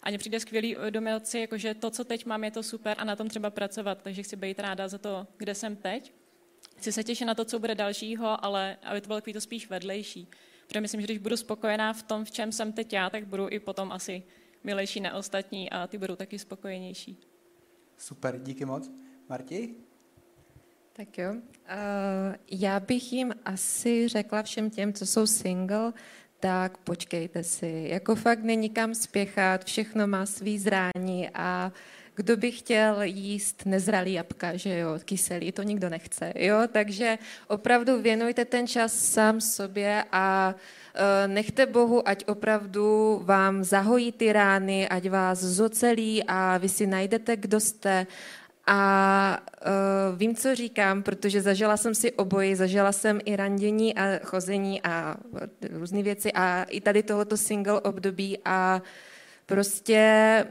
A 0.03 0.09
mně 0.09 0.17
přijde 0.17 0.39
skvělý 0.39 0.77
uvědomit 0.77 1.27
si, 1.27 1.39
jako, 1.39 1.57
že 1.57 1.73
to, 1.73 1.89
co 1.89 2.03
teď 2.03 2.25
mám, 2.25 2.43
je 2.43 2.51
to 2.51 2.63
super 2.63 2.95
a 2.99 3.03
na 3.03 3.15
tom 3.15 3.29
třeba 3.29 3.49
pracovat, 3.49 4.01
takže 4.01 4.23
chci 4.23 4.35
být 4.35 4.59
ráda 4.59 4.87
za 4.87 4.97
to, 4.97 5.27
kde 5.37 5.55
jsem 5.55 5.75
teď. 5.75 6.13
Chci 6.77 6.91
se 6.91 7.03
těšit 7.03 7.27
na 7.27 7.35
to, 7.35 7.45
co 7.45 7.59
bude 7.59 7.75
dalšího, 7.75 8.45
ale 8.45 8.77
aby 8.83 9.01
to 9.01 9.07
bylo 9.07 9.17
takový 9.17 9.33
to 9.33 9.41
spíš 9.41 9.69
vedlejší. 9.69 10.27
Protože 10.67 10.81
myslím, 10.81 11.01
že 11.01 11.07
když 11.07 11.17
budu 11.17 11.37
spokojená 11.37 11.93
v 11.93 12.03
tom, 12.03 12.25
v 12.25 12.31
čem 12.31 12.51
jsem 12.51 12.73
teď 12.73 12.93
já, 12.93 13.09
tak 13.09 13.25
budu 13.25 13.47
i 13.49 13.59
potom 13.59 13.91
asi 13.91 14.23
milejší 14.63 14.99
na 14.99 15.15
ostatní 15.15 15.69
a 15.69 15.87
ty 15.87 15.97
budou 15.97 16.15
taky 16.15 16.39
spokojenější. 16.39 17.17
Super, 17.97 18.39
díky 18.39 18.65
moc. 18.65 18.91
Marti? 19.29 19.75
Tak 20.93 21.17
jo. 21.17 21.31
Uh, 21.33 22.35
já 22.51 22.79
bych 22.79 23.13
jim 23.13 23.33
asi 23.45 24.07
řekla 24.07 24.43
všem 24.43 24.69
těm, 24.69 24.93
co 24.93 25.05
jsou 25.05 25.27
single, 25.27 25.93
tak 26.39 26.77
počkejte 26.77 27.43
si. 27.43 27.87
Jako 27.89 28.15
fakt 28.15 28.43
není 28.43 28.69
kam 28.69 28.95
spěchat, 28.95 29.65
všechno 29.65 30.07
má 30.07 30.25
svý 30.25 30.59
zrání 30.59 31.29
a 31.33 31.71
kdo 32.15 32.37
by 32.37 32.51
chtěl 32.51 33.01
jíst 33.01 33.65
nezralý 33.65 34.13
jabka, 34.13 34.57
že 34.57 34.77
jo, 34.77 34.99
kyselý, 35.05 35.51
to 35.51 35.63
nikdo 35.63 35.89
nechce, 35.89 36.33
jo, 36.35 36.57
takže 36.71 37.17
opravdu 37.47 38.01
věnujte 38.01 38.45
ten 38.45 38.67
čas 38.67 38.93
sám 38.93 39.41
sobě 39.41 40.03
a 40.11 40.55
e, 40.95 41.27
nechte 41.27 41.65
Bohu, 41.65 42.07
ať 42.07 42.23
opravdu 42.27 43.19
vám 43.23 43.63
zahojí 43.63 44.11
ty 44.11 44.33
rány, 44.33 44.89
ať 44.89 45.09
vás 45.09 45.39
zocelí 45.39 46.23
a 46.27 46.57
vy 46.57 46.69
si 46.69 46.87
najdete, 46.87 47.37
kdo 47.37 47.59
jste. 47.59 48.07
A 48.67 49.39
uh, 49.65 50.17
vím, 50.17 50.35
co 50.35 50.55
říkám, 50.55 51.03
protože 51.03 51.41
zažila 51.41 51.77
jsem 51.77 51.95
si 51.95 52.11
oboji, 52.11 52.55
zažila 52.55 52.91
jsem 52.91 53.19
i 53.25 53.35
randění 53.35 53.95
a 53.95 54.19
chození 54.23 54.81
a 54.81 55.17
různé 55.69 56.03
věci 56.03 56.31
a 56.31 56.63
i 56.63 56.81
tady 56.81 57.03
tohoto 57.03 57.37
single 57.37 57.81
období 57.81 58.37
a 58.45 58.81
prostě 59.45 60.45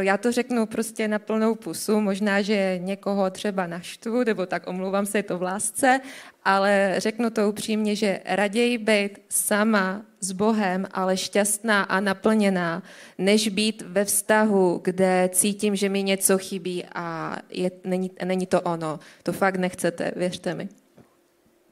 já 0.00 0.16
to 0.16 0.32
řeknu 0.32 0.66
prostě 0.66 1.08
na 1.08 1.18
plnou 1.18 1.54
pusu, 1.54 2.00
možná, 2.00 2.42
že 2.42 2.78
někoho 2.82 3.30
třeba 3.30 3.66
naštvu, 3.66 4.24
nebo 4.24 4.46
tak 4.46 4.66
omluvám 4.66 5.06
se, 5.06 5.18
je 5.18 5.22
to 5.22 5.38
v 5.38 5.42
lásce, 5.42 6.00
ale 6.44 6.94
řeknu 6.98 7.30
to 7.30 7.48
upřímně, 7.48 7.96
že 7.96 8.20
raději 8.24 8.78
být 8.78 9.18
sama 9.28 10.02
s 10.20 10.32
Bohem, 10.32 10.86
ale 10.92 11.16
šťastná 11.16 11.82
a 11.82 12.00
naplněná, 12.00 12.82
než 13.18 13.48
být 13.48 13.82
ve 13.86 14.04
vztahu, 14.04 14.80
kde 14.84 15.30
cítím, 15.32 15.76
že 15.76 15.88
mi 15.88 16.02
něco 16.02 16.38
chybí 16.38 16.84
a 16.94 17.36
je, 17.50 17.70
není, 17.84 18.10
není 18.24 18.46
to 18.46 18.60
ono. 18.60 19.00
To 19.22 19.32
fakt 19.32 19.56
nechcete, 19.56 20.12
věřte 20.16 20.54
mi. 20.54 20.68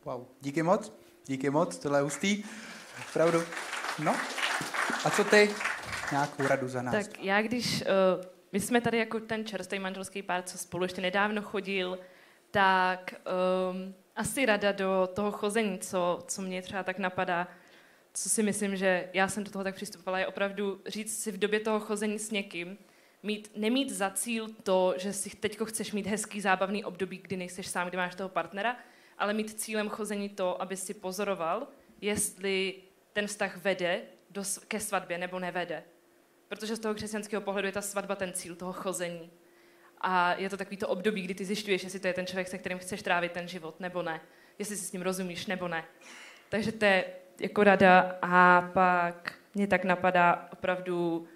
Wow, 0.04 0.22
díky 0.40 0.62
moc, 0.62 0.92
díky 1.26 1.50
moc, 1.50 1.78
tohle 1.78 1.98
je 1.98 2.02
hustý, 2.02 2.44
pravdu. 3.12 3.42
No, 4.04 4.14
a 5.04 5.10
co 5.10 5.24
ty? 5.24 5.50
Nějakou 6.12 6.46
radu 6.46 6.68
za 6.68 6.82
nás. 6.82 6.94
Tak 6.94 7.22
já 7.24 7.42
když, 7.42 7.82
uh, 7.82 8.24
my 8.52 8.60
jsme 8.60 8.80
tady 8.80 8.98
jako 8.98 9.20
ten 9.20 9.44
čerstvý 9.44 9.78
manželský 9.78 10.22
pár, 10.22 10.42
co 10.42 10.58
spolu 10.58 10.84
ještě 10.84 11.00
nedávno 11.00 11.42
chodil, 11.42 11.98
tak 12.50 13.14
um, 13.72 13.94
asi 14.16 14.46
rada 14.46 14.72
do 14.72 15.08
toho 15.14 15.32
chození, 15.32 15.78
co, 15.78 16.18
co 16.26 16.42
mě 16.42 16.62
třeba 16.62 16.82
tak 16.82 16.98
napadá, 16.98 17.48
co 18.14 18.30
si 18.30 18.42
myslím, 18.42 18.76
že 18.76 19.08
já 19.12 19.28
jsem 19.28 19.44
do 19.44 19.50
toho 19.50 19.64
tak 19.64 19.74
přistupovala, 19.74 20.18
je 20.18 20.26
opravdu 20.26 20.80
říct 20.86 21.22
si 21.22 21.32
v 21.32 21.38
době 21.38 21.60
toho 21.60 21.80
chození 21.80 22.18
s 22.18 22.30
někým, 22.30 22.78
mít, 23.22 23.50
nemít 23.56 23.90
za 23.90 24.10
cíl 24.10 24.48
to, 24.62 24.94
že 24.96 25.12
si 25.12 25.30
teď 25.30 25.58
chceš 25.64 25.92
mít 25.92 26.06
hezký 26.06 26.40
zábavný 26.40 26.84
období, 26.84 27.18
kdy 27.22 27.36
nejseš 27.36 27.66
sám, 27.66 27.88
kdy 27.88 27.96
máš 27.96 28.14
toho 28.14 28.28
partnera, 28.28 28.76
ale 29.18 29.34
mít 29.34 29.60
cílem 29.60 29.88
chození 29.88 30.28
to, 30.28 30.62
aby 30.62 30.76
si 30.76 30.94
pozoroval, 30.94 31.66
jestli 32.00 32.74
ten 33.12 33.26
vztah 33.26 33.56
vede 33.56 34.02
do, 34.30 34.42
ke 34.68 34.80
svatbě 34.80 35.18
nebo 35.18 35.38
nevede 35.38 35.82
protože 36.52 36.76
z 36.76 36.78
toho 36.78 36.94
křesťanského 36.94 37.42
pohledu 37.42 37.68
je 37.68 37.72
ta 37.72 37.82
svatba 37.82 38.16
ten 38.16 38.32
cíl 38.32 38.56
toho 38.56 38.72
chození. 38.72 39.30
A 40.00 40.34
je 40.34 40.50
to 40.50 40.56
takový 40.56 40.76
to 40.76 40.88
období, 40.88 41.22
kdy 41.22 41.34
ty 41.34 41.44
zjišťuješ, 41.44 41.84
jestli 41.84 42.00
to 42.00 42.06
je 42.06 42.14
ten 42.14 42.26
člověk, 42.26 42.48
se 42.48 42.58
kterým 42.58 42.78
chceš 42.78 43.02
trávit 43.02 43.32
ten 43.32 43.48
život, 43.48 43.80
nebo 43.80 44.02
ne. 44.02 44.20
Jestli 44.58 44.76
si 44.76 44.84
s 44.84 44.92
ním 44.92 45.02
rozumíš, 45.02 45.46
nebo 45.46 45.68
ne. 45.68 45.84
Takže 46.48 46.72
to 46.72 46.84
je 46.84 47.04
jako 47.40 47.64
rada. 47.64 48.18
A 48.22 48.70
pak 48.74 49.34
mě 49.54 49.66
tak 49.66 49.84
napadá 49.84 50.48
opravdu, 50.52 51.26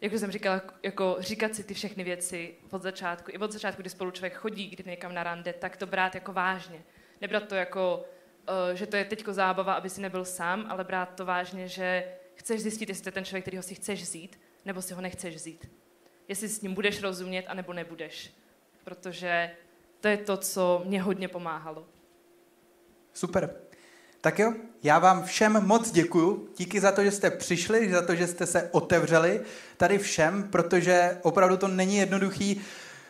jak 0.00 0.12
jsem 0.12 0.30
říkala, 0.30 0.62
jako 0.82 1.16
říkat 1.18 1.54
si 1.54 1.64
ty 1.64 1.74
všechny 1.74 2.04
věci 2.04 2.54
od 2.70 2.82
začátku. 2.82 3.30
I 3.30 3.38
od 3.38 3.52
začátku, 3.52 3.82
kdy 3.82 3.90
spolu 3.90 4.10
člověk 4.10 4.34
chodí, 4.34 4.68
kdy 4.68 4.90
někam 4.90 5.14
na 5.14 5.22
rande, 5.22 5.52
tak 5.52 5.76
to 5.76 5.86
brát 5.86 6.14
jako 6.14 6.32
vážně. 6.32 6.82
Nebrat 7.20 7.48
to 7.48 7.54
jako, 7.54 8.04
uh, 8.48 8.76
že 8.76 8.86
to 8.86 8.96
je 8.96 9.04
teďko 9.04 9.32
zábava, 9.32 9.74
aby 9.74 9.90
si 9.90 10.00
nebyl 10.00 10.24
sám, 10.24 10.66
ale 10.68 10.84
brát 10.84 11.14
to 11.14 11.24
vážně, 11.24 11.68
že 11.68 12.04
chceš 12.40 12.62
zjistit, 12.62 12.88
jestli 12.88 13.02
to 13.02 13.08
je 13.08 13.12
ten 13.12 13.24
člověk, 13.24 13.44
který 13.44 13.56
ho 13.56 13.62
si 13.62 13.74
chceš 13.74 14.02
vzít 14.02 14.40
nebo 14.64 14.82
si 14.82 14.94
ho 14.94 15.00
nechceš 15.00 15.34
vzít. 15.34 15.70
Jestli 16.28 16.48
s 16.48 16.62
ním 16.62 16.74
budeš 16.74 17.02
rozumět, 17.02 17.46
anebo 17.48 17.72
nebudeš. 17.72 18.34
Protože 18.84 19.50
to 20.00 20.08
je 20.08 20.16
to, 20.16 20.36
co 20.36 20.82
mě 20.86 21.02
hodně 21.02 21.28
pomáhalo. 21.28 21.86
Super. 23.12 23.54
Tak 24.20 24.38
jo, 24.38 24.54
já 24.82 24.98
vám 24.98 25.24
všem 25.24 25.66
moc 25.66 25.90
děkuju. 25.90 26.48
Díky 26.56 26.80
za 26.80 26.92
to, 26.92 27.04
že 27.04 27.10
jste 27.10 27.30
přišli, 27.30 27.90
za 27.90 28.02
to, 28.02 28.14
že 28.14 28.26
jste 28.26 28.46
se 28.46 28.68
otevřeli 28.72 29.40
tady 29.76 29.98
všem, 29.98 30.48
protože 30.52 31.18
opravdu 31.22 31.56
to 31.56 31.68
není 31.68 31.96
jednoduchý 31.96 32.60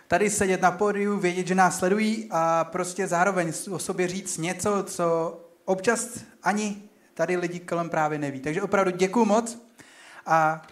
tady 0.08 0.30
sedět 0.30 0.60
na 0.60 0.70
pódiu, 0.70 1.18
vědět, 1.18 1.46
že 1.46 1.54
nás 1.54 1.78
sledují 1.78 2.28
a 2.30 2.64
prostě 2.64 3.06
zároveň 3.06 3.52
o 3.70 3.78
sobě 3.78 4.08
říct 4.08 4.38
něco, 4.38 4.82
co 4.82 5.40
občas 5.64 6.24
ani 6.42 6.89
tady 7.20 7.36
lidi 7.36 7.60
kolem 7.60 7.90
právě 7.90 8.18
neví. 8.18 8.40
Takže 8.40 8.62
opravdu 8.62 8.90
děkuju 8.90 9.24
moc 9.24 9.62
a 10.26 10.62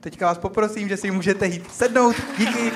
Teďka 0.00 0.26
vás 0.26 0.38
poprosím, 0.38 0.88
že 0.88 0.96
si 0.96 1.10
můžete 1.10 1.46
jít 1.46 1.70
sednout. 1.70 2.16
Díky. 2.38 2.72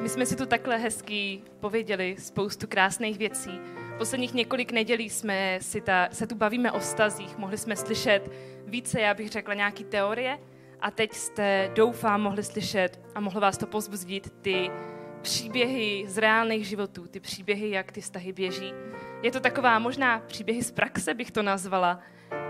My 0.00 0.08
jsme 0.08 0.26
si 0.26 0.36
tu 0.36 0.46
takhle 0.46 0.76
hezky 0.76 1.40
pověděli 1.60 2.16
spoustu 2.18 2.66
krásných 2.66 3.18
věcí. 3.18 3.60
Posledních 3.98 4.34
několik 4.34 4.72
nedělí 4.72 5.10
jsme 5.10 5.58
si 5.62 5.80
ta, 5.80 6.08
se 6.12 6.26
tu 6.26 6.34
bavíme 6.34 6.72
o 6.72 6.78
vztazích. 6.78 7.38
Mohli 7.38 7.58
jsme 7.58 7.76
slyšet 7.76 8.30
více, 8.66 9.00
já 9.00 9.14
bych 9.14 9.30
řekla, 9.30 9.54
nějaký 9.54 9.84
teorie. 9.84 10.38
A 10.82 10.90
teď 10.90 11.12
jste, 11.12 11.70
doufám, 11.74 12.22
mohli 12.22 12.42
slyšet 12.42 13.00
a 13.14 13.20
mohlo 13.20 13.40
vás 13.40 13.58
to 13.58 13.66
pozbudit 13.66 14.32
ty 14.42 14.70
příběhy 15.22 16.04
z 16.08 16.18
reálných 16.18 16.66
životů, 16.66 17.06
ty 17.06 17.20
příběhy, 17.20 17.70
jak 17.70 17.92
ty 17.92 18.00
vztahy 18.00 18.32
běží. 18.32 18.72
Je 19.22 19.32
to 19.32 19.40
taková 19.40 19.78
možná 19.78 20.18
příběhy 20.18 20.62
z 20.62 20.70
praxe, 20.70 21.14
bych 21.14 21.30
to 21.30 21.42
nazvala. 21.42 22.00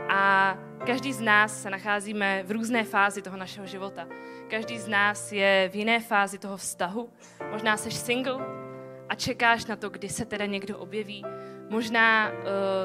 A 0.09 0.55
každý 0.87 1.13
z 1.13 1.21
nás 1.21 1.63
se 1.63 1.71
nacházíme 1.71 2.43
v 2.47 2.51
různé 2.51 2.85
fázi 2.85 3.23
toho 3.23 3.37
našeho 3.37 3.67
života. 3.67 4.09
Každý 4.51 4.79
z 4.79 4.89
nás 4.89 5.33
je 5.33 5.71
v 5.73 5.77
jiné 5.77 6.01
fázi 6.01 6.39
toho 6.39 6.57
vztahu. 6.57 7.11
Možná 7.51 7.77
jsi 7.77 7.91
single 7.91 8.39
a 9.09 9.15
čekáš 9.15 9.67
na 9.67 9.77
to, 9.77 9.91
kdy 9.91 10.09
se 10.09 10.25
teda 10.25 10.47
někdo 10.47 10.79
objeví. 10.79 11.25
Možná 11.69 12.31
uh, 12.31 12.37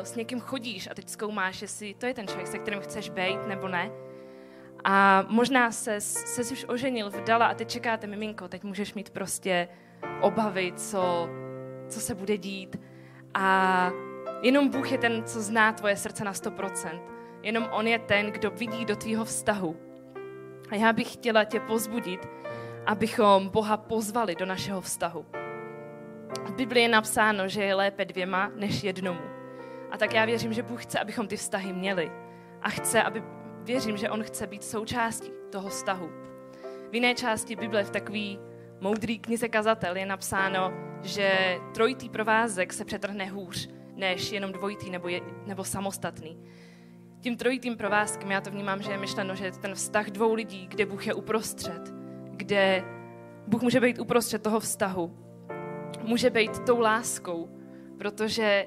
s 0.03 0.15
někým 0.15 0.39
chodíš 0.39 0.87
a 0.91 0.93
teď 0.93 1.09
zkoumáš, 1.09 1.61
jestli 1.61 1.93
to 1.93 2.05
je 2.05 2.13
ten 2.13 2.27
člověk, 2.27 2.47
se 2.47 2.59
kterým 2.59 2.79
chceš 2.79 3.09
být 3.09 3.47
nebo 3.47 3.67
ne. 3.67 3.91
A 4.87 5.25
možná 5.27 5.71
se, 5.71 6.01
se 6.01 6.53
už 6.53 6.65
oženil, 6.67 7.09
vdala 7.09 7.47
a 7.47 7.53
teď 7.53 7.69
čekáte 7.69 8.07
miminko, 8.07 8.47
teď 8.47 8.63
můžeš 8.63 8.93
mít 8.93 9.09
prostě 9.09 9.67
obavy, 10.21 10.73
co, 10.75 11.29
co 11.89 11.99
se 11.99 12.15
bude 12.15 12.37
dít. 12.37 12.75
A 13.33 13.91
jenom 14.41 14.69
Bůh 14.69 14.91
je 14.91 14.97
ten, 14.97 15.23
co 15.23 15.41
zná 15.41 15.71
tvoje 15.71 15.95
srdce 15.95 16.23
na 16.23 16.33
100%. 16.33 17.01
Jenom 17.43 17.67
On 17.71 17.87
je 17.87 17.99
ten, 17.99 18.31
kdo 18.31 18.51
vidí 18.51 18.85
do 18.85 18.95
tvýho 18.95 19.25
vztahu. 19.25 19.75
A 20.69 20.75
já 20.75 20.93
bych 20.93 21.13
chtěla 21.13 21.43
tě 21.43 21.59
pozbudit, 21.59 22.27
abychom 22.85 23.49
Boha 23.49 23.77
pozvali 23.77 24.35
do 24.35 24.45
našeho 24.45 24.81
vztahu. 24.81 25.25
V 26.45 26.53
Biblii 26.53 26.83
je 26.83 26.89
napsáno, 26.89 27.47
že 27.47 27.63
je 27.63 27.75
lépe 27.75 28.05
dvěma 28.05 28.51
než 28.55 28.83
jednomu. 28.83 29.21
A 29.91 29.97
tak 29.97 30.13
já 30.13 30.25
věřím, 30.25 30.53
že 30.53 30.63
Bůh 30.63 30.83
chce, 30.83 30.99
abychom 30.99 31.27
ty 31.27 31.37
vztahy 31.37 31.73
měli. 31.73 32.11
A 32.61 32.69
chce, 32.69 33.03
aby 33.03 33.23
věřím, 33.65 33.97
že 33.97 34.09
on 34.09 34.23
chce 34.23 34.47
být 34.47 34.63
součástí 34.63 35.31
toho 35.51 35.69
vztahu. 35.69 36.09
V 36.91 36.95
jiné 36.95 37.15
části 37.15 37.55
Bible, 37.55 37.83
v 37.83 37.89
takový 37.89 38.39
moudrý 38.81 39.19
knize 39.19 39.49
kazatel, 39.49 39.97
je 39.97 40.05
napsáno, 40.05 40.73
že 41.01 41.57
trojitý 41.73 42.09
provázek 42.09 42.73
se 42.73 42.85
přetrhne 42.85 43.25
hůř, 43.25 43.69
než 43.95 44.31
jenom 44.31 44.51
dvojitý 44.51 44.89
nebo, 44.89 45.07
je, 45.07 45.21
nebo 45.45 45.63
samostatný. 45.63 46.37
tím 47.21 47.37
trojitým 47.37 47.77
provázkem 47.77 48.31
já 48.31 48.41
to 48.41 48.51
vnímám, 48.51 48.81
že 48.81 48.91
je 48.91 48.97
myšleno, 48.97 49.35
že 49.35 49.51
ten 49.51 49.75
vztah 49.75 50.05
dvou 50.05 50.33
lidí, 50.33 50.67
kde 50.67 50.85
Bůh 50.85 51.07
je 51.07 51.13
uprostřed, 51.13 51.93
kde 52.31 52.83
Bůh 53.47 53.61
může 53.61 53.79
být 53.79 53.99
uprostřed 53.99 54.43
toho 54.43 54.59
vztahu. 54.59 55.17
Může 56.01 56.29
být 56.29 56.59
tou 56.59 56.79
láskou, 56.79 57.49
protože 57.97 58.65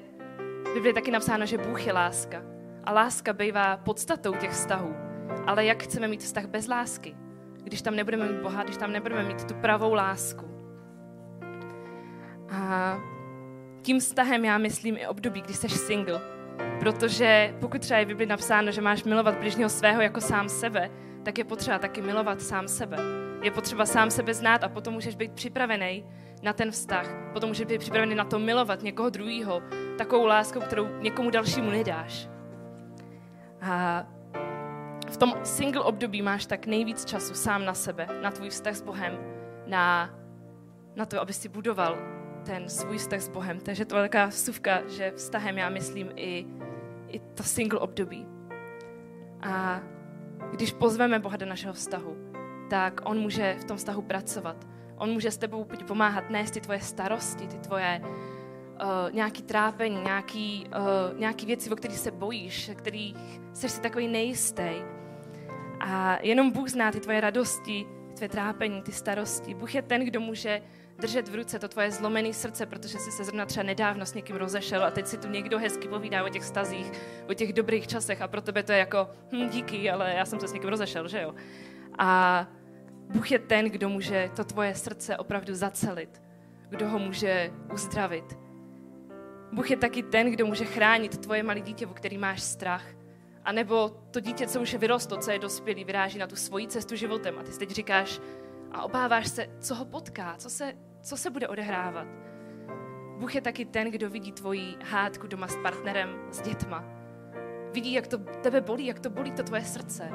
v 0.63 0.73
Biblii 0.73 0.89
je 0.89 0.93
taky 0.93 1.11
napsáno, 1.11 1.45
že 1.45 1.57
Bůh 1.57 1.87
je 1.87 1.93
láska. 1.93 2.58
A 2.83 2.91
láska 2.91 3.33
bývá 3.33 3.77
podstatou 3.77 4.33
těch 4.33 4.51
vztahů. 4.51 4.95
Ale 5.47 5.65
jak 5.65 5.83
chceme 5.83 6.07
mít 6.07 6.21
vztah 6.21 6.45
bez 6.45 6.67
lásky? 6.67 7.15
Když 7.63 7.81
tam 7.81 7.95
nebudeme 7.95 8.29
mít 8.29 8.41
Boha, 8.41 8.63
když 8.63 8.77
tam 8.77 8.91
nebudeme 8.91 9.23
mít 9.23 9.43
tu 9.43 9.53
pravou 9.53 9.93
lásku. 9.93 10.49
A 12.51 12.97
tím 13.81 13.99
vztahem 13.99 14.45
já 14.45 14.57
myslím 14.57 14.97
i 14.97 15.07
období, 15.07 15.41
kdy 15.41 15.53
jsi 15.53 15.69
single. 15.69 16.21
Protože 16.79 17.55
pokud 17.59 17.81
třeba 17.81 17.99
je 17.99 18.05
v 18.05 18.25
napsáno, 18.25 18.71
že 18.71 18.81
máš 18.81 19.03
milovat 19.03 19.37
bližního 19.39 19.69
svého 19.69 20.01
jako 20.01 20.21
sám 20.21 20.49
sebe, 20.49 20.89
tak 21.23 21.37
je 21.37 21.43
potřeba 21.43 21.79
taky 21.79 22.01
milovat 22.01 22.41
sám 22.41 22.67
sebe. 22.67 22.97
Je 23.41 23.51
potřeba 23.51 23.85
sám 23.85 24.11
sebe 24.11 24.33
znát 24.33 24.63
a 24.63 24.69
potom 24.69 24.93
můžeš 24.93 25.15
být 25.15 25.31
připravený 25.31 26.05
na 26.43 26.53
ten 26.53 26.71
vztah. 26.71 27.07
Potom 27.33 27.49
můžeš 27.49 27.65
být 27.65 27.79
připravený 27.79 28.15
na 28.15 28.25
to 28.25 28.39
milovat 28.39 28.83
někoho 28.83 29.09
druhého 29.09 29.61
takovou 29.97 30.25
láskou, 30.25 30.59
kterou 30.59 30.87
někomu 31.01 31.29
dalšímu 31.29 31.69
nedáš. 31.69 32.29
A 33.61 34.05
v 35.09 35.17
tom 35.17 35.33
single 35.43 35.83
období 35.83 36.21
máš 36.21 36.45
tak 36.45 36.65
nejvíc 36.65 37.05
času 37.05 37.33
sám 37.33 37.65
na 37.65 37.73
sebe, 37.73 38.07
na 38.21 38.31
tvůj 38.31 38.49
vztah 38.49 38.75
s 38.75 38.81
Bohem, 38.81 39.17
na, 39.67 40.09
na 40.95 41.05
to, 41.05 41.21
aby 41.21 41.33
si 41.33 41.49
budoval 41.49 41.97
ten 42.45 42.69
svůj 42.69 42.97
vztah 42.97 43.21
s 43.21 43.29
Bohem. 43.29 43.59
Takže 43.59 43.85
to 43.85 43.97
je 43.97 44.09
taková 44.09 44.25
vsuvka, 44.25 44.87
že 44.87 45.11
vztahem 45.11 45.57
já 45.57 45.69
myslím 45.69 46.11
i, 46.15 46.45
i 47.07 47.19
to 47.19 47.43
single 47.43 47.79
období. 47.79 48.27
A 49.41 49.81
když 50.51 50.71
pozveme 50.71 51.19
Boha 51.19 51.37
do 51.37 51.45
našeho 51.45 51.73
vztahu, 51.73 52.17
tak 52.69 53.01
on 53.03 53.19
může 53.19 53.55
v 53.59 53.63
tom 53.63 53.77
vztahu 53.77 54.01
pracovat. 54.01 54.67
On 54.97 55.09
může 55.09 55.31
s 55.31 55.37
tebou 55.37 55.67
pomáhat 55.87 56.29
nést 56.29 56.51
ty 56.51 56.61
tvoje 56.61 56.79
starosti, 56.79 57.47
ty 57.47 57.57
tvoje 57.57 58.01
uh, 58.81 59.15
nějaký 59.15 59.41
trápení, 59.41 60.01
nějaký, 60.01 60.65
uh, 60.67 61.19
nějaký 61.19 61.45
věci, 61.45 61.69
o 61.69 61.75
kterých 61.75 61.99
se 61.99 62.11
bojíš, 62.11 62.71
kterých 62.75 63.15
jsi 63.53 63.69
si 63.69 63.81
takový 63.81 64.07
nejistý. 64.07 64.69
A 65.79 66.17
jenom 66.21 66.51
Bůh 66.51 66.69
zná 66.69 66.91
ty 66.91 66.99
tvoje 66.99 67.21
radosti, 67.21 67.85
tvoje 68.15 68.29
trápení, 68.29 68.81
ty 68.81 68.91
starosti. 68.91 69.53
Bůh 69.53 69.75
je 69.75 69.81
ten, 69.81 70.05
kdo 70.05 70.19
může 70.19 70.61
držet 70.99 71.27
v 71.29 71.35
ruce 71.35 71.59
to 71.59 71.67
tvoje 71.67 71.91
zlomené 71.91 72.33
srdce, 72.33 72.65
protože 72.65 72.97
jsi 72.97 73.11
se 73.11 73.23
zrovna 73.23 73.45
třeba 73.45 73.63
nedávno 73.63 74.05
s 74.05 74.13
někým 74.13 74.35
rozešel 74.35 74.83
a 74.83 74.91
teď 74.91 75.07
si 75.07 75.17
tu 75.17 75.27
někdo 75.27 75.59
hezky 75.59 75.87
povídá 75.87 76.23
o 76.23 76.29
těch 76.29 76.43
stazích, 76.43 76.91
o 77.29 77.33
těch 77.33 77.53
dobrých 77.53 77.87
časech 77.87 78.21
a 78.21 78.27
pro 78.27 78.41
tebe 78.41 78.63
to 78.63 78.71
je 78.71 78.77
jako 78.77 79.09
hm, 79.31 79.49
díky, 79.49 79.91
ale 79.91 80.13
já 80.13 80.25
jsem 80.25 80.39
se 80.39 80.47
s 80.47 80.53
někým 80.53 80.69
rozešel, 80.69 81.07
že 81.07 81.21
jo? 81.21 81.35
A 81.97 82.47
Bůh 83.09 83.31
je 83.31 83.39
ten, 83.39 83.65
kdo 83.65 83.89
může 83.89 84.29
to 84.35 84.43
tvoje 84.43 84.75
srdce 84.75 85.17
opravdu 85.17 85.55
zacelit, 85.55 86.21
kdo 86.69 86.89
ho 86.89 86.99
může 86.99 87.51
uzdravit. 87.73 88.48
Bůh 89.51 89.71
je 89.71 89.77
taky 89.77 90.03
ten, 90.03 90.31
kdo 90.31 90.45
může 90.45 90.65
chránit 90.65 91.17
tvoje 91.17 91.43
malé 91.43 91.59
dítě, 91.59 91.87
o 91.87 91.93
který 91.93 92.17
máš 92.17 92.41
strach. 92.41 92.85
A 93.43 93.51
nebo 93.51 93.89
to 94.11 94.19
dítě, 94.19 94.47
co 94.47 94.61
už 94.61 94.73
je 94.73 94.79
vyrostlo, 94.79 95.17
co 95.17 95.31
je 95.31 95.39
dospělý, 95.39 95.83
vyráží 95.83 96.19
na 96.19 96.27
tu 96.27 96.35
svoji 96.35 96.67
cestu 96.67 96.95
životem 96.95 97.35
a 97.39 97.43
ty 97.43 97.51
si 97.51 97.59
teď 97.59 97.71
říkáš 97.71 98.19
a 98.71 98.83
obáváš 98.83 99.27
se, 99.27 99.47
co 99.59 99.75
ho 99.75 99.85
potká, 99.85 100.35
co 100.37 100.49
se, 100.49 100.73
co 101.01 101.17
se 101.17 101.29
bude 101.29 101.47
odehrávat. 101.47 102.07
Bůh 103.19 103.35
je 103.35 103.41
taky 103.41 103.65
ten, 103.65 103.91
kdo 103.91 104.09
vidí 104.09 104.31
tvoji 104.31 104.75
hádku 104.85 105.27
doma 105.27 105.47
s 105.47 105.57
partnerem, 105.57 106.09
s 106.31 106.41
dětma. 106.41 106.83
Vidí, 107.71 107.93
jak 107.93 108.07
to 108.07 108.17
tebe 108.17 108.61
bolí, 108.61 108.85
jak 108.85 108.99
to 108.99 109.09
bolí 109.09 109.31
to 109.31 109.43
tvoje 109.43 109.63
srdce. 109.63 110.09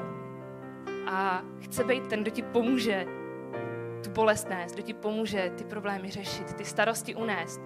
A 1.07 1.43
chce 1.61 1.83
být 1.83 2.07
ten, 2.07 2.21
kdo 2.21 2.31
ti 2.31 2.41
pomůže 2.41 3.05
tu 4.03 4.09
bolest 4.09 4.49
nést, 4.49 4.73
kdo 4.73 4.83
ti 4.83 4.93
pomůže 4.93 5.51
ty 5.57 5.63
problémy 5.63 6.11
řešit, 6.11 6.53
ty 6.53 6.65
starosti 6.65 7.15
unést, 7.15 7.61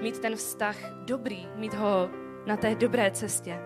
mít 0.00 0.18
ten 0.18 0.36
vztah 0.36 0.76
dobrý, 0.92 1.48
mít 1.54 1.74
ho 1.74 2.10
na 2.46 2.56
té 2.56 2.74
dobré 2.74 3.10
cestě. 3.10 3.58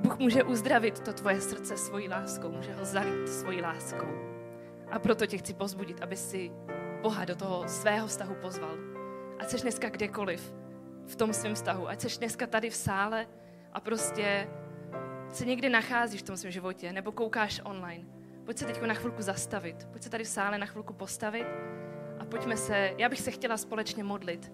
Bůh 0.00 0.18
může 0.18 0.42
uzdravit 0.42 1.00
to 1.00 1.12
tvoje 1.12 1.40
srdce 1.40 1.76
svojí 1.76 2.08
láskou, 2.08 2.48
může 2.48 2.74
ho 2.74 2.84
zalít 2.84 3.28
svojí 3.28 3.62
láskou. 3.62 4.08
A 4.90 4.98
proto 4.98 5.26
tě 5.26 5.38
chci 5.38 5.54
pozbudit, 5.54 6.02
aby 6.02 6.16
si 6.16 6.50
Boha 7.02 7.24
do 7.24 7.36
toho 7.36 7.68
svého 7.68 8.06
vztahu 8.06 8.34
pozval. 8.34 8.74
Ať 9.38 9.48
seš 9.48 9.62
dneska 9.62 9.88
kdekoliv 9.88 10.54
v 11.06 11.16
tom 11.16 11.32
svém 11.32 11.54
vztahu, 11.54 11.88
ať 11.88 12.00
seš 12.00 12.18
dneska 12.18 12.46
tady 12.46 12.70
v 12.70 12.76
sále 12.76 13.26
a 13.72 13.80
prostě 13.80 14.48
se 15.32 15.44
někde 15.44 15.68
nacházíš 15.68 16.20
v 16.20 16.24
tom 16.24 16.36
svém 16.36 16.52
životě, 16.52 16.92
nebo 16.92 17.12
koukáš 17.12 17.60
online. 17.64 18.04
Pojď 18.44 18.58
se 18.58 18.64
teď 18.64 18.82
na 18.82 18.94
chvilku 18.94 19.22
zastavit, 19.22 19.88
pojď 19.90 20.02
se 20.02 20.10
tady 20.10 20.24
v 20.24 20.28
sále 20.28 20.58
na 20.58 20.66
chvilku 20.66 20.92
postavit 20.92 21.46
pojďme 22.30 22.56
se, 22.56 22.94
já 22.98 23.08
bych 23.08 23.20
se 23.20 23.30
chtěla 23.30 23.56
společně 23.56 24.04
modlit. 24.04 24.52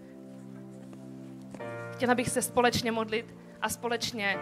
Chtěla 1.92 2.14
bych 2.14 2.28
se 2.28 2.42
společně 2.42 2.92
modlit 2.92 3.34
a 3.60 3.68
společně, 3.68 4.38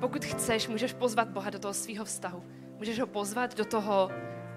pokud 0.00 0.24
chceš, 0.24 0.68
můžeš 0.68 0.92
pozvat 0.92 1.28
Boha 1.28 1.50
do 1.50 1.58
toho 1.58 1.74
svého 1.74 2.04
vztahu. 2.04 2.44
Můžeš 2.78 3.00
ho 3.00 3.06
pozvat 3.06 3.56
do 3.56 3.64
toho 3.64 4.10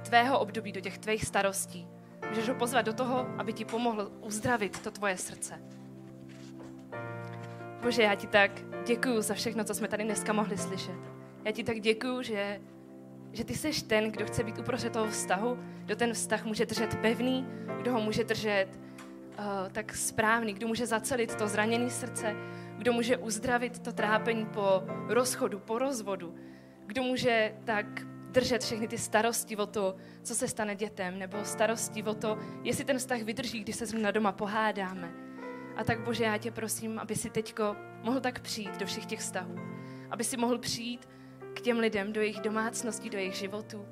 tvého 0.06 0.40
období, 0.40 0.72
do 0.72 0.82
těch 0.82 0.98
tvých 0.98 1.26
starostí. 1.26 1.88
Můžeš 2.30 2.50
ho 2.50 2.56
pozvat 2.56 2.86
do 2.86 2.94
toho, 2.94 3.28
aby 3.38 3.54
ti 3.54 3.66
pomohl 3.66 4.12
uzdravit 4.22 4.80
to 4.80 4.92
tvoje 4.92 5.18
srdce. 5.18 5.62
Bože, 7.82 8.04
já 8.04 8.16
ti 8.16 8.28
tak 8.28 8.52
děkuju 8.88 9.22
za 9.22 9.34
všechno, 9.34 9.64
co 9.64 9.74
jsme 9.74 9.88
tady 9.88 10.04
dneska 10.04 10.34
mohli 10.34 10.58
slyšet. 10.58 11.00
Já 11.46 11.52
ti 11.52 11.64
tak 11.64 11.80
děkuju, 11.80 12.22
že, 12.22 12.62
že 13.34 13.44
ty 13.44 13.56
jsi 13.56 13.86
ten, 13.86 14.12
kdo 14.12 14.26
chce 14.26 14.44
být 14.44 14.60
uprostřed 14.60 14.94
toho 14.94 15.08
vztahu, 15.08 15.58
kdo 15.86 15.96
ten 15.96 16.14
vztah 16.14 16.46
může 16.46 16.66
držet 16.66 16.96
pevný, 16.96 17.48
kdo 17.78 17.94
ho 17.94 18.02
může 18.02 18.24
držet 18.24 18.68
uh, 19.40 19.46
tak 19.72 19.96
správný, 19.96 20.54
kdo 20.54 20.68
může 20.68 20.88
zacelit 20.88 21.36
to 21.36 21.48
zraněné 21.48 21.90
srdce, 21.90 22.36
kdo 22.78 22.94
může 22.94 23.18
uzdravit 23.18 23.80
to 23.80 23.92
trápení 23.92 24.46
po 24.46 24.84
rozchodu, 25.08 25.60
po 25.60 25.80
rozvodu, 25.80 26.36
kdo 26.86 27.04
může 27.04 27.56
tak 27.64 27.86
držet 28.32 28.64
všechny 28.64 28.88
ty 28.88 28.98
starosti 28.98 29.58
o 29.58 29.66
to, 29.66 29.96
co 30.24 30.36
se 30.36 30.48
stane 30.48 30.76
dětem, 30.76 31.20
nebo 31.20 31.38
starosti 31.46 32.04
o 32.04 32.14
to, 32.14 32.38
jestli 32.64 32.86
ten 32.86 32.98
vztah 32.98 33.22
vydrží, 33.22 33.60
když 33.60 33.76
se 33.76 33.86
zrovna 33.86 34.12
doma 34.12 34.32
pohádáme. 34.32 35.12
A 35.76 35.84
tak 35.84 36.00
Bože, 36.00 36.24
já 36.24 36.38
tě 36.38 36.52
prosím, 36.52 37.00
aby 37.00 37.16
si 37.16 37.30
teďko 37.30 37.76
mohl 38.04 38.20
tak 38.20 38.40
přijít 38.40 38.80
do 38.80 38.86
všech 38.86 39.06
těch 39.06 39.20
vztahů. 39.20 39.56
Aby 40.10 40.24
si 40.24 40.38
mohl 40.38 40.58
přijít 40.58 41.10
k 41.54 41.62
těm 41.62 41.80
lidem, 41.80 42.14
do 42.14 42.22
jejich 42.22 42.40
domácností, 42.40 43.10
do 43.10 43.18
jejich 43.18 43.36
životů. 43.36 43.86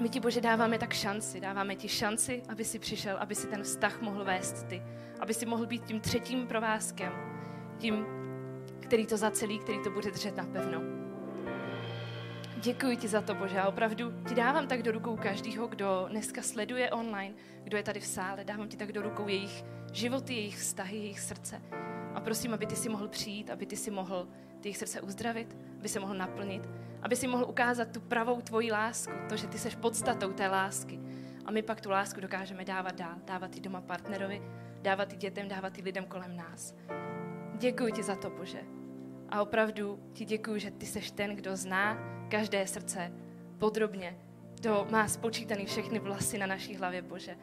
My 0.00 0.08
ti, 0.08 0.20
Bože, 0.20 0.40
dáváme 0.40 0.78
tak 0.78 0.92
šanci, 0.92 1.40
dáváme 1.40 1.76
ti 1.76 1.88
šanci, 1.88 2.42
aby 2.48 2.64
si 2.64 2.78
přišel, 2.78 3.16
aby 3.16 3.34
si 3.34 3.46
ten 3.46 3.62
vztah 3.62 4.00
mohl 4.00 4.24
vést 4.24 4.66
ty, 4.66 4.82
aby 5.20 5.34
si 5.34 5.46
mohl 5.46 5.66
být 5.66 5.84
tím 5.84 6.00
třetím 6.00 6.46
provázkem, 6.46 7.12
tím, 7.78 8.06
který 8.80 9.06
to 9.06 9.16
zacelí, 9.16 9.58
který 9.58 9.78
to 9.82 9.90
bude 9.90 10.10
držet 10.10 10.36
napevno. 10.36 11.02
Děkuji 12.56 12.96
ti 12.96 13.08
za 13.08 13.20
to, 13.20 13.34
Bože, 13.34 13.60
a 13.60 13.68
opravdu 13.68 14.12
ti 14.28 14.34
dávám 14.34 14.66
tak 14.66 14.82
do 14.82 14.92
rukou 14.92 15.16
každého, 15.16 15.66
kdo 15.66 16.06
dneska 16.10 16.42
sleduje 16.42 16.90
online, 16.90 17.34
kdo 17.64 17.76
je 17.76 17.82
tady 17.82 18.00
v 18.00 18.06
sále, 18.06 18.44
dávám 18.44 18.68
ti 18.68 18.76
tak 18.76 18.92
do 18.92 19.02
rukou 19.02 19.28
jejich 19.28 19.64
životy, 19.92 20.34
jejich 20.34 20.56
vztahy, 20.56 20.96
jejich 20.96 21.20
srdce. 21.20 21.62
A 22.14 22.20
prosím, 22.20 22.54
aby 22.54 22.66
ty 22.66 22.76
si 22.76 22.88
mohl 22.88 23.08
přijít, 23.08 23.50
aby 23.50 23.66
ty 23.66 23.76
si 23.76 23.90
mohl 23.90 24.28
ty 24.60 24.68
jejich 24.68 24.76
srdce 24.76 25.00
uzdravit, 25.00 25.56
aby 25.78 25.88
se 25.88 26.00
mohl 26.00 26.14
naplnit, 26.14 26.68
aby 27.02 27.16
si 27.16 27.26
mohl 27.26 27.44
ukázat 27.44 27.92
tu 27.92 28.00
pravou 28.00 28.40
tvoji 28.40 28.72
lásku, 28.72 29.12
to, 29.28 29.36
že 29.36 29.46
ty 29.46 29.58
seš 29.58 29.74
podstatou 29.74 30.32
té 30.32 30.48
lásky. 30.48 31.00
A 31.44 31.50
my 31.50 31.62
pak 31.62 31.80
tu 31.80 31.90
lásku 31.90 32.20
dokážeme 32.20 32.64
dávat 32.64 32.94
dál, 32.94 33.14
dávat 33.24 33.56
i 33.56 33.60
doma 33.60 33.80
partnerovi, 33.80 34.42
dávat 34.82 35.12
i 35.12 35.16
dětem, 35.16 35.48
dávat 35.48 35.78
i 35.78 35.82
lidem 35.82 36.04
kolem 36.04 36.36
nás. 36.36 36.74
Děkuji 37.58 37.92
ti 37.92 38.02
za 38.02 38.16
to, 38.16 38.30
Bože. 38.30 38.62
A 39.28 39.42
opravdu 39.42 40.00
ti 40.12 40.24
děkuji, 40.24 40.60
že 40.60 40.70
ty 40.70 40.86
seš 40.86 41.10
ten, 41.10 41.36
kdo 41.36 41.56
zná 41.56 41.98
každé 42.28 42.66
srdce 42.66 43.12
podrobně, 43.58 44.18
kdo 44.54 44.86
má 44.90 45.08
spočítaný 45.08 45.66
všechny 45.66 45.98
vlasy 45.98 46.38
na 46.38 46.46
naší 46.46 46.74
hlavě, 46.74 47.02
Bože. 47.02 47.36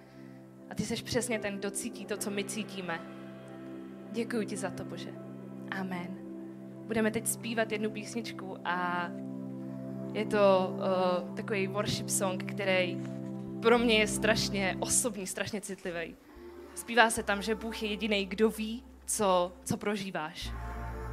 A 0.70 0.76
ty 0.76 0.84
seš 0.84 1.02
přesně 1.02 1.40
ten, 1.40 1.58
kdo 1.58 1.72
cítí 1.72 2.06
to, 2.06 2.18
co 2.18 2.32
my 2.32 2.44
cítíme. 2.44 3.19
Děkuji 4.12 4.46
ti 4.46 4.58
za 4.58 4.70
to, 4.70 4.86
Bože. 4.86 5.10
Amen. 5.72 6.18
Budeme 6.88 7.12
teď 7.12 7.28
zpívat 7.28 7.72
jednu 7.72 7.92
písničku 7.92 8.58
a 8.66 9.10
je 10.14 10.26
to 10.26 10.74
uh, 10.74 11.36
takový 11.36 11.68
worship 11.68 12.10
song, 12.10 12.44
který 12.44 12.98
pro 13.62 13.80
mě 13.80 13.98
je 13.98 14.08
strašně 14.08 14.78
osobní, 14.80 15.28
strašně 15.28 15.62
citlivý. 15.62 16.16
Zpívá 16.76 17.10
se 17.10 17.24
tam, 17.24 17.42
že 17.42 17.56
Bůh 17.56 17.84
je 17.84 17.90
jediný, 17.90 18.26
kdo 18.26 18.50
ví, 18.50 18.84
co, 19.06 19.54
co 19.64 19.78
prožíváš. 19.78 20.52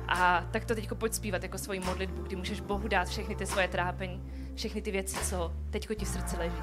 A 0.09 0.49
tak 0.53 0.64
to 0.64 0.74
teď 0.74 0.88
pojď 0.92 1.12
zpívat 1.14 1.42
jako 1.42 1.59
svoji 1.59 1.80
modlitbu, 1.80 2.22
kdy 2.22 2.36
můžeš 2.36 2.61
Bohu 2.61 2.88
dát 2.88 3.09
všechny 3.09 3.36
ty 3.36 3.47
svoje 3.47 3.68
trápení, 3.68 4.22
všechny 4.55 4.82
ty 4.82 4.90
věci, 4.90 5.16
co 5.28 5.53
teď 5.70 5.88
ti 5.99 6.05
v 6.05 6.09
srdci 6.09 6.36
leží. 6.36 6.62